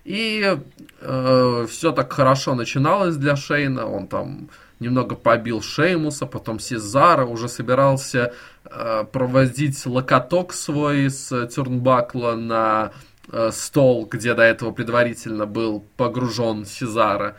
И 0.03 0.57
э, 1.01 1.67
все 1.69 1.91
так 1.91 2.11
хорошо 2.11 2.55
начиналось 2.55 3.15
для 3.15 3.35
Шейна. 3.35 3.85
Он 3.85 4.07
там 4.07 4.49
немного 4.79 5.15
побил 5.15 5.61
Шеймуса, 5.61 6.25
потом 6.25 6.59
Сезара, 6.59 7.25
уже 7.25 7.47
собирался 7.47 8.33
э, 8.65 9.05
проводить 9.11 9.85
локоток 9.85 10.51
свой 10.51 11.09
с 11.09 11.47
Тюрнбакла 11.47 12.33
на 12.33 12.91
Э, 13.31 13.51
стол, 13.53 14.05
где 14.05 14.33
до 14.33 14.43
этого 14.43 14.71
предварительно 14.71 15.45
был 15.45 15.85
погружен 15.95 16.65
Сезара. 16.65 17.37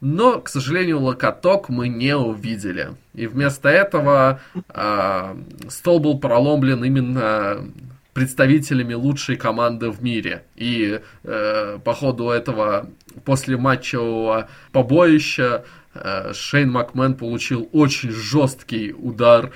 Но, 0.00 0.40
к 0.40 0.48
сожалению, 0.48 1.00
локоток 1.00 1.68
мы 1.68 1.88
не 1.88 2.16
увидели. 2.16 2.90
И 3.14 3.26
вместо 3.26 3.68
этого 3.68 4.40
э, 4.68 5.36
стол 5.68 6.00
был 6.00 6.18
проломлен 6.18 6.84
именно 6.84 7.64
представителями 8.12 8.94
лучшей 8.94 9.36
команды 9.36 9.90
в 9.90 10.02
мире. 10.02 10.44
И 10.54 11.00
э, 11.24 11.78
по 11.82 11.94
ходу 11.94 12.30
этого 12.30 12.88
после 13.24 13.56
матчевого 13.56 14.48
побоища 14.72 15.64
э, 15.94 16.32
Шейн 16.34 16.70
Макмен 16.70 17.14
получил 17.14 17.68
очень 17.72 18.10
жесткий 18.10 18.92
удар 18.92 19.52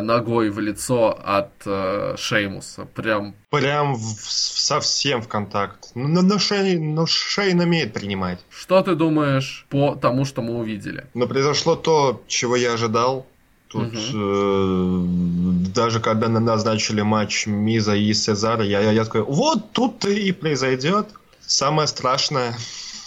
ногой 0.00 0.50
в 0.50 0.58
лицо 0.58 1.18
от 1.24 1.52
э, 1.64 2.14
Шеймуса. 2.16 2.84
Прям... 2.84 3.34
Прям 3.50 3.94
в, 3.94 4.00
совсем 4.00 5.22
в 5.22 5.28
контакт. 5.28 5.90
Но, 5.94 6.08
ну, 6.08 6.22
но, 6.22 6.38
Шейн, 6.38 6.94
но 6.94 7.06
Шейн 7.06 7.60
умеет 7.60 7.92
принимать. 7.92 8.40
Что 8.50 8.82
ты 8.82 8.94
думаешь 8.94 9.66
по 9.68 9.94
тому, 9.94 10.24
что 10.24 10.42
мы 10.42 10.58
увидели? 10.58 11.06
Ну, 11.14 11.28
произошло 11.28 11.76
то, 11.76 12.22
чего 12.26 12.56
я 12.56 12.74
ожидал. 12.74 13.26
Тут 13.68 13.94
угу. 13.94 13.98
э, 14.14 15.04
даже 15.74 16.00
когда 16.00 16.28
назначили 16.28 17.02
матч 17.02 17.46
Миза 17.46 17.94
и 17.94 18.14
Сезара, 18.14 18.64
я, 18.64 18.80
я, 18.80 18.92
я 18.92 19.04
такой, 19.04 19.22
вот 19.22 19.72
тут 19.72 20.04
и 20.06 20.32
произойдет 20.32 21.08
самое 21.40 21.86
страшное 21.86 22.56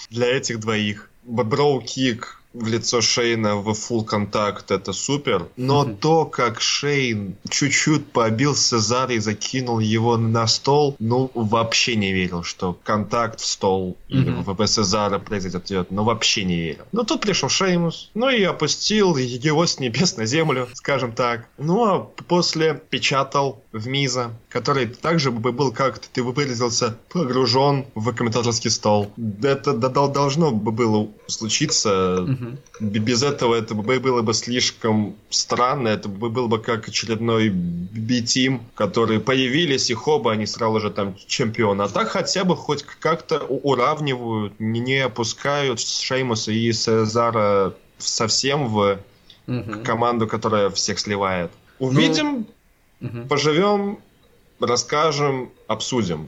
для 0.10 0.28
этих 0.28 0.60
двоих. 0.60 1.10
Броу-кик 1.24 2.41
в 2.54 2.68
лицо 2.68 3.02
Шейна 3.02 3.56
в 3.56 3.70
full 3.70 4.04
контакт, 4.04 4.72
это 4.72 4.94
супер. 4.94 5.48
Но 5.56 5.84
mm-hmm. 5.84 5.98
то, 5.98 6.26
как 6.26 6.62
Шейн 6.62 7.36
чуть-чуть 7.50 8.12
побил 8.12 8.56
Сезара 8.56 9.14
и 9.14 9.20
закинул 9.20 9.80
его 9.80 10.18
на 10.18 10.48
стол, 10.48 10.96
ну, 11.00 11.32
вообще 11.34 11.96
не 11.96 12.12
верил, 12.12 12.44
что 12.44 12.78
контакт 12.84 13.40
в 13.40 13.46
стол 13.46 13.98
mm-hmm. 14.10 14.14
или 14.14 14.30
в 14.46 14.68
Сезара 14.68 15.20
произойдет. 15.20 15.92
Ну, 15.92 16.04
вообще 16.04 16.44
не 16.44 16.58
верил. 16.58 16.86
Но 16.92 17.04
тут 17.04 17.22
пришел 17.22 17.50
Шеймус, 17.50 18.10
ну 18.14 18.30
и 18.30 18.44
опустил 18.44 19.16
его 19.18 19.66
с 19.66 19.80
небес 19.80 20.18
на 20.18 20.26
землю, 20.26 20.68
скажем 20.74 21.14
так. 21.14 21.48
Ну, 21.58 21.86
а 21.86 22.00
после 22.28 22.82
печатал 22.90 23.64
в 23.72 23.88
Миза, 23.88 24.32
который 24.50 24.88
также 24.88 25.32
бы 25.32 25.52
был, 25.52 25.72
как 25.72 26.00
ты 26.00 26.22
выразился, 26.24 26.98
погружен 27.10 27.86
в 27.96 28.14
комментаторский 28.14 28.70
стол. 28.70 29.12
Это 29.42 29.74
должно 29.74 30.52
бы 30.52 30.72
было 30.72 31.08
случиться. 31.28 31.90
Mm-hmm 32.20 32.41
без 32.80 33.24
этого 33.24 33.56
это 33.56 33.76
было 33.76 34.22
бы 34.22 34.34
слишком 34.34 35.16
странно. 35.30 35.90
Это 35.90 36.10
было 36.10 36.48
бы 36.48 36.60
как 36.60 36.88
очередной 36.88 37.50
B-тим, 37.50 38.62
которые 38.76 39.20
появились, 39.20 39.90
и 39.90 39.94
хоба, 39.94 40.34
они 40.34 40.46
сразу 40.46 40.80
же 40.80 40.92
там 40.92 41.16
чемпионы. 41.28 41.84
А 41.84 41.88
так 41.88 42.10
хотя 42.10 42.44
бы 42.44 42.56
хоть 42.56 42.84
как-то 42.84 43.40
уравнивают, 43.40 44.54
не 44.60 45.00
опускают 45.00 45.80
Шеймуса 45.80 46.52
и 46.52 46.72
Сезара 46.72 47.74
совсем 47.98 48.68
в 48.68 49.00
угу. 49.48 49.84
команду, 49.84 50.28
которая 50.28 50.70
всех 50.70 51.00
сливает. 51.00 51.52
Увидим, 51.80 52.48
ну, 53.00 53.08
угу. 53.08 53.28
поживем, 53.28 54.00
расскажем, 54.60 55.52
обсудим. 55.68 56.28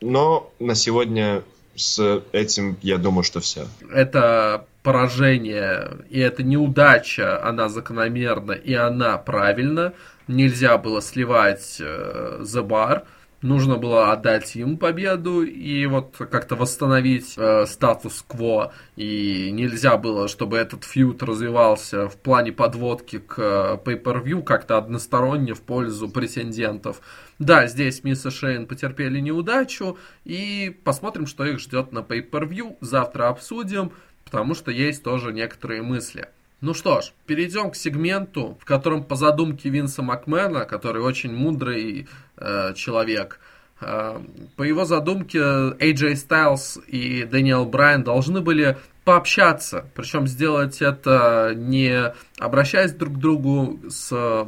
Но 0.00 0.52
на 0.58 0.74
сегодня 0.74 1.42
с 1.76 2.22
этим, 2.32 2.76
я 2.82 2.98
думаю, 2.98 3.24
что 3.24 3.40
все. 3.40 3.66
Это 3.90 4.66
поражение, 4.84 6.04
и 6.10 6.20
эта 6.20 6.44
неудача, 6.44 7.42
она 7.42 7.68
закономерна, 7.68 8.52
и 8.52 8.74
она 8.74 9.16
правильна. 9.18 9.94
Нельзя 10.28 10.78
было 10.78 11.00
сливать 11.00 11.78
э, 11.80 12.40
The 12.42 12.62
Bar, 12.62 13.04
нужно 13.40 13.76
было 13.76 14.12
отдать 14.12 14.56
им 14.56 14.76
победу 14.76 15.42
и 15.42 15.86
вот 15.86 16.16
как-то 16.18 16.54
восстановить 16.54 17.34
э, 17.36 17.64
статус-кво. 17.66 18.72
И 18.96 19.50
нельзя 19.52 19.96
было, 19.96 20.28
чтобы 20.28 20.58
этот 20.58 20.84
фьют 20.84 21.22
развивался 21.22 22.08
в 22.08 22.16
плане 22.16 22.52
подводки 22.52 23.18
к 23.18 23.38
э, 23.38 23.78
pay-per-view 23.84 24.42
как-то 24.42 24.76
односторонне 24.76 25.54
в 25.54 25.62
пользу 25.62 26.10
претендентов. 26.10 27.00
Да, 27.38 27.66
здесь 27.66 28.04
Мисс 28.04 28.24
и 28.26 28.30
Шейн 28.30 28.66
потерпели 28.66 29.18
неудачу, 29.20 29.98
и 30.24 30.76
посмотрим, 30.84 31.26
что 31.26 31.44
их 31.44 31.58
ждет 31.58 31.90
на 31.92 32.00
pay-per-view. 32.00 32.76
Завтра 32.80 33.28
обсудим 33.28 33.92
потому 34.24 34.54
что 34.54 34.70
есть 34.70 35.02
тоже 35.02 35.32
некоторые 35.32 35.82
мысли. 35.82 36.28
Ну 36.60 36.72
что 36.72 37.02
ж, 37.02 37.12
перейдем 37.26 37.70
к 37.70 37.76
сегменту, 37.76 38.56
в 38.60 38.64
котором 38.64 39.04
по 39.04 39.16
задумке 39.16 39.68
Винса 39.68 40.02
Макмена, 40.02 40.64
который 40.64 41.02
очень 41.02 41.34
мудрый 41.34 42.08
э, 42.38 42.72
человек, 42.74 43.38
э, 43.82 44.18
по 44.56 44.62
его 44.62 44.86
задумке 44.86 45.38
AJ 45.38 46.14
Styles 46.14 46.82
и 46.86 47.24
Дэниел 47.24 47.66
Брайан 47.66 48.02
должны 48.02 48.40
были 48.40 48.78
пообщаться, 49.04 49.84
причем 49.94 50.26
сделать 50.26 50.80
это 50.80 51.52
не 51.54 52.14
обращаясь 52.38 52.92
друг 52.92 53.16
к 53.16 53.18
другу 53.18 53.78
с, 53.90 54.08
э, 54.10 54.46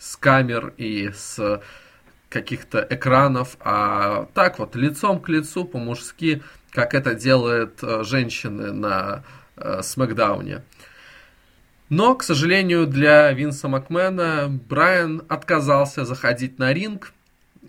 с 0.00 0.16
камер 0.16 0.74
и 0.76 1.10
с 1.14 1.62
каких-то 2.28 2.84
экранов, 2.90 3.56
а 3.60 4.26
так 4.34 4.58
вот 4.58 4.74
лицом 4.74 5.20
к 5.20 5.28
лицу 5.28 5.64
по-мужски 5.64 6.42
как 6.74 6.92
это 6.92 7.14
делают 7.14 7.78
э, 7.82 8.02
женщины 8.02 8.72
на 8.72 9.22
э, 9.56 9.80
Смакдауне. 9.82 10.62
Но, 11.88 12.16
к 12.16 12.24
сожалению, 12.24 12.86
для 12.88 13.30
Винса 13.32 13.68
Макмена 13.68 14.48
Брайан 14.48 15.22
отказался 15.28 16.04
заходить 16.04 16.58
на 16.58 16.72
ринг, 16.72 17.12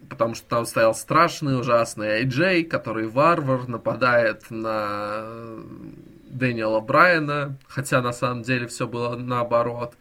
потому 0.10 0.34
что 0.34 0.48
там 0.48 0.66
стоял 0.66 0.96
страшный, 0.96 1.60
ужасный 1.60 2.24
AJ, 2.24 2.64
который 2.64 3.08
варвар, 3.08 3.68
нападает 3.68 4.50
на 4.50 5.26
Дэниела 6.28 6.80
Брайана, 6.80 7.58
хотя 7.68 8.02
на 8.02 8.12
самом 8.12 8.42
деле 8.42 8.66
все 8.68 8.88
было 8.88 9.16
наоборот. 9.16 9.94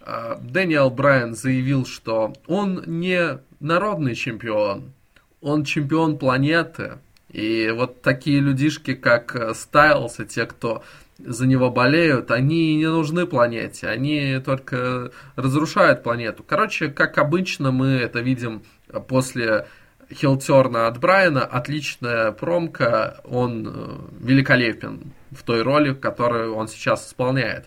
Э, 0.00 0.36
Дэниел 0.38 0.90
Брайан 0.90 1.34
заявил, 1.34 1.86
что 1.86 2.34
он 2.46 2.82
не 2.84 3.38
народный 3.60 4.14
чемпион, 4.14 4.92
он 5.40 5.64
чемпион 5.64 6.18
планеты, 6.18 6.98
и 7.34 7.72
вот 7.72 8.00
такие 8.00 8.38
людишки, 8.38 8.94
как 8.94 9.56
Стайлс 9.56 10.20
и 10.20 10.24
те, 10.24 10.46
кто 10.46 10.84
за 11.18 11.48
него 11.48 11.68
болеют, 11.68 12.30
они 12.30 12.76
не 12.76 12.86
нужны 12.86 13.26
планете, 13.26 13.88
они 13.88 14.38
только 14.38 15.10
разрушают 15.34 16.04
планету. 16.04 16.44
Короче, 16.46 16.88
как 16.88 17.18
обычно 17.18 17.72
мы 17.72 17.88
это 17.88 18.20
видим 18.20 18.62
после 19.08 19.66
Хилтерна 20.12 20.86
от 20.86 21.00
Брайана, 21.00 21.44
отличная 21.44 22.30
промка, 22.30 23.20
он 23.24 23.66
э, 23.66 23.96
великолепен 24.20 25.12
в 25.32 25.42
той 25.42 25.62
роли, 25.62 25.92
которую 25.92 26.54
он 26.54 26.68
сейчас 26.68 27.08
исполняет. 27.08 27.66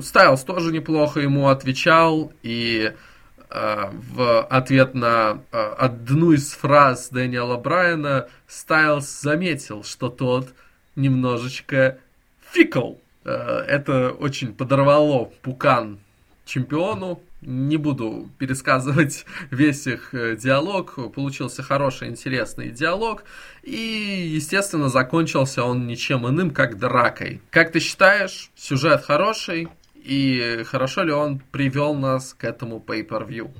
Стайлз 0.00 0.42
тоже 0.42 0.72
неплохо 0.72 1.20
ему 1.20 1.48
отвечал, 1.48 2.32
и 2.42 2.90
э, 2.90 2.94
в 3.54 4.42
ответ 4.42 4.94
на 4.94 5.42
э, 5.52 5.58
одну 5.78 6.32
из 6.32 6.52
фраз 6.52 7.10
Дэниела 7.10 7.56
Брайана 7.56 8.28
Стайлз 8.48 9.20
заметил, 9.20 9.84
что 9.84 10.08
тот 10.08 10.48
немножечко 10.96 11.98
фикл. 12.50 12.94
Э, 13.24 13.64
это 13.68 14.10
очень 14.10 14.54
подорвало 14.54 15.26
пукан 15.42 16.00
чемпиону. 16.44 17.20
Не 17.42 17.76
буду 17.76 18.28
пересказывать 18.38 19.24
весь 19.50 19.86
их 19.86 20.14
э, 20.14 20.36
диалог. 20.36 21.12
Получился 21.14 21.62
хороший, 21.62 22.08
интересный 22.08 22.70
диалог. 22.70 23.24
И, 23.62 24.30
естественно, 24.34 24.88
закончился 24.88 25.62
он 25.62 25.86
ничем 25.86 26.28
иным, 26.28 26.50
как 26.50 26.78
дракой. 26.78 27.40
Как 27.50 27.70
ты 27.70 27.78
считаешь, 27.78 28.50
сюжет 28.56 29.04
хороший? 29.04 29.68
И 30.04 30.62
хорошо 30.66 31.02
ли 31.02 31.12
он 31.12 31.40
привел 31.50 31.94
нас 31.94 32.34
к 32.34 32.44
этому 32.44 32.78
pay-per-view? 32.86 33.50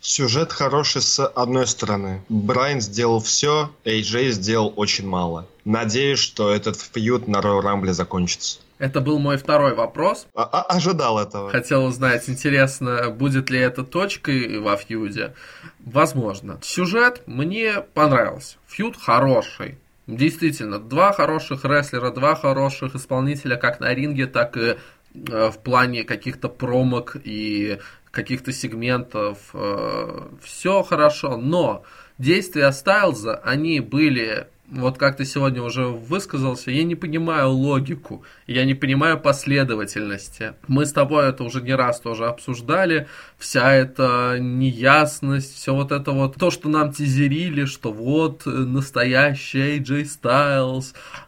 Сюжет 0.00 0.52
хороший 0.52 1.02
с 1.02 1.24
одной 1.26 1.66
стороны. 1.66 2.22
Брайан 2.28 2.80
сделал 2.80 3.20
все, 3.20 3.70
AJ 3.84 4.30
сделал 4.30 4.72
очень 4.76 5.06
мало. 5.06 5.46
Надеюсь, 5.64 6.20
что 6.20 6.52
этот 6.52 6.76
фьюд 6.80 7.28
на 7.28 7.38
Royal 7.38 7.62
Rumble 7.62 7.92
закончится. 7.92 8.60
Это 8.78 9.00
был 9.00 9.18
мой 9.18 9.36
второй 9.38 9.74
вопрос. 9.74 10.26
А 10.34 10.42
-а 10.42 10.62
Ожидал 10.76 11.18
этого. 11.18 11.50
Хотел 11.50 11.84
узнать, 11.84 12.28
интересно, 12.28 13.10
будет 13.10 13.50
ли 13.50 13.58
это 13.58 13.82
точкой 13.82 14.60
во 14.60 14.76
фьюде. 14.76 15.34
Возможно. 15.80 16.58
Сюжет 16.62 17.22
мне 17.26 17.82
понравился. 17.94 18.56
Фьюд 18.68 18.96
хороший. 18.96 19.78
Действительно, 20.06 20.78
два 20.78 21.12
хороших 21.12 21.64
рестлера, 21.64 22.10
два 22.10 22.34
хороших 22.34 22.94
исполнителя 22.94 23.56
как 23.56 23.78
на 23.78 23.92
ринге, 23.92 24.26
так 24.26 24.56
и 24.56 24.76
в 25.14 25.58
плане 25.62 26.04
каких-то 26.04 26.48
промок 26.48 27.16
и 27.22 27.78
каких-то 28.10 28.52
сегментов. 28.52 29.50
Э, 29.52 30.28
все 30.42 30.82
хорошо, 30.82 31.36
но 31.36 31.84
действия 32.18 32.72
Стайлза, 32.72 33.36
они 33.36 33.80
были 33.80 34.48
вот 34.70 34.98
как 34.98 35.16
ты 35.16 35.24
сегодня 35.24 35.62
уже 35.62 35.86
высказался, 35.86 36.70
я 36.70 36.84
не 36.84 36.94
понимаю 36.94 37.50
логику, 37.50 38.22
я 38.46 38.64
не 38.64 38.74
понимаю 38.74 39.18
последовательности. 39.18 40.54
Мы 40.66 40.84
с 40.84 40.92
тобой 40.92 41.28
это 41.28 41.42
уже 41.44 41.62
не 41.62 41.74
раз 41.74 42.00
тоже 42.00 42.26
обсуждали, 42.26 43.08
вся 43.38 43.72
эта 43.72 44.36
неясность, 44.38 45.54
все 45.54 45.74
вот 45.74 45.90
это 45.90 46.12
вот, 46.12 46.36
то, 46.36 46.50
что 46.50 46.68
нам 46.68 46.92
тизерили, 46.92 47.64
что 47.64 47.92
вот 47.92 48.44
настоящий 48.44 49.78
AJ 49.78 50.02
Styles, 50.02 50.94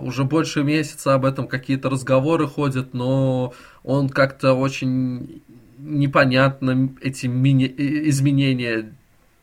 уже 0.00 0.24
больше 0.24 0.62
месяца 0.62 1.14
об 1.14 1.24
этом 1.24 1.46
какие-то 1.46 1.90
разговоры 1.90 2.46
ходят, 2.46 2.94
но 2.94 3.54
он 3.82 4.08
как-то 4.08 4.54
очень 4.54 5.42
непонятно 5.78 6.90
эти 7.00 7.26
мини- 7.26 7.74
изменения 8.08 8.92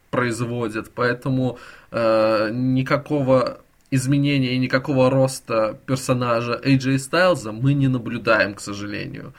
производит, 0.10 0.92
поэтому 0.94 1.58
э, 1.92 2.50
никакого 2.52 3.60
изменения 3.92 4.54
и 4.54 4.58
никакого 4.58 5.10
роста 5.10 5.80
персонажа 5.86 6.60
AJ 6.64 6.96
Styles 6.96 7.52
мы 7.52 7.74
не 7.74 7.88
наблюдаем, 7.88 8.54
к 8.54 8.60
сожалению. 8.60 9.34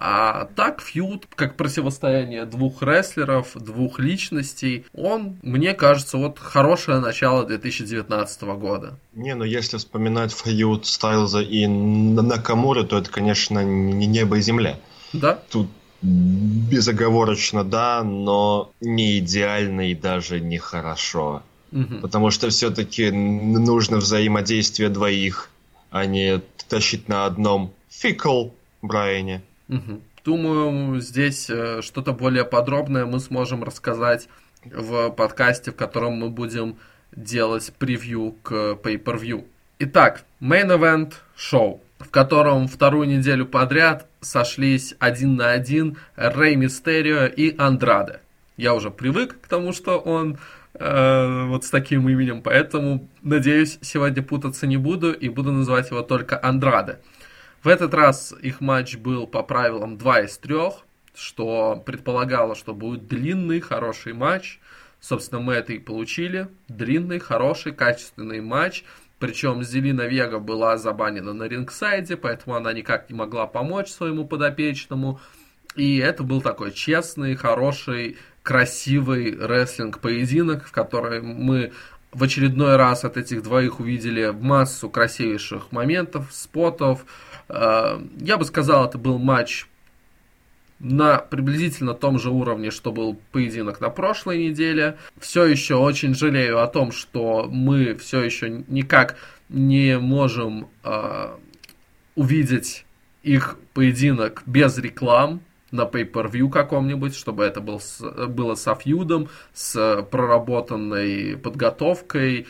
А 0.00 0.44
так 0.54 0.80
фьюд, 0.80 1.26
как 1.34 1.56
противостояние 1.56 2.44
двух 2.44 2.82
рестлеров, 2.82 3.56
двух 3.56 3.98
личностей, 3.98 4.86
он, 4.94 5.38
мне 5.42 5.74
кажется, 5.74 6.18
вот 6.18 6.38
хорошее 6.38 7.00
начало 7.00 7.44
2019 7.44 8.42
года. 8.42 8.96
Не, 9.14 9.34
ну 9.34 9.42
если 9.42 9.76
вспоминать 9.76 10.32
фьюд 10.32 10.86
Стайлза 10.86 11.40
и 11.40 11.66
Накамура, 11.66 12.84
то 12.84 12.98
это, 12.98 13.10
конечно, 13.10 13.64
не 13.64 14.06
небо 14.06 14.38
и 14.38 14.40
земля. 14.40 14.78
Да. 15.12 15.40
Тут 15.50 15.68
безоговорочно 16.00 17.64
да, 17.64 18.04
но 18.04 18.70
не 18.80 19.18
идеально 19.18 19.90
и 19.90 19.96
даже 19.96 20.38
не 20.38 20.58
хорошо. 20.58 21.42
Угу. 21.72 21.96
Потому 22.02 22.30
что 22.30 22.50
все-таки 22.50 23.10
нужно 23.10 23.96
взаимодействие 23.96 24.90
двоих, 24.90 25.50
а 25.90 26.06
не 26.06 26.40
тащить 26.68 27.08
на 27.08 27.26
одном 27.26 27.72
фикл 27.90 28.50
Брайане. 28.80 29.42
Думаю, 30.24 31.00
здесь 31.00 31.48
э, 31.48 31.80
что-то 31.82 32.12
более 32.12 32.44
подробное 32.44 33.06
мы 33.06 33.20
сможем 33.20 33.64
рассказать 33.64 34.28
в 34.64 35.10
подкасте, 35.10 35.70
в 35.70 35.76
котором 35.76 36.14
мы 36.14 36.28
будем 36.28 36.76
делать 37.14 37.72
превью 37.78 38.34
к 38.42 38.52
Pay-Per-View. 38.82 39.46
Итак, 39.78 40.24
Main 40.40 40.68
Event 40.68 41.14
шоу 41.36 41.80
в 41.98 42.10
котором 42.10 42.68
вторую 42.68 43.08
неделю 43.08 43.46
подряд 43.46 44.06
сошлись 44.20 44.94
один 44.98 45.36
на 45.36 45.50
один 45.50 45.96
Рэй 46.16 46.56
Мистерио 46.56 47.26
и 47.26 47.56
Андраде. 47.58 48.20
Я 48.56 48.74
уже 48.74 48.90
привык 48.90 49.40
к 49.40 49.46
тому, 49.46 49.72
что 49.72 49.98
он 49.98 50.38
э, 50.74 51.44
вот 51.46 51.64
с 51.64 51.70
таким 51.70 52.08
именем, 52.08 52.42
поэтому, 52.42 53.08
надеюсь, 53.22 53.78
сегодня 53.82 54.22
путаться 54.22 54.66
не 54.66 54.76
буду 54.76 55.12
и 55.12 55.28
буду 55.28 55.52
называть 55.52 55.90
его 55.90 56.02
только 56.02 56.40
Андраде. 56.42 56.98
В 57.68 57.70
этот 57.70 57.92
раз 57.92 58.34
их 58.40 58.62
матч 58.62 58.96
был 58.96 59.26
по 59.26 59.42
правилам 59.42 59.98
2 59.98 60.20
из 60.20 60.38
3, 60.38 60.56
что 61.14 61.76
предполагало, 61.84 62.54
что 62.54 62.72
будет 62.72 63.08
длинный, 63.08 63.60
хороший 63.60 64.14
матч. 64.14 64.58
Собственно, 65.00 65.42
мы 65.42 65.52
это 65.52 65.74
и 65.74 65.78
получили. 65.78 66.48
Длинный, 66.68 67.18
хороший, 67.18 67.72
качественный 67.72 68.40
матч– 68.40 68.84
причем 69.18 69.64
Зелина 69.64 70.02
Вега 70.02 70.38
была 70.38 70.78
забанена 70.78 71.34
на 71.34 71.42
рингсайде, 71.42 72.16
поэтому 72.16 72.54
она 72.54 72.72
никак 72.72 73.10
не 73.10 73.16
могла 73.16 73.46
помочь 73.48 73.88
своему 73.88 74.26
подопечному. 74.26 75.20
И 75.74 75.98
это 75.98 76.22
был 76.22 76.40
такой 76.40 76.70
честный, 76.72 77.34
хороший, 77.34 78.16
красивый 78.44 79.36
рестлинг-поединок, 79.36 80.64
в 80.64 80.72
который 80.72 81.20
мы 81.20 81.72
в 82.12 82.22
очередной 82.22 82.76
раз 82.76 83.04
от 83.04 83.16
этих 83.16 83.42
двоих 83.42 83.80
увидели 83.80 84.30
массу 84.30 84.88
красивейших 84.88 85.72
моментов, 85.72 86.28
спотов. 86.32 87.04
Э, 87.48 88.00
я 88.18 88.36
бы 88.36 88.44
сказал, 88.44 88.86
это 88.86 88.98
был 88.98 89.18
матч 89.18 89.66
на 90.78 91.18
приблизительно 91.18 91.94
том 91.94 92.18
же 92.18 92.30
уровне, 92.30 92.70
что 92.70 92.92
был 92.92 93.18
поединок 93.32 93.80
на 93.80 93.90
прошлой 93.90 94.48
неделе. 94.48 94.96
Все 95.18 95.44
еще 95.44 95.74
очень 95.74 96.14
жалею 96.14 96.62
о 96.62 96.68
том, 96.68 96.92
что 96.92 97.48
мы 97.50 97.94
все 97.96 98.22
еще 98.22 98.64
никак 98.68 99.16
не 99.48 99.98
можем 99.98 100.68
э, 100.84 101.28
увидеть 102.14 102.84
их 103.22 103.58
поединок 103.74 104.42
без 104.46 104.78
реклам 104.78 105.40
на 105.70 105.82
pay-per-view 105.82 106.50
каком-нибудь, 106.50 107.14
чтобы 107.14 107.44
это 107.44 107.60
был 107.60 107.80
с, 107.80 108.00
было 108.28 108.54
со 108.54 108.74
фьюдом, 108.74 109.28
с 109.52 110.02
проработанной 110.10 111.36
подготовкой. 111.36 112.46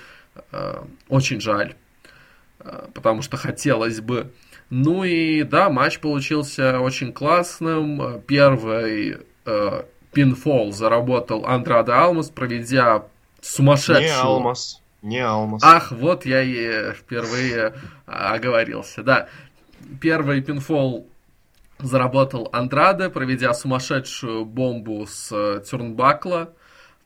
Э, 0.52 0.84
очень 1.08 1.40
жаль, 1.40 1.74
э, 2.60 2.86
потому 2.94 3.22
что 3.22 3.36
хотелось 3.36 4.00
бы 4.00 4.32
ну 4.70 5.02
и 5.02 5.44
да, 5.44 5.70
матч 5.70 5.98
получился 5.98 6.80
очень 6.80 7.12
классным. 7.12 8.20
Первый 8.26 9.18
э, 9.46 9.82
пинфол 10.12 10.72
заработал 10.72 11.46
Андрада 11.46 12.02
Алмас, 12.02 12.28
проведя 12.28 13.04
сумасшедшую... 13.40 14.04
Не 14.04 14.20
Алмас, 14.20 14.82
не 15.00 15.20
Алмас. 15.20 15.62
Ах, 15.64 15.92
вот 15.92 16.26
я 16.26 16.42
и 16.42 16.92
впервые 16.92 17.72
оговорился. 18.04 19.02
Да, 19.02 19.28
первый 20.00 20.42
пинфол 20.42 21.06
заработал 21.80 22.48
Андраде, 22.52 23.08
проведя 23.08 23.54
сумасшедшую 23.54 24.44
бомбу 24.44 25.06
с 25.06 25.30
э, 25.32 25.62
Тюрнбакла. 25.68 26.52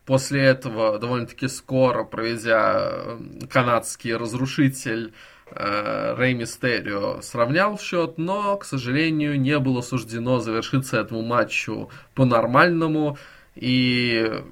После 0.04 0.42
этого 0.42 0.98
довольно-таки 0.98 1.48
скоро, 1.48 2.04
проведя 2.04 2.90
э, 2.92 3.18
канадский 3.50 4.14
разрушитель 4.16 5.12
Э, 5.54 6.14
Рэй 6.16 6.34
Мистерио 6.34 7.20
сравнял 7.20 7.78
счет, 7.78 8.16
но, 8.16 8.56
к 8.56 8.64
сожалению, 8.64 9.38
не 9.38 9.58
было 9.58 9.82
суждено 9.82 10.38
завершиться 10.38 10.98
этому 10.98 11.22
матчу 11.22 11.90
по-нормальному. 12.14 13.18
И 13.54 14.42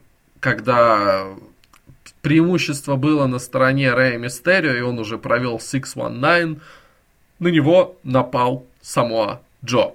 когда 0.41 1.27
преимущество 2.21 2.97
было 2.97 3.27
на 3.27 3.39
стороне 3.39 3.93
Рэя 3.95 4.19
Мистерио, 4.19 4.75
и 4.75 4.81
он 4.83 4.99
уже 4.99 5.17
провел 5.17 5.59
619, 5.59 6.59
на 7.39 7.49
него 7.49 7.97
напал 8.05 8.67
Самоа 8.83 9.41
Джо. 9.65 9.95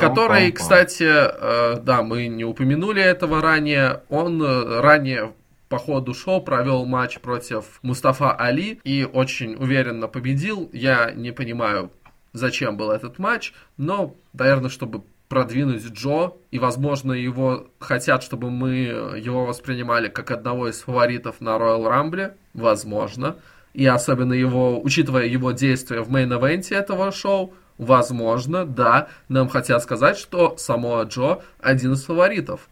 Который, 0.00 0.52
кстати, 0.52 1.04
э, 1.04 1.80
да, 1.80 2.02
мы 2.02 2.28
не 2.28 2.44
упомянули 2.44 3.02
этого 3.02 3.40
ранее, 3.40 4.02
он 4.08 4.42
э, 4.42 4.80
ранее 4.80 5.32
по 5.68 5.78
ходу 5.78 6.14
шоу 6.14 6.40
провел 6.40 6.84
матч 6.86 7.18
против 7.20 7.78
Мустафа 7.82 8.32
Али 8.32 8.80
и 8.84 9.04
очень 9.10 9.54
уверенно 9.54 10.08
победил. 10.08 10.70
Я 10.72 11.12
не 11.12 11.30
понимаю, 11.30 11.90
зачем 12.32 12.76
был 12.76 12.90
этот 12.90 13.18
матч, 13.18 13.52
но, 13.76 14.14
наверное, 14.32 14.70
чтобы 14.70 15.02
продвинуть 15.28 15.84
Джо, 15.92 16.32
и, 16.50 16.58
возможно, 16.58 17.12
его 17.12 17.66
хотят, 17.78 18.22
чтобы 18.22 18.50
мы 18.50 18.70
его 18.70 19.44
воспринимали 19.44 20.08
как 20.08 20.30
одного 20.30 20.68
из 20.68 20.80
фаворитов 20.80 21.40
на 21.40 21.50
Royal 21.50 21.84
Rumble, 21.84 22.32
возможно. 22.54 23.36
И 23.74 23.84
особенно 23.86 24.32
его, 24.32 24.80
учитывая 24.82 25.26
его 25.26 25.52
действия 25.52 26.00
в 26.00 26.10
мейн-эвенте 26.10 26.74
этого 26.74 27.12
шоу, 27.12 27.52
возможно, 27.78 28.66
да, 28.66 29.08
нам 29.28 29.48
хотят 29.48 29.82
сказать, 29.82 30.18
что 30.18 30.56
Самоа 30.58 31.04
Джо 31.04 31.40
один 31.60 31.92
из 31.92 32.04
фаворитов. 32.04 32.68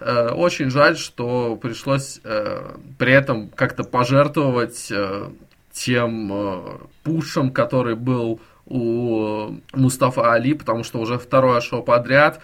Э, 0.00 0.30
очень 0.30 0.70
жаль, 0.70 0.96
что 0.96 1.56
пришлось 1.56 2.20
э, 2.24 2.76
при 2.98 3.12
этом 3.12 3.48
как-то 3.48 3.84
пожертвовать 3.84 4.88
э, 4.90 5.30
тем 5.72 6.32
пушем, 7.02 7.50
который 7.50 7.94
был 7.94 8.40
у 8.64 9.54
Мустафа 9.74 10.32
Али, 10.32 10.54
потому 10.54 10.84
что 10.84 10.98
уже 10.98 11.18
второе 11.18 11.60
шоу 11.60 11.82
подряд 11.82 12.40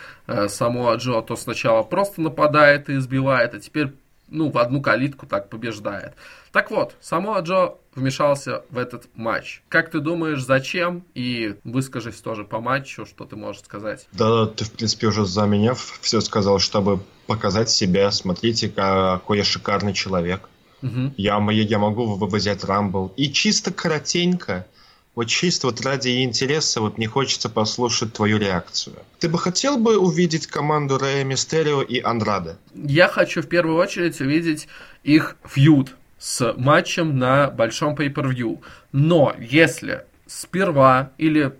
само 0.48 0.94
Джо 0.94 1.22
то 1.22 1.34
сначала 1.34 1.82
просто 1.82 2.20
нападает 2.20 2.88
и 2.90 2.96
избивает, 2.96 3.54
а 3.54 3.58
теперь 3.58 3.92
ну, 4.32 4.50
в 4.50 4.58
одну 4.58 4.80
калитку 4.80 5.26
так 5.26 5.48
побеждает. 5.48 6.14
Так 6.50 6.70
вот, 6.70 6.94
само 7.00 7.38
Джо 7.40 7.74
вмешался 7.94 8.64
в 8.70 8.78
этот 8.78 9.04
матч. 9.14 9.62
Как 9.68 9.90
ты 9.90 10.00
думаешь, 10.00 10.44
зачем? 10.44 11.04
И 11.14 11.56
выскажись 11.64 12.20
тоже 12.20 12.44
по 12.44 12.60
матчу, 12.60 13.06
что 13.06 13.24
ты 13.24 13.36
можешь 13.36 13.62
сказать. 13.62 14.08
Да, 14.12 14.46
ты, 14.46 14.64
в 14.64 14.72
принципе, 14.72 15.08
уже 15.08 15.24
за 15.24 15.46
меня 15.46 15.74
все 15.74 16.20
сказал, 16.20 16.58
чтобы 16.58 17.00
показать 17.26 17.70
себя. 17.70 18.10
Смотрите, 18.10 18.68
какой 18.68 19.38
я 19.38 19.44
шикарный 19.44 19.92
человек. 19.92 20.48
Угу. 20.82 21.14
Я, 21.16 21.38
я 21.50 21.78
могу 21.78 22.16
взять 22.26 22.64
Рамбл. 22.64 23.12
И 23.16 23.30
чисто 23.30 23.72
коротенько, 23.72 24.66
вот 25.14 25.24
чисто 25.26 25.66
вот 25.66 25.80
ради 25.82 26.22
интереса, 26.22 26.80
вот 26.80 26.96
мне 26.98 27.06
хочется 27.06 27.48
послушать 27.48 28.12
твою 28.12 28.38
реакцию. 28.38 28.96
Ты 29.18 29.28
бы 29.28 29.38
хотел 29.38 29.76
бы 29.76 29.98
увидеть 29.98 30.46
команду 30.46 30.98
Рэя 30.98 31.24
Мистерио 31.24 31.82
и 31.82 32.00
Андрада? 32.00 32.56
Я 32.74 33.08
хочу 33.08 33.42
в 33.42 33.48
первую 33.48 33.76
очередь 33.76 34.20
увидеть 34.20 34.68
их 35.02 35.36
фьюд 35.44 35.94
с 36.18 36.54
матчем 36.56 37.18
на 37.18 37.50
большом 37.50 37.94
pay-per-view. 37.94 38.60
Но 38.92 39.34
если 39.38 40.04
сперва 40.26 41.10
или 41.18 41.52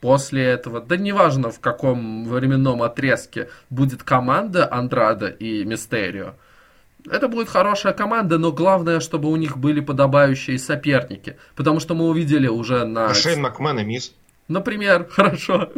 после 0.00 0.44
этого, 0.44 0.80
да 0.80 0.96
неважно 0.96 1.50
в 1.50 1.60
каком 1.60 2.28
временном 2.28 2.82
отрезке, 2.82 3.48
будет 3.68 4.02
команда 4.02 4.70
Андрада 4.70 5.26
и 5.26 5.64
Мистерио, 5.64 6.34
это 7.10 7.28
будет 7.28 7.48
хорошая 7.48 7.92
команда, 7.92 8.38
но 8.38 8.52
главное, 8.52 9.00
чтобы 9.00 9.30
у 9.30 9.36
них 9.36 9.58
были 9.58 9.80
подобающие 9.80 10.58
соперники. 10.58 11.36
Потому 11.54 11.80
что 11.80 11.94
мы 11.94 12.08
увидели 12.08 12.48
уже 12.48 12.84
на... 12.84 13.14
Шейн 13.14 13.40
Макмен 13.40 13.78
и 13.78 13.84
Мисс. 13.84 14.14
Например, 14.48 15.06
хорошо. 15.10 15.70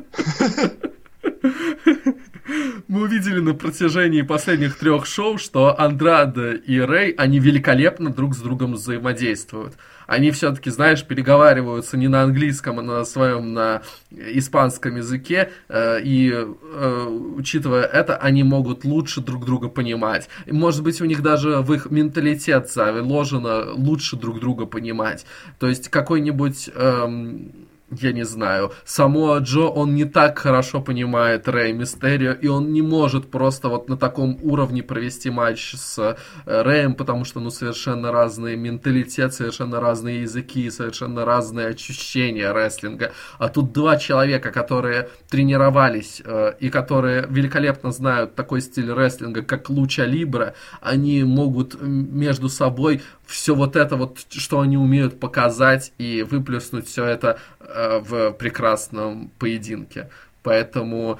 Мы 2.88 3.02
увидели 3.02 3.40
на 3.40 3.54
протяжении 3.54 4.22
последних 4.22 4.76
трех 4.76 5.06
шоу, 5.06 5.38
что 5.38 5.78
Андрада 5.78 6.52
и 6.52 6.78
Рэй, 6.80 7.12
они 7.12 7.38
великолепно 7.38 8.10
друг 8.10 8.34
с 8.34 8.38
другом 8.38 8.74
взаимодействуют. 8.74 9.74
Они 10.12 10.30
все-таки, 10.30 10.68
знаешь, 10.68 11.02
переговариваются 11.04 11.96
не 11.96 12.06
на 12.06 12.22
английском, 12.22 12.78
а 12.78 12.82
на 12.82 13.04
своем, 13.06 13.54
на 13.54 13.80
испанском 14.10 14.96
языке, 14.96 15.50
э, 15.70 16.02
и 16.02 16.30
э, 16.30 17.06
учитывая 17.34 17.84
это, 17.84 18.18
они 18.18 18.42
могут 18.42 18.84
лучше 18.84 19.22
друг 19.22 19.46
друга 19.46 19.70
понимать. 19.70 20.28
может 20.46 20.82
быть, 20.82 21.00
у 21.00 21.06
них 21.06 21.22
даже 21.22 21.62
в 21.62 21.72
их 21.72 21.90
менталитет 21.90 22.70
заложено 22.70 23.72
лучше 23.72 24.16
друг 24.16 24.38
друга 24.38 24.66
понимать. 24.66 25.24
То 25.58 25.66
есть 25.66 25.88
какой-нибудь... 25.88 26.68
Эм, 26.74 27.52
я 28.00 28.12
не 28.12 28.24
знаю, 28.24 28.72
само 28.84 29.38
Джо, 29.38 29.68
он 29.68 29.94
не 29.94 30.04
так 30.04 30.38
хорошо 30.38 30.80
понимает 30.80 31.48
Рэй 31.48 31.72
Мистерио, 31.72 32.32
и 32.32 32.46
он 32.46 32.72
не 32.72 32.82
может 32.82 33.30
просто 33.30 33.68
вот 33.68 33.88
на 33.88 33.96
таком 33.96 34.38
уровне 34.42 34.82
провести 34.82 35.30
матч 35.30 35.74
с 35.74 35.98
э, 35.98 36.16
Рэем, 36.44 36.94
потому 36.94 37.24
что, 37.24 37.40
ну, 37.40 37.50
совершенно 37.50 38.12
разный 38.12 38.56
менталитет, 38.56 39.34
совершенно 39.34 39.80
разные 39.80 40.22
языки, 40.22 40.70
совершенно 40.70 41.24
разные 41.24 41.68
ощущения 41.68 42.52
рестлинга. 42.52 43.12
А 43.38 43.48
тут 43.48 43.72
два 43.72 43.96
человека, 43.96 44.50
которые 44.50 45.10
тренировались 45.28 46.22
э, 46.24 46.54
и 46.60 46.70
которые 46.70 47.26
великолепно 47.28 47.92
знают 47.92 48.34
такой 48.34 48.60
стиль 48.60 48.92
рестлинга, 48.92 49.42
как 49.42 49.68
Луча 49.70 50.04
Либра, 50.04 50.54
они 50.80 51.24
могут 51.24 51.80
между 51.80 52.48
собой 52.48 53.02
все 53.32 53.54
вот 53.54 53.76
это 53.76 53.96
вот, 53.96 54.18
что 54.30 54.60
они 54.60 54.76
умеют 54.76 55.18
показать 55.18 55.92
и 55.98 56.22
выплеснуть 56.22 56.86
все 56.86 57.04
это 57.04 57.38
э, 57.60 57.98
в 57.98 58.32
прекрасном 58.32 59.30
поединке. 59.38 60.10
Поэтому 60.42 61.18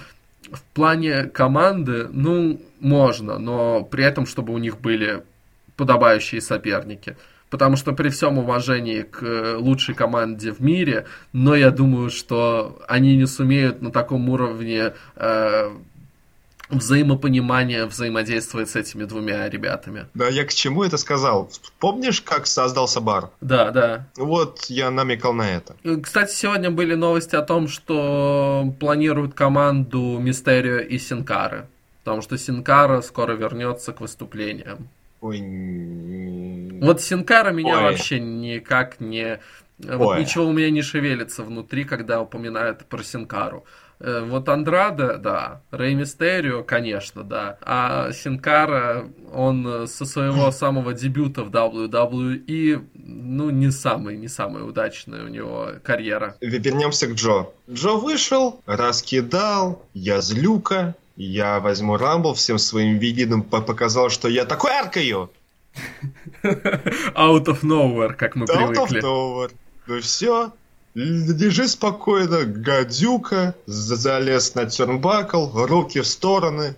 в 0.50 0.62
плане 0.74 1.24
команды, 1.24 2.08
ну, 2.12 2.60
можно, 2.80 3.38
но 3.38 3.82
при 3.82 4.04
этом, 4.04 4.26
чтобы 4.26 4.52
у 4.52 4.58
них 4.58 4.80
были 4.80 5.22
подобающие 5.76 6.40
соперники. 6.40 7.16
Потому 7.48 7.76
что 7.76 7.92
при 7.92 8.08
всем 8.08 8.38
уважении 8.38 9.02
к 9.02 9.22
э, 9.22 9.56
лучшей 9.56 9.94
команде 9.94 10.52
в 10.52 10.60
мире, 10.60 11.06
но 11.32 11.54
я 11.54 11.70
думаю, 11.70 12.10
что 12.10 12.82
они 12.88 13.16
не 13.16 13.26
сумеют 13.26 13.82
на 13.82 13.90
таком 13.90 14.28
уровне 14.28 14.94
э, 15.16 15.70
взаимопонимание 16.72 17.86
взаимодействует 17.86 18.68
с 18.68 18.76
этими 18.76 19.04
двумя 19.04 19.48
ребятами. 19.48 20.06
Да, 20.14 20.28
я 20.28 20.44
к 20.44 20.52
чему 20.52 20.82
это 20.82 20.96
сказал? 20.96 21.50
Помнишь, 21.78 22.20
как 22.20 22.46
создался 22.46 23.00
бар? 23.00 23.30
Да, 23.40 23.70
да. 23.70 24.06
Вот 24.16 24.64
я 24.68 24.90
намекал 24.90 25.32
на 25.32 25.50
это. 25.50 25.76
Кстати, 26.02 26.34
сегодня 26.34 26.70
были 26.70 26.94
новости 26.94 27.36
о 27.36 27.42
том, 27.42 27.68
что 27.68 28.74
планируют 28.80 29.34
команду 29.34 30.18
Мистерио 30.18 30.78
и 30.78 30.98
Синкары. 30.98 31.66
Потому 32.04 32.22
что 32.22 32.36
Синкара 32.36 33.00
скоро 33.02 33.32
вернется 33.34 33.92
к 33.92 34.00
выступлениям. 34.00 34.88
Ой. 35.20 35.40
Вот 36.80 37.00
Синкара 37.00 37.52
меня 37.52 37.76
Ой. 37.76 37.82
вообще 37.82 38.18
никак 38.18 39.00
не... 39.00 39.38
Ой. 39.84 39.96
Вот 39.96 40.18
ничего 40.18 40.46
у 40.46 40.52
меня 40.52 40.70
не 40.70 40.82
шевелится 40.82 41.44
внутри, 41.44 41.84
когда 41.84 42.20
упоминают 42.20 42.84
про 42.86 43.02
Синкару. 43.04 43.64
Э, 44.04 44.24
вот 44.24 44.48
Андрада, 44.48 45.16
да. 45.16 45.62
Рэй 45.70 45.94
Мистерио, 45.94 46.64
конечно, 46.64 47.22
да. 47.22 47.56
А 47.62 48.10
Синкара, 48.12 49.08
он 49.32 49.86
со 49.86 50.04
своего 50.04 50.50
самого 50.52 50.92
дебюта 50.92 51.44
в 51.44 51.50
WWE, 51.50 52.84
ну, 52.94 53.50
не 53.50 53.70
самый, 53.70 54.16
не 54.16 54.26
самая 54.26 54.64
удачная 54.64 55.24
у 55.24 55.28
него 55.28 55.68
карьера. 55.84 56.36
Вернемся 56.40 57.06
к 57.06 57.12
Джо. 57.12 57.46
Джо 57.70 57.92
вышел, 57.92 58.60
раскидал, 58.66 59.86
я 59.94 60.20
злюка, 60.20 60.96
я 61.16 61.60
возьму 61.60 61.96
Рамбл, 61.96 62.34
всем 62.34 62.58
своим 62.58 62.98
видом 62.98 63.44
показал, 63.44 64.10
что 64.10 64.28
я 64.28 64.44
такой 64.44 64.72
аркаю. 64.72 65.30
Out 66.42 67.46
of 67.46 67.62
nowhere, 67.62 68.14
как 68.14 68.34
мы 68.34 68.46
Out 68.46 68.56
привыкли. 68.56 69.00
Out 69.00 69.00
of 69.00 69.02
nowhere. 69.02 69.52
Ну 69.86 70.00
все, 70.00 70.52
Лежи 70.94 71.68
спокойно, 71.68 72.44
гадюка, 72.44 73.54
залез 73.66 74.54
на 74.54 74.66
тернбакл, 74.66 75.64
руки 75.66 76.00
в 76.00 76.06
стороны. 76.06 76.76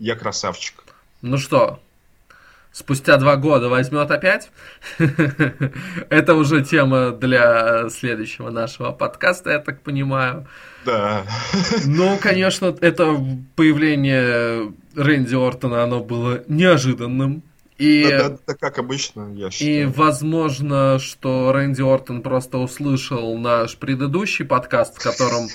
Я 0.00 0.16
красавчик. 0.16 0.82
Ну 1.22 1.38
что, 1.38 1.78
спустя 2.72 3.16
два 3.16 3.36
года 3.36 3.68
возьмет 3.68 4.10
опять? 4.10 4.50
Это 4.98 6.34
уже 6.34 6.64
тема 6.64 7.12
для 7.12 7.88
следующего 7.90 8.50
нашего 8.50 8.90
подкаста, 8.90 9.50
я 9.50 9.58
так 9.60 9.82
понимаю. 9.82 10.48
Да. 10.84 11.24
Ну, 11.86 12.18
конечно, 12.20 12.76
это 12.80 13.16
появление 13.56 14.72
Рэнди 14.96 15.34
Ортона, 15.34 15.82
оно 15.82 16.00
было 16.00 16.42
неожиданным. 16.48 17.42
И, 17.78 18.06
да, 18.08 18.28
да, 18.28 18.38
да, 18.46 18.54
как 18.54 18.78
обычно, 18.78 19.32
я 19.34 19.50
считаю. 19.50 19.82
И 19.82 19.84
возможно, 19.84 20.98
что 21.00 21.52
Рэнди 21.52 21.82
Ортон 21.82 22.22
просто 22.22 22.58
услышал 22.58 23.36
наш 23.36 23.76
предыдущий 23.76 24.44
подкаст, 24.44 24.96
в 24.96 25.02
котором 25.02 25.48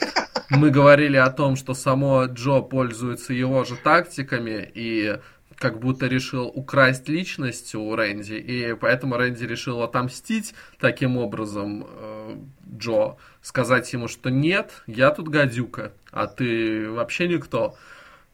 мы 0.50 0.70
говорили 0.70 1.16
о 1.16 1.30
том, 1.30 1.56
что 1.56 1.74
само 1.74 2.26
Джо 2.26 2.60
пользуется 2.60 3.34
его 3.34 3.64
же 3.64 3.78
тактиками 3.78 4.70
и 4.74 5.18
как 5.56 5.80
будто 5.80 6.08
решил 6.08 6.48
украсть 6.48 7.08
личность 7.10 7.76
у 7.76 7.94
Рэнди, 7.94 8.34
и 8.34 8.74
поэтому 8.76 9.18
Рэнди 9.18 9.44
решил 9.44 9.82
отомстить 9.82 10.54
таким 10.80 11.18
образом 11.18 11.86
э, 11.88 12.36
Джо, 12.78 13.18
сказать 13.42 13.92
ему, 13.92 14.08
что 14.08 14.30
нет, 14.30 14.84
я 14.88 15.12
тут 15.12 15.28
гадюка, 15.28 15.92
а 16.12 16.28
ты 16.28 16.90
вообще 16.90 17.28
никто. 17.28 17.76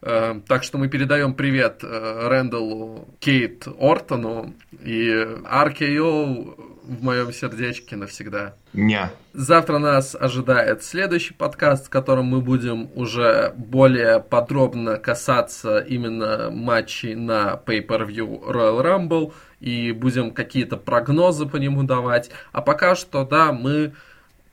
Э, 0.02 0.40
так 0.46 0.62
что 0.62 0.78
мы 0.78 0.88
передаем 0.88 1.34
привет 1.34 1.80
э, 1.82 2.28
Рэндаллу 2.28 3.08
Кейт 3.18 3.66
Ортону 3.78 4.54
и 4.84 5.08
RKO 5.08 6.76
в 6.86 7.02
моем 7.02 7.32
сердечке 7.32 7.96
навсегда. 7.96 8.54
Не. 8.72 9.10
Завтра 9.32 9.78
нас 9.78 10.14
ожидает 10.14 10.84
следующий 10.84 11.34
подкаст, 11.34 11.86
в 11.86 11.90
котором 11.90 12.26
мы 12.26 12.40
будем 12.40 12.90
уже 12.94 13.52
более 13.56 14.20
подробно 14.20 14.98
касаться 14.98 15.78
именно 15.78 16.50
матчей 16.50 17.14
на 17.14 17.60
Pay-Per-View 17.66 18.48
Royal 18.48 18.82
Rumble 18.82 19.32
и 19.60 19.92
будем 19.92 20.30
какие-то 20.30 20.76
прогнозы 20.76 21.46
по 21.46 21.56
нему 21.56 21.82
давать. 21.82 22.30
А 22.52 22.60
пока 22.62 22.94
что, 22.94 23.24
да, 23.24 23.52
мы 23.52 23.94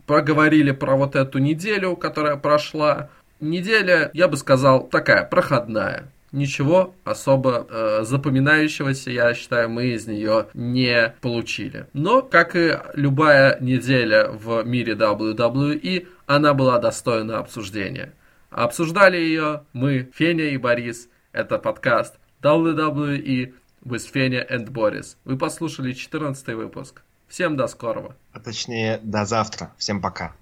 проговорили 0.07 0.71
про 0.71 0.95
вот 0.95 1.15
эту 1.15 1.37
неделю, 1.37 1.95
которая 1.95 2.35
прошла, 2.35 3.09
Неделя, 3.39 4.09
я 4.13 4.27
бы 4.27 4.37
сказал, 4.37 4.87
такая 4.87 5.23
проходная. 5.23 6.09
Ничего 6.31 6.95
особо 7.03 7.67
э, 7.69 7.99
запоминающегося, 8.03 9.11
я 9.11 9.33
считаю, 9.35 9.69
мы 9.69 9.87
из 9.87 10.07
нее 10.07 10.47
не 10.55 11.13
получили. 11.21 11.85
Но, 11.93 12.23
как 12.23 12.55
и 12.55 12.79
любая 12.95 13.59
неделя 13.59 14.29
в 14.29 14.63
мире 14.63 14.93
WWE, 14.93 16.07
она 16.25 16.53
была 16.55 16.79
достойна 16.79 17.37
обсуждения. 17.37 18.13
Обсуждали 18.49 19.17
ее 19.17 19.63
мы, 19.73 20.09
Феня 20.15 20.45
и 20.45 20.57
Борис. 20.57 21.07
Это 21.33 21.59
подкаст 21.59 22.15
WWE 22.41 23.53
with 23.83 24.11
Феня 24.11 24.45
and 24.49 24.69
Борис. 24.69 25.17
Вы 25.25 25.37
послушали 25.37 25.91
14 25.91 26.47
выпуск. 26.55 27.03
Всем 27.27 27.57
до 27.57 27.67
скорого. 27.67 28.15
А 28.31 28.39
точнее, 28.39 28.99
до 29.03 29.25
завтра. 29.25 29.73
Всем 29.77 30.01
пока. 30.01 30.31